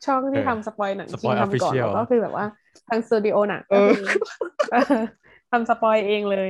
[0.05, 2.45] ช่องที่ทำสปอยหนังจริงทำก่อนแล้วก็คือแบบว่า
[2.89, 4.05] ทางสตูดิโอหนังก็คือ
[4.73, 6.49] เออทำสปอยเองเลย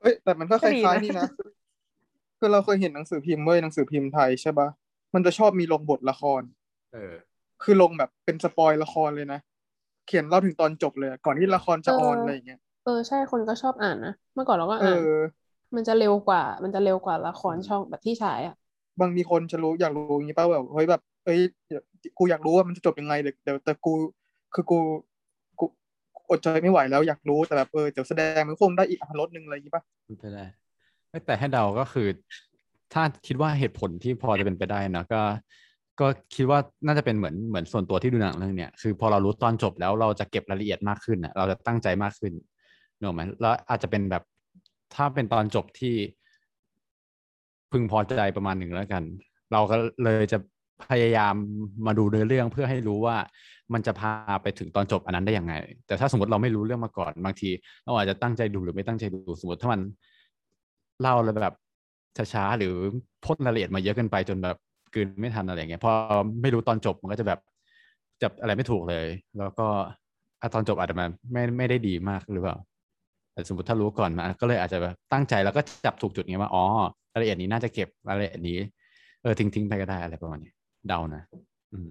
[0.00, 1.26] เอ้ยแต่มันก็คก็ดีล้ายนะๆนี่นะ
[2.38, 4.68] คือเราเคยเห็นหนังสือพิมพ์เว้ยหนังสือพิมพ์ไทยใช่ปะ
[5.14, 6.42] มันจะชอบมีลงบทละคร
[6.92, 7.14] เออ
[7.62, 9.40] คือลงแบบเป็นสปอยละครเลยนะ
[10.06, 15.12] เขียนเล่าถึงตอนจบเลย ก่อนที่ละครจะออนอะไรอย่างเงี้ย เออใช่คนก็ชอบอ่านนะ เมื่อก่อนเราก็เออ่านอ
[15.76, 18.54] มันจะเร็วกว่า มันจะเร็วกว่าละครช่องแบบที่ฉายอะ
[19.00, 21.82] บางมีคนจะรู้อยากรู้อย่างงี้ป่ะแบบเฮ้ยแบบเอ้ยเดี๋ยว
[22.18, 23.92] กูอยากรู้ว่ามันจะจบยังไงเดี๋ยวเดี๋ยวแต่กู
[24.54, 25.09] คือกูกู
[26.30, 30.44] อดใจไม่ไหวแล้วอยากรู้แต่แบบเออเดี๋ยวแสดงมันคงได้อีกอรรถหนึ่งอะไรอย่างงี้ป่ะเป็นไปได้
[31.26, 32.08] แต่ให้เดาก็คือ
[32.92, 35.22] ถ้าคิดว่าเหตุผลที่พอจะเป็นไปได้นะก็
[36.00, 42.32] ก็คิดว่าน่าจะเป็นเหมือนเหมือนส่วนตัวที่ดูหนังเรื่องเนี้ยคือพอเรารู้ตอนจบแล้วเราจะเก็บรายละเอียดมากขึ้นอะเราจะตั้งใจมากขึ้น
[42.98, 44.22] เนอะไหมแล้วอาจจะเป็นแบบ
[44.94, 45.94] ถ้าเป็นตอนจบที่
[47.72, 49.02] พึงพอใจประมาณหนึ่งแล้วกัน
[49.52, 50.38] เราก็เลยจะ
[50.90, 51.34] พยายาม
[51.86, 53.16] มาดูเนื้อเรื่องเพื่อให้รู้ว่า
[53.72, 54.12] มันจะพา
[54.42, 55.54] ไปถึงตอนจบอันนั้นได้ยังไง
[55.86, 57.50] แต่ถ้าสมมติเราไม่รู้เรื่องมาก่อนบางที
[57.84, 59.80] เราอาจจะตั้งใจดูหรือไม่ตั้งใจดูสมมติถ้ามัน
[61.00, 61.54] เล่าเลยแบบ
[62.32, 62.74] ช้าๆหรือ
[63.24, 64.56] พ่นรายละเอียดมาเยอะเกินไปจนแบบ
[64.94, 65.92] กืนไม่ทันอะไรเงี้ยพอ
[66.42, 67.40] ไม่รู้ตอนจบมันก็จะแบบ
[68.22, 69.06] จับอะไรไม่ถูกเลย
[69.38, 69.66] แล้วก็
[70.54, 72.56] ตอนจบอาจจะมาไม่ไม่ได้ดีมากหรือเปล่า
[73.32, 76.64] แต่สมมติถ้ารู้ก่อนมาก็เลยอาจจะแบบตั้งใจแล้วก็จับถูกจุดไงว่าอ๋อ
[77.12, 78.58] รายละเอียดนี้น่าจะเก็บรายละเอียดนี้
[79.22, 80.52] เออทิ้งทิ้งไปก็ได้อะไรประมาณนี้
[80.88, 81.22] เดานะ
[81.72, 81.88] อืม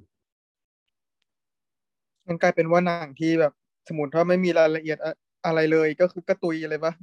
[2.28, 3.54] มันกลายเป็นว่าหนังที่แบบ
[3.88, 4.98] สมมติถ้าไม่มีรายละเอียด
[5.46, 6.94] อะไรเลยก็คือกระตุยอะไรปะ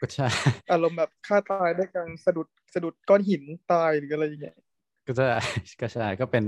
[0.00, 0.28] ก็ใช่
[0.72, 3.42] อารมณ์แบบฆ่าตายด้วยการสะดุดสะดุดก้อนหิน
[3.72, 4.56] ตายหรืออะไรอย่างเงี้ย
[5.06, 5.26] ก็จะ
[5.80, 6.44] ก็ใช่ก็เป็น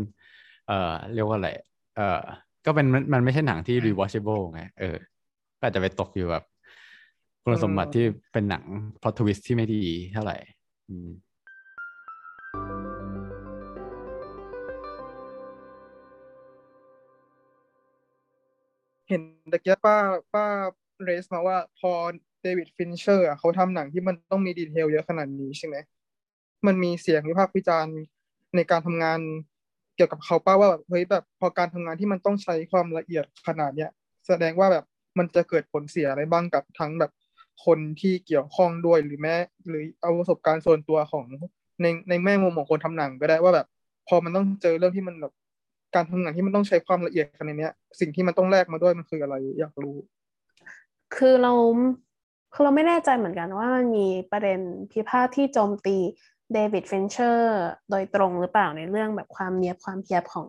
[0.66, 1.50] เอ่อเรียกว่าอะไร
[1.96, 2.20] เอ่อ
[2.66, 4.96] ก็เป็นมันมันไม่ใช่หนังที่ rewatchable ไงเออ
[5.58, 6.44] ก็อาจจะไปตกอยู่แบบ
[7.42, 8.64] คุณสมบัติที่เป็นหนัง
[9.02, 10.36] plot twist ที่ไม่ดีเท่าไหร่
[10.88, 11.08] อืม
[19.08, 19.96] เห็นตะกี้แบบป้า
[20.34, 20.46] ป้า
[21.02, 21.90] raise มาว่าพอ
[22.42, 25.76] เดวิดฟินเชอร์อะเขาทำหนังที่มันต้องมี detail เยอะขนาดนี้ใช่ไหม
[26.66, 27.96] มันมีเสียงวิพากษ์วิจารณ์
[28.56, 29.20] ในการทำงาน
[29.96, 33.90] เกี่ยวกับเขาป้าว่าแบบเฮ้ยแบบพอการทำงานที่มันต้องใช้ความละเอียดขนาดเนี้ย
[34.26, 34.84] แสดงว่าแบบ
[35.18, 37.12] มันจะเกิดผลเสียอะไรบ้างกับทั้งแบบ
[37.64, 39.34] คนที่เกี่ยวข้องด้วยหรือแม้
[39.68, 41.26] หรือเอาประสบการณ์ส่วนตัวของ
[41.82, 43.66] ในในแม่มุมของคนทำหนังก็ได้ว่าแบบ
[44.08, 45.32] พอมันต้องเจอเรื่องที่มันแบบ
[45.94, 47.68] การทำหนังที่มันต้องใช้ความละเอียดขนาดนี้
[48.00, 49.96] สิ่งที่มันต้องแลกมาด้วยมันคืออะไรอยากรู้
[51.16, 51.52] คือเรา
[52.52, 54.60] คือเราไม่แน่ใจเหมือนกันว่ามันมีประเด็น
[54.92, 55.96] พิพาทที่โจมตี
[56.52, 57.58] เดวิดเฟนเชอร์
[57.90, 60.48] โดยตรงหรือเปล่าในเรื่องแบบความเนียบความเพียบของ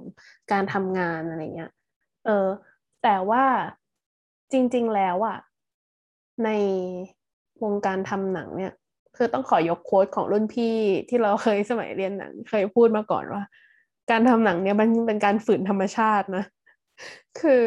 [0.52, 1.72] การทำงานอะไรเงี้ย
[2.26, 2.48] เออ
[3.04, 3.46] แต่ว่า
[4.52, 5.38] จริง ๆ แล้วอะ
[6.46, 6.50] ใน
[7.64, 8.74] วงการทำหนังเนี่ย
[9.18, 10.76] คือต้องขอยกโค้ดของรุ่นพี่
[11.10, 13.44] ที่เราเคยสมัยเรียนหนัง เคยพูดมาก่อนว่า
[14.12, 16.45] การทำหนังเนี่ยมันเป็นการฝืนธรรมชาตินะ
[17.41, 17.64] คือ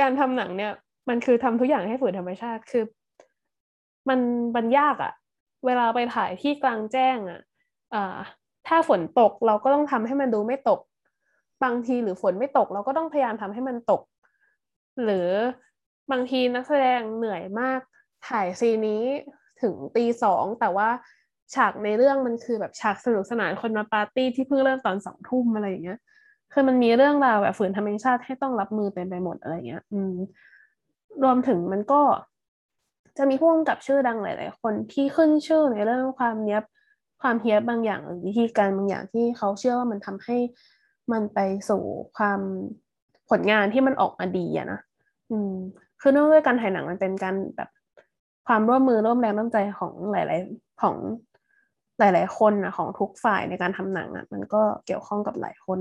[0.00, 0.72] การทำหนังเนี่ย
[1.08, 2.84] มันคือทำทุกอย่างให้ฝืนธรรมชาติ คือ
[4.08, 4.20] มัน
[4.56, 5.12] มันยากอะ
[5.66, 7.40] เวลาไปถ่ายที่กลางแจ้งอะ
[7.94, 8.16] อ่า
[8.68, 10.80] ถ้าฝนตกเราก็ต้องทำให้มันดูไม่ตก
[11.64, 14.02] บางทีหรือฝนไม่ตก เราก็ต้องพยายามทำให้มันตก
[15.04, 15.28] หรือ
[16.10, 17.80] บางทีนักแสดงเหนื่อยมาก
[18.28, 19.02] ถ่ายซีนนี้
[19.62, 20.88] ถึงตีสองแต่ว่า
[21.54, 25.98] ฉากในเรื่องมันคือแบบฉากสนุกสนานคนมาปาร์ตี้ที่เพิ่งเริ่มตอนสองทุ่มอะไรอย่างเงี้ย
[26.52, 30.14] คือมันมีเรื่องราวแบบฝืนธรรมชาติให้ต้องรับมือเต็มไปหมดอะไรเงี้ย อืม
[31.22, 32.00] รวมถึงมันก็
[33.18, 36.64] จะมีผู้กำกับชื่อดังหลาย ๆ คนที่ขึ้นชื่อในเรื่องความเนี้ยบ
[37.22, 40.36] ความเฮียบบางอย่างหรือวิธีการบางอย่างที่เขาเชื่อว่ามันทำให้
[41.12, 41.38] มันไป
[41.68, 41.82] สู่
[42.16, 42.40] ความ
[43.30, 44.80] ผลงานที่มันออกมาดีอะนะ
[45.30, 45.52] อืม
[46.00, 47.68] คือเนื่องด้วยการถ่ายหนังมันเป็นการแบบ
[48.46, 50.96] ความร่วมมือร่วมแรงร่วมใจของหลาย ๆ ของ
[51.98, 55.80] หลาย ๆ คนนะของทุกฝ่ายในการทำหนังอะ มันก็เกี่ยวข้องกับหลายคน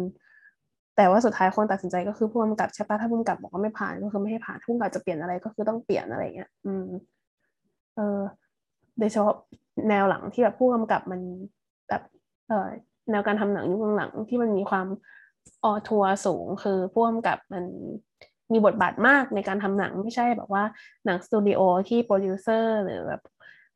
[0.98, 6.86] แต่ว่าสุดท้ายคนตัดสินใจก็คือผู้กำกับใช่ปะถ้าผู้กำกับบอกว่าไม่ผ่านก็คือไม่ให้ผ่านผู้กำกับจะเปลี่ยนอะไรก็คือต้องเปลี่ยนอะไรเงี้ย อืม
[7.96, 8.20] เออ
[9.00, 9.36] โดยเฉพาะ
[9.90, 11.22] แนวหลังที่แบบผู้กำกับมัน
[11.90, 12.02] แบบ
[12.48, 12.68] เออ
[13.12, 14.88] แนวการทำหนังยุคหลังที่มันมีความ
[15.64, 17.64] auteur สูงคือผู้กำกับมัน
[18.54, 20.64] มีบทบาทมากในการทำหนังไม่ใช่แบบว่า
[21.06, 21.60] หนังสตูดิโอ
[21.90, 23.22] ที่โปรดิวเซอร์หรือแบบ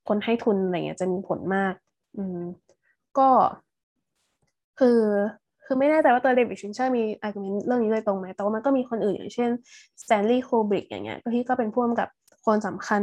[0.08, 1.74] คนให้ทุนอะไรเงี้ยจะมีผลมาก
[2.18, 2.40] อืม
[3.18, 3.30] ก็
[4.80, 5.00] คือ
[5.66, 9.50] คือไม่แน่ใจว่าตัวเดวิดฟินเชอร์มี argument เรื่องนี้เลยตรงไหม แต่ว่ามันก็มีคนอื่นอย่างเช่น
[10.04, 12.10] สแตนลีย์โคบริกอย่างเงี้ย ก็ที่ก็เป็นผู้กำกับ
[12.46, 13.02] คนสำคัญ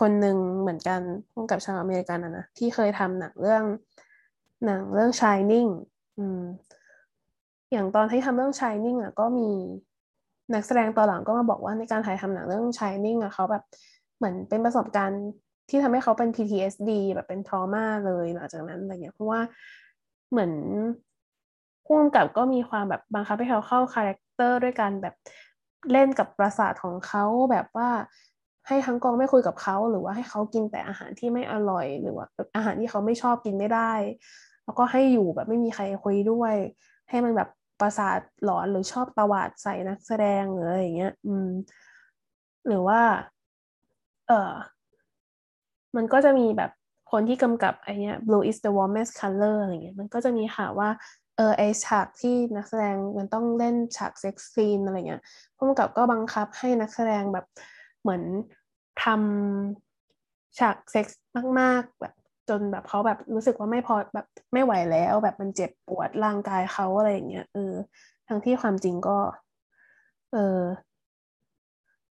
[0.00, 1.00] คนหนึ่งเหมือนกัน
[1.32, 3.62] ผู้กำกับชาวอเมริกันนะนะที่เคยทำหนังเรื่อง
[4.66, 5.68] หนังเรื่อง Shining
[6.18, 6.42] อืม
[7.72, 9.48] อย่างตอนที่ทำเรื่อง Shining อะ ก็มี
[10.54, 13.62] นักแสดงตอหลังก็มาบอกว่าในการถ่ายทำหนังเรื่อง Shining อะเขาแบบ
[14.16, 15.22] เหมือนเป็นประสบการณ์
[15.68, 19.40] ที่ทำให้เขาเป็น PTSD แบบเป็นทรมาเลยหลังจากนั้นอะไรเงี้ยเพราะว่า
[20.30, 20.52] เหมือน
[21.84, 25.14] ผู้กำกับก็มีความแบบบังคับให้เขาเข้า character ด้วยการแบบ
[25.92, 27.90] เล่นกับประสาทของเขาแบบว่า
[28.66, 33.92] ให้ทั้งกองไม่คุยกับเขาหรือว่าให้เขากินแต่อาหารที่ไม่อร่อยหรือว่าอาหารที่เขาไม่ชอบกินไม่ได้
[34.64, 36.54] แล้วก็ให้อยู่แบบไม่มีใครคุยด้วย
[37.10, 37.48] ให้มันแบบ
[37.80, 41.48] ประสาทหลอนหรือชอบตวาดใส่นักแสดงหรืออะไรอย่างเงี้ย อืม
[42.66, 43.00] หรือว่า
[44.28, 44.52] เออ
[45.96, 46.70] มันก็จะมีแบบ
[47.10, 50.90] คนที่กำกับไอเนี้ย blue is the warmest color อะไรเงี้ยมันก็จะมีข่าวว่า
[51.36, 55.22] เออไอฉากที่นักแสดงมันต้องเล่นฉากเซ็กซ์ซีนอะไรเงี้ย
[55.56, 57.46] ผู้กำกับก็บังคับให้นักแสดงแบบ
[58.00, 58.22] เหมือน
[59.04, 61.20] ทำฉากเซ็กซ์
[61.60, 62.14] มากๆแบบ
[62.48, 67.74] จนแบบเขาแบบรู้สึกว่าไม่พอแบบไม่ไหวแล้วแบบมันเจ็บปวดร่างกายเขาอะไรอย่างเงี้ยเออ
[68.28, 69.18] ทั้งที่ความจริงก็
[70.32, 70.62] เออ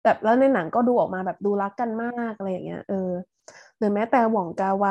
[0.04, 3.10] แบบแล้วในหนังก็ดูออกมาแบบดูรักกันมากอะไรอย่างเงี้ยเออ
[3.80, 4.86] หรือแม้แต่หว่องกาไว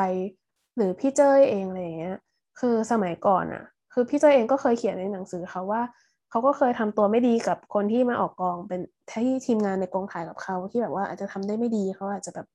[0.76, 2.16] หรือพี่เจ้ยเองอะไรอย่างเงี้ย
[2.60, 5.82] คือสมัยก่อนอะคือพี่เจ้าเองก็เคยเขียนในหนังสือเขาว่า
[6.30, 8.80] เขาก็เคยทำตัวไม่ดีกับคนที่มาออกกองเป็น
[9.10, 12.46] ที่ทีมงานในกองถ่ายกับเขาที่แบบว่าอาจจะทำได้ไม่ดีเขาอาจจะแบบ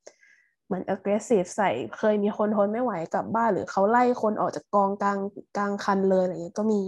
[0.65, 5.19] เหมือน aggressive ใส่เคยมีคนทนไม่ไหวกลับบ้านหรือเขาไล่คนออกจากกองกลาง
[5.57, 6.81] กลางคันเลยอะไรเงี้ยก็มี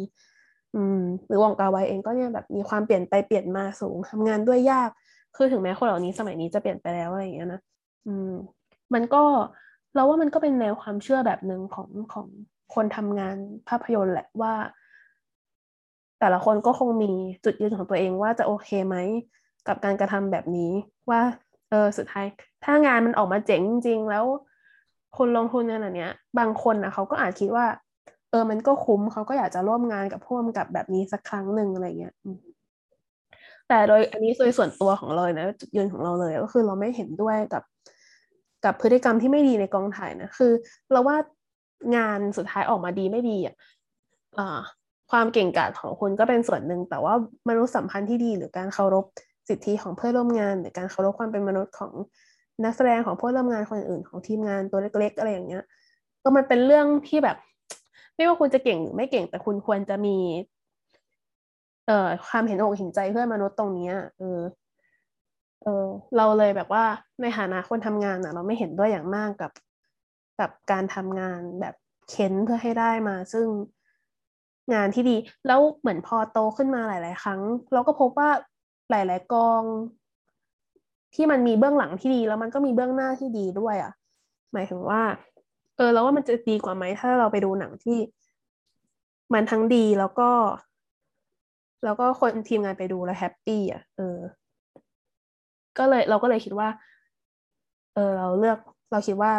[0.76, 4.90] อืม หรือวองกาไวเองก็เนี่ยแบบมีความเปลี่ยนไปเปลี่ยนมาสูงทำงานด้วยยาก
[5.36, 7.62] คือถึงแม้คนเหล่านี้สมัยนี้จะเปลี่ยนไปแล้วอะไรอย่างเงี้ยนะ
[8.08, 8.32] อืม
[8.94, 9.24] มันก็
[9.96, 12.28] เราว่ามันก็เป็นแนวความเชื่อแบบหนึ่งของของ
[12.74, 14.54] คนทำงานภาพยนตร์แหละว่า
[16.20, 17.12] แต่ละคนก็คงมี
[17.46, 18.96] จุดยืนของตัวเองว่าจะโอเคไหม
[19.68, 20.72] กับการกระทำแบบนี้
[21.10, 21.22] ว่า
[21.70, 22.26] เออสุดท้าย
[22.64, 24.26] ถ้างานมันออกมาเจ๋งจริงแล้ว
[25.18, 27.66] คนลงทุนขนาดเนี้ย บางคนนะเขาก็อาจคิดว่า
[28.32, 32.14] เออมันก็คุ้มเขาก็อยากจะร่วมงานกับพ่วงกับแบบนี้สักครั้งหนึ่งอะไรเงี้ย
[33.68, 37.64] แต่โดยอันนี้โดยส่วนตัวของเรานะจุดยืนของเราเลยก็คือเราไม่เห็นด้วยกับ
[38.66, 40.52] กับพฤติกรรมที่ไม่ดีในกองถ่ายนะคือ
[40.92, 41.18] เราว่า
[41.96, 43.56] งานสุดท้ายออกมาดีไม่ดีอะ
[45.12, 47.14] ความเก่งกาจของคุณก็เป็นส่วนหนึ่ง แต่ว่า
[47.50, 49.06] มนุษยสัมพันธ์ที่ดี หรือการเคารพ
[49.50, 51.94] สิทธิของเพื่อนร่วมงาน หรือการเคารพความเป็นมนุษย์ของ
[52.64, 55.64] นักแสดงของเพื่อนร่วมงานคนอื่นของทีมงานตัวเล็ก ๆ อะไรอย่างเงี้ย
[56.24, 57.38] ก็มันเป็นเรื่องที่แบบ
[58.16, 60.18] ไม่ว่าคุณจะเก่งหรือไม่เก่งแต่คุณควรจะมี
[61.88, 64.40] เอ่อความเห็นอกเห็นใจเพื่อนมนุษย์ตรงนี้เออ
[65.68, 65.88] เออ
[66.18, 66.86] เราเลยแบบว่า
[67.22, 69.52] ในฐานะคนทำงานอะเราไม่เห็นด้วยอย่างมากกับ
[70.40, 71.76] กับการทำงานแบบ
[72.10, 73.48] เค้นเพื่อให้ได้มา ซึ่ง
[74.74, 75.16] งานที่ดี
[75.48, 77.42] แล้วเหมือนพอโตขึ้นมาหลาย ๆ ครั้ง
[77.74, 78.30] เราก็พบว่า
[78.90, 79.64] หลาย ๆ กอง
[81.16, 83.92] ที่มันมีเบื้องหลังที่ดี แล้วมันก็มีเบื้องหน้าที่ดีด้วยอะ
[84.54, 85.02] หมายถึงว่า
[85.78, 87.98] เออแล้วว่ามันจะดีกว่าไหมถ้าเราไปดูหนังที่
[89.34, 90.30] มันทั้งดีแล้วก็
[91.84, 94.18] แล้วก็คนทีมงานไปดูแล้วแฮปปี้อะเออ
[95.78, 96.70] ก็เลยเราก็เลยคิดว่า
[97.96, 98.58] เออเราเลือก
[98.92, 99.32] เราคิดว่า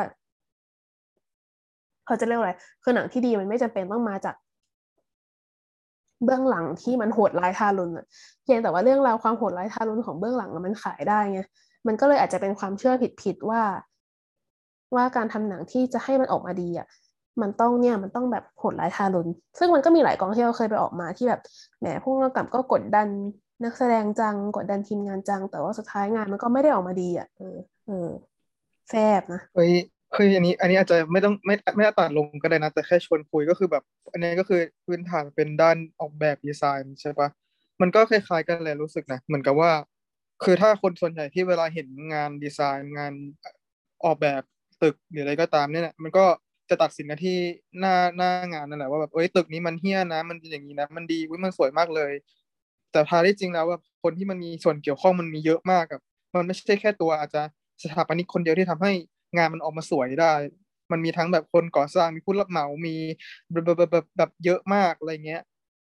[2.07, 4.35] เขาจะเรียกอะไรคือหนังที่ดีมันไม่จำเป็นต้องมาจาก
[6.25, 8.07] เบื้องหลังที่มันโหดร้ายทารุณอะ
[8.43, 11.41] เพียงแต่ว่าเรื่องราวความโหดร้ายทารุณของเบื้องหลังมันขายได้ไง
[11.87, 13.63] มันก็เลยอาจจะเป็นความเชื่อผิดๆว่า
[14.95, 16.87] ว่าการทำหนังที่จะให้มันออกมาดีอะ
[17.43, 19.29] มันต้องเนี่ยมันต้องแบบโหดร้ายทารุณ
[19.59, 21.41] ซึ่งมันก็มีหลายกองที่เราเคยไปออกมาที่แบบ
[21.81, 23.09] แหมพวกเรากับก็กดดัน
[23.65, 27.57] นักแสดงจังกดดันทีมงานจัง แต่ว่าสุดท้ายงานมันก็ไม่ได้ออกมาดีอะเออ
[27.87, 28.09] เออ
[28.91, 29.73] แซบนะเฮ้ย
[30.17, 37.29] คืออันนี้ อันนี้อาจจะไม่ต้องไม่ไม่ตัดลงก็ได้นะ แต่แค่ชวนคุยก็คือแบบ อันนี้ก็คือพื้นฐานเป็นด้านออกแบบดีไซน์ใช่ปะ
[37.81, 39.71] มันก็คล้ายๆกันเลยรู้สึกนะเหมือนกับว่า
[40.45, 43.13] คือถ้าคนส่วนใหญ่ที่เวลาเห็นงานดีไซน์งาน
[44.05, 44.43] ออกแบบ
[44.83, 46.25] ตึกหรืออะไรก็ตามเนี่ยมันก็
[46.71, 47.37] จะตัดสินกันที่
[47.79, 52.13] หน้าหน้างานนั่นแหละว่าแบบเอ้ยตึกนี้มันเฮี้ยนะ มันเป็นอย่างนี้นะ มันดีวิมันสวยมากเลย
[52.93, 56.01] แต่พาที่จริงแล้วว่าคนที่มันมีส่วนเกี่ยวข้องมันมีเยอะมากกับ
[56.35, 57.43] มันไม่ใช่แค่ตัวอาจจะ
[57.83, 58.93] สถาปนิกคนเดียวที่ทำให้
[59.37, 60.33] งานมันออกมาสวยได้
[60.93, 62.97] มันมีทั้งแบบคนก่อสร้างมีผู้รับเหมา มี
[63.51, 65.43] แบบแบบแบบเยอะมากอะไรเงี้ย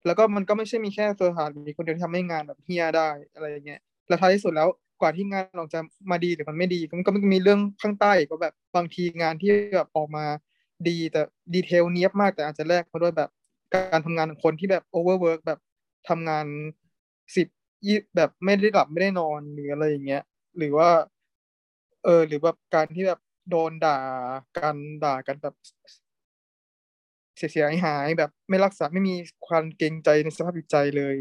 [0.07, 4.69] แล้วก็มันก็ไม่ใช่มีแค่ตัวหามีคนเดียวที่ทำให้งานแบบเนี้ยบได้อะไรเงี้ย แล้วท้ายที่สุดแล้ว
[5.01, 5.81] กว่าที่งานออกจะ
[6.11, 10.25] มาดีหรือมันไม่ดี มันก็มีเรื่องข้างใต้ก็แบบบางทีงานที่แบบออกมา
[10.89, 11.23] ดีแต่
[11.55, 13.31] detail เนี้ยบมากแต่อาจจะแลกมาด้วยแบบ
[13.75, 15.61] การทำงานของคนที่แบบ overwork แบบ
[16.09, 16.47] ทำงาน
[17.37, 17.49] สิบ
[17.87, 20.23] ยี่แบบไม่ได้หลับไม่ได้นอนหรืออะไรอย่างเงี้ย
[20.59, 20.89] หรือว่า
[22.05, 23.21] เออ หรือแบบการที่แบบ
[23.51, 23.99] โดนด่า
[24.57, 25.55] กันด่ากันแบบ
[27.39, 29.15] เสียหายแบบไม่รักษาไม่มี
[29.47, 31.17] ความเกรงใจในสภาพจิตใจเลย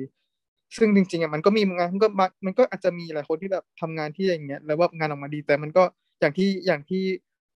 [0.77, 2.07] ซึ่งจริงๆอะมันก็มีงานมันก็
[2.45, 5.83] มันก็อาจจะมีหลายคนที่แบบทำงานที่อย่างเงี้ย แล้วว่างานออกมาดี แต่มันก็
[6.19, 7.03] อย่างที่อย่างที่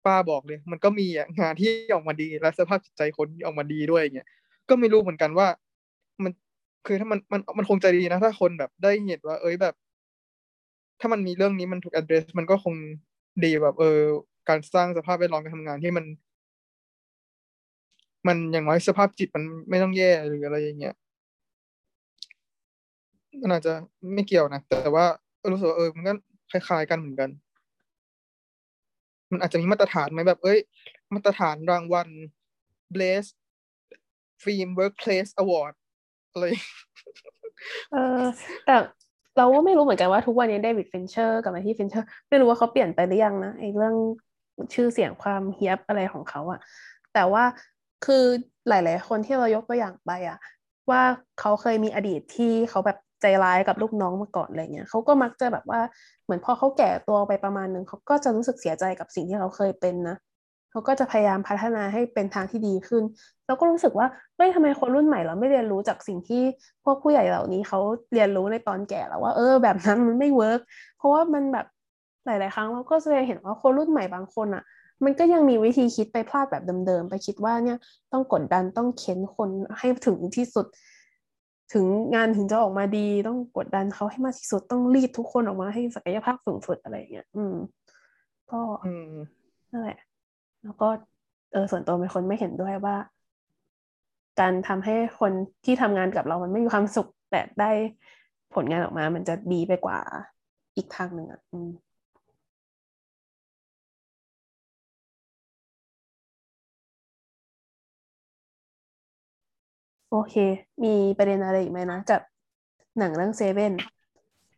[0.06, 1.08] ป้าบอกเลย มันก็มี
[1.40, 4.28] งานที่ออกมาดีและสภาพจิตใจคนที่ออกมาดีด้วยอย่างเงี้ย
[4.70, 5.48] ก็ไม่รู้เหมือนกันว่า
[6.24, 6.32] มัน
[6.92, 9.76] คือถ้ามันมันมันคงจะดีนะ ถ้าคนแบบได้เห็นว่า เอ้ยแบบ
[11.00, 12.76] ถ้ามันมีเรื่องนี้มันถูก address มันก็คง
[13.44, 14.00] ดีแบบ เออ
[14.50, 16.06] การสร้างสภาพแวดล้อมการทำงานที่มัน
[18.28, 20.94] มันอย่างน้อยสภาพจิตมันไม่ต้องแย่หรืออะไรอย่างเงี้ย
[23.42, 23.74] มันอาจจะ
[24.14, 25.06] ไม่เกี่ยวนะแต่ว่า
[25.52, 26.14] รู้สึกว่าเออมันก็
[26.52, 27.30] คล้ายๆกันเหมือนกัน
[29.32, 30.60] มันอาจจะมีมาตรฐานไหมแบบ เอ้ย
[31.14, 32.10] มาตรฐานรางวัล
[32.94, 33.30] Best
[34.44, 35.74] Film Workplace Award
[36.40, 36.48] อะไร
[37.92, 38.24] เออ
[38.66, 38.76] แต่
[39.38, 43.96] เราก็ไม่รู้เหมือนกันว่าทุกวันนี้เดวิดฟินเชอร์กับไมที่ฟินเชอร์ไม่รู้ว่าเขาเปลี่ยนไปหรือยังนะไอ้เรื่อง
[44.74, 46.60] ชื่อเสียงความเฮี้ยบอะไรของเขาอะ
[47.14, 47.44] แต่ว่า
[48.06, 48.24] คือ
[48.70, 50.38] หลาย ๆ คนที่เรายกตัวอย่างไปอะ
[50.90, 51.02] ว่า
[51.40, 55.82] เขาเคยมีอดีตที่เขาแบบใจร้ายกับลูกน้องมาก่อนอะไรเงี้ยเขาก็มักจะแบบว่า
[56.24, 60.16] เหมือนพอเขาแก่ตัวไปประมาณหนึ่งเขาก็จะรู้สึกเสียใจกับสิ่งที่เขาเคยเป็นนะ
[60.72, 63.04] เขาก็จะพยายามพัฒนาให้เป็นทางที่ดีขึ้น
[63.48, 66.44] แล้วก็รู้สึกว่าเฮ้ยทำไมคนรุ่นใหม่เราไม่เรียนรู้จากสิ่งที่
[66.84, 67.80] พวกผู้ใหญ่เหล่านี้เขา
[68.14, 70.60] เรียนรู้ในตอนแก่แล้วว่า เออ แบบนั้นมันไม่ work
[70.98, 71.66] เพราะว่ามันแบบ
[72.26, 74.64] หลาย ๆ ครั้งเราก็จะเห็นว่าคนรุ่นใหม่บางคนอะ
[75.04, 77.78] มันก็ยังมีวิธีคิดไปพลาดแบบเดิม ๆ ไปคิดว่าเนี่ย
[78.12, 80.66] ต้องกดดันต้องเค้นคนให้ถึงที่สุด
[81.74, 81.86] ถึง
[82.16, 87.56] งานถึงจะออกมาดีต้องกดดันเขาให้มากที่สุดต้องรีดทุกคนออกมาให้ศักยภาพสูงสุดอะไรอย่างเงี้ย อืม
[88.52, 89.14] ก็อืม
[89.72, 89.98] นั่นแหละ
[90.64, 90.88] แล้วก็
[91.52, 92.96] เออส่วนตัวเป็นคนไม่เห็นด้วยว่า
[94.40, 95.32] การทำให้คน
[95.66, 97.72] ที่ทำงานกับเรามันไม่มีความสุข แต่ได้
[98.56, 100.00] ผลงานออกมา มันจะดีไปกว่า
[100.76, 101.70] อีกทางหนึ่งอะอืม
[110.12, 110.36] โอเค
[110.84, 112.22] มีประเด็นอะไรอีกไหมนะกับ
[113.00, 113.74] หนังเรื่องเซเว่น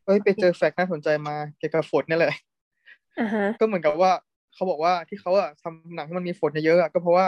[0.05, 2.33] เอ้ย ไปเจอแฟกต์น่าสนใจมาเกี่ยวกับฝนนี่แหละ
[3.19, 4.11] อ่าฮะก็เหมือนกับว่า
[4.53, 7.27] เขาบอกว่าที่เขาอะทำหนังให้มันมีฝนเยอะๆอะก็เพราะว่า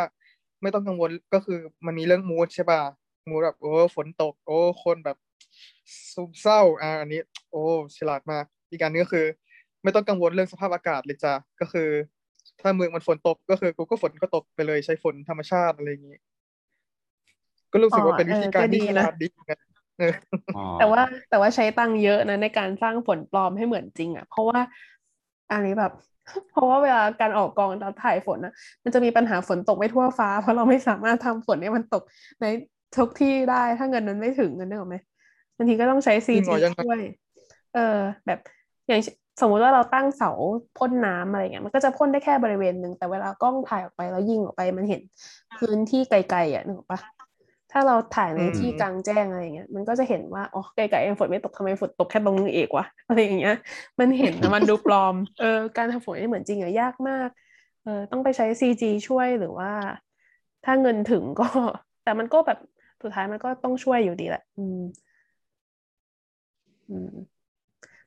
[0.62, 2.82] ไม่ต้องกังวลก็คือมันมีเรื่องมูดใช่ป่ะ
[3.30, 5.18] มูดแบบโอ้ฝนตก โอ้คนแบบ
[6.14, 7.22] ซุมเศร้าอ่าอันนี้
[7.52, 7.64] โอ้
[7.98, 9.26] ฉลาดมากอีกการนึงก็คือ
[9.84, 11.90] ไม่ต้องกังวลเรื่องสภาพอากาศเลยจ้ะก็คือ
[12.62, 16.18] ถ้าเมืองมันฝนตกก็คือกูก็ฝนก็ตกไปเลยใช้ฝนธรรมชาติอะไรอย่างนี้
[17.72, 19.60] ก็รู้สึกว่าเป็นวิธีการที่ฉลาดดีเหมือนกัน
[20.00, 20.14] เออ
[20.56, 24.60] อ๋อแต่ว่าแต่ว่าใช้ตังค์เยอะนะในการสร้างฝนปลอมให้เหมือนจริง อะ เพราะว่า
[25.52, 25.94] อันนี้แบบ
[26.52, 32.04] เพราะว่าเวลาการออกกองตอนถ่ายฝนนะมันจะมีปัญหาฝนตกไม่ทั่วฟ้า เพราะเราไม่สามารถทำฝนให้มันตก
[32.42, 32.46] ใน
[32.98, 34.98] ทุกที่ได้ถ้าเงินนั้นไม่ถึงเงินนึกออกไหม
[35.58, 37.00] บางทีก็ต้องใช้ซีจริงเหรจีอยังไงช่วย
[37.76, 38.40] เออ แบบ
[38.88, 39.02] อย่าง
[39.42, 40.32] สมมุติว่าเราตั้งเสา
[40.78, 45.02] พ่นน้ำอะไรเงี้ยมันก็จะพ่นได้แค่บริเวณหนึ่งแต่เวลากล้องถ่ายออกไปแล้วยิงออกไปมันเห็น
[45.58, 47.00] พื้นที่ไกลๆอะนึกออกปะ
[47.74, 53.54] ถ้าเราถ่ายในอืมที่กลางแจ้งอะไรอย่างเงี้ยมันก็จะเห็นว่าอ๋อไกลๆเองฝนไม่ตกทำไมฝนตกแค่ตรงนึงเอกวะอะไรอย่างเงี้ย
[54.00, 55.46] มันเห็นแต่มันดูปลอมเออ
[55.78, 57.30] การทำฝนให้เหมือนจริงอะยากมาก
[57.84, 59.70] เออต้องไปใช้ซีจีช่วยหรือว่า
[60.64, 61.44] ถ้าเงินถึงก็
[62.04, 62.58] แต่มันก็แบบ
[63.02, 64.78] สุดท้ายมันก็ต้องช่วยอยู่ดีแหละ อืม
[66.90, 67.08] อืม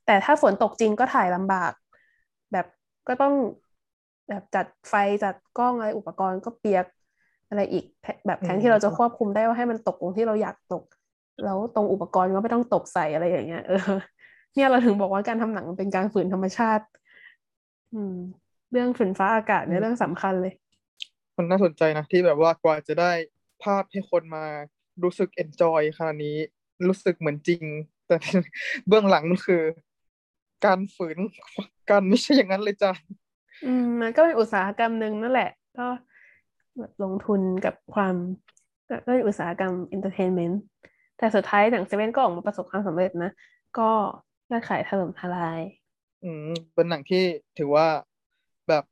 [0.05, 1.73] แต่ถ้าฝนตกจริงก็ถ่ายลำบาก
[2.53, 2.67] แบบ
[3.09, 3.35] ก็ต้อง
[4.29, 6.87] แบบจัดไฟจัดกล้องอะไรอุปกรณ์ก็เปียก
[7.49, 10.85] อะไรอีกแทแบบแทนที่เราจะควบคุมได้ว่าให้มันตกตรงที่เราอยากตก
[11.45, 13.93] แล้วตรงอุปกรณ์ก็ไม่ต้องตกใส่อะไรอย่างเงี้ยเออ
[14.55, 16.85] เนี่ยเราถึงบอกว่าการทำหนังมันเป็นการฝืนธรรมชาติ
[17.95, 18.17] อืม
[18.73, 20.55] เรื่องฝนฟ้าอากาศเนี่ยเรื่องสำคัญเลย
[21.37, 23.13] มันน่าสนใจนะที่แบบว่ากว่าจะได้
[23.63, 24.45] ภาพให้คนมา
[25.03, 26.37] รู้สึกเอนจอยขนาดนี้
[26.87, 27.63] รู้สึกเหมือนจริง
[28.07, 28.17] แต่
[28.89, 29.63] เบื้องหลังมันคือ
[30.65, 31.19] การฝืน
[31.91, 32.93] กันไม่ใช่อย่างนั้นเลยจ้ะ
[33.67, 35.87] อืมมันก็เป็นอุตสาหกรรมหนึ่งนั่นแหละ ก็
[36.79, 38.15] แบบลงทุนกับความ
[38.89, 40.61] ก็ก็เป็นอุตสาหกรรม entertainment
[41.19, 43.31] แต่สุดท้ายหนัง Se7en ก็ออกมาประสบความสำเร็จนะ
[43.79, 43.91] ก็
[44.51, 45.61] ยอดขายถล่มทลาย
[46.25, 47.23] อืม เป็นหนังที่
[47.59, 47.87] ถือว่า
[48.69, 48.85] แบบ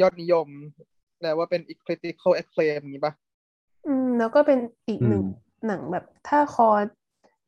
[0.00, 0.48] ยอดนิยม
[1.22, 3.14] แต่ว่าเป็น critical acclaim อย่างนี้ปะ
[3.86, 4.58] อืม แล้วก็เป็น
[4.88, 5.24] อีกอืหนึ่งม
[5.66, 6.68] หนังแบบถ้าคอ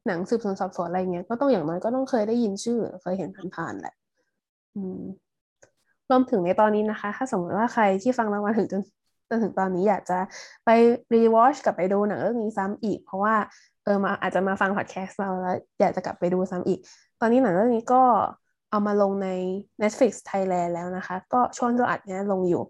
[0.06, 3.94] หนังสืบสวนสอบสวนอะไรเงี้ยก็ต้องอย่างน้อยก็ต้องเคยได้ยินชื่อ เคยเห็นผ่านๆแหละ
[4.74, 5.00] อืม
[6.10, 8.82] รวมถึงในตอนนี้นะคะ ถ้าสมมติว่าใครที่ฟังเรามาถึงจน
[9.28, 10.18] จนถึงตอนนี้อยากจะ
[10.64, 10.70] ไป
[11.14, 13.34] รีวอชกลับไปดูหนังเรื่องนี้ซ้ำอีก เพราะว่า
[13.84, 16.78] เออมาอาจจะมาฟังพอดแคสต์เราแล้วอยากจะกลับไปดูซ้ำอีก
[17.20, 18.02] ตอนนี้หนังเรื่องนี้ก็
[18.70, 19.28] เอามาลงใน
[19.82, 22.62] Netflix Thailand แล้วนะคะ ก็ช่วงเราอัดเนี้ยลงอยู่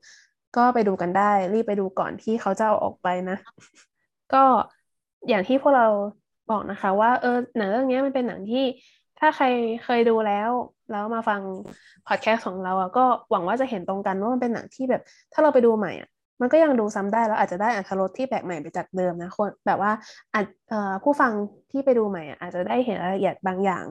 [0.57, 3.37] ก็ไปดูกันได้ รีบไปดูก่อนที่เขาจะเอาออกไปนะ
[4.35, 4.45] ก็
[5.29, 5.87] อย่างที่พวกเรา
[6.51, 8.65] บอกนะคะ ว่าเออหนังเรื่องนี้มันเป็นหนังที่
[9.19, 9.47] ถ้าใคร
[9.85, 10.51] เคยดูแล้ว
[10.91, 11.41] แล้วมาฟัง
[12.09, 15.03] พอดแคสต์ของเราอะก็หวังว่าจะเห็นตรงกันว่ามันเป็นหนังที่แบบ
[15.33, 16.09] ถ้าเราไปดูใหม่อะ
[16.41, 19.93] มันก็ยังดูซ้ำได้แล้วอาจจะได้อรรถรสที่แปลกใหม่ไปจากเดิมนะคนแบบว่า
[20.35, 20.47] อาจ
[21.03, 21.33] ผู้ฟัง
[21.71, 23.85] ที่ไปดูใหม่อะอาจจะได้เห็นรายละเอียดบางอย่าง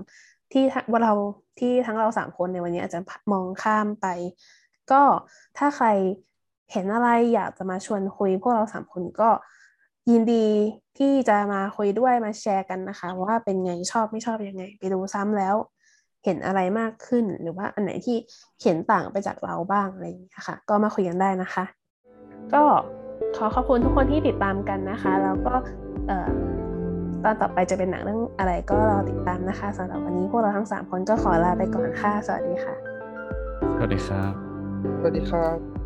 [0.51, 1.13] ที่ว่าเรา
[1.59, 2.99] ที่ทั้งเราสามคนในวันนี้อาจจะ
[3.31, 4.07] มองข้ามไป
[4.91, 5.01] ก็
[5.57, 5.87] ถ้าใคร
[6.71, 9.29] เห็นอะไรอยากจะมาชวนคุย พวกเราสามคนก็
[10.09, 10.47] ยินดี
[10.97, 15.55] ที่จะมาคุยด้วยมาแชร์กันนะคะ ว่าเป็นไงชอบไม่ชอบยังไง ไปดูซ้ำแล้ว
[16.23, 18.17] เห็นอะไรมากขึ้นหรือว่าอันไหนที่
[18.63, 21.63] เห็นต่างไปจากเราบ้างอะไรอย่างเงี้ยค่ะ ก็มาคุยกันได้นะคะ
[22.53, 22.63] ก็
[23.37, 25.53] ขอขอบคุณทุกคนที่ติดตามกันนะคะ แล้วก็
[26.07, 26.31] เอ่อ
[27.23, 32.75] ตอนต่อไปจะเป็นหนังเรื่องอะไรก็รอติดตามนะคะสำหรับวันนี้พวกเราทั้งสามคนก็ขอลาไปก่อนค่ะ สวัสดีค่ะ
[33.77, 34.33] สวัสดีครับ
[34.99, 35.76] สวัสดีครับ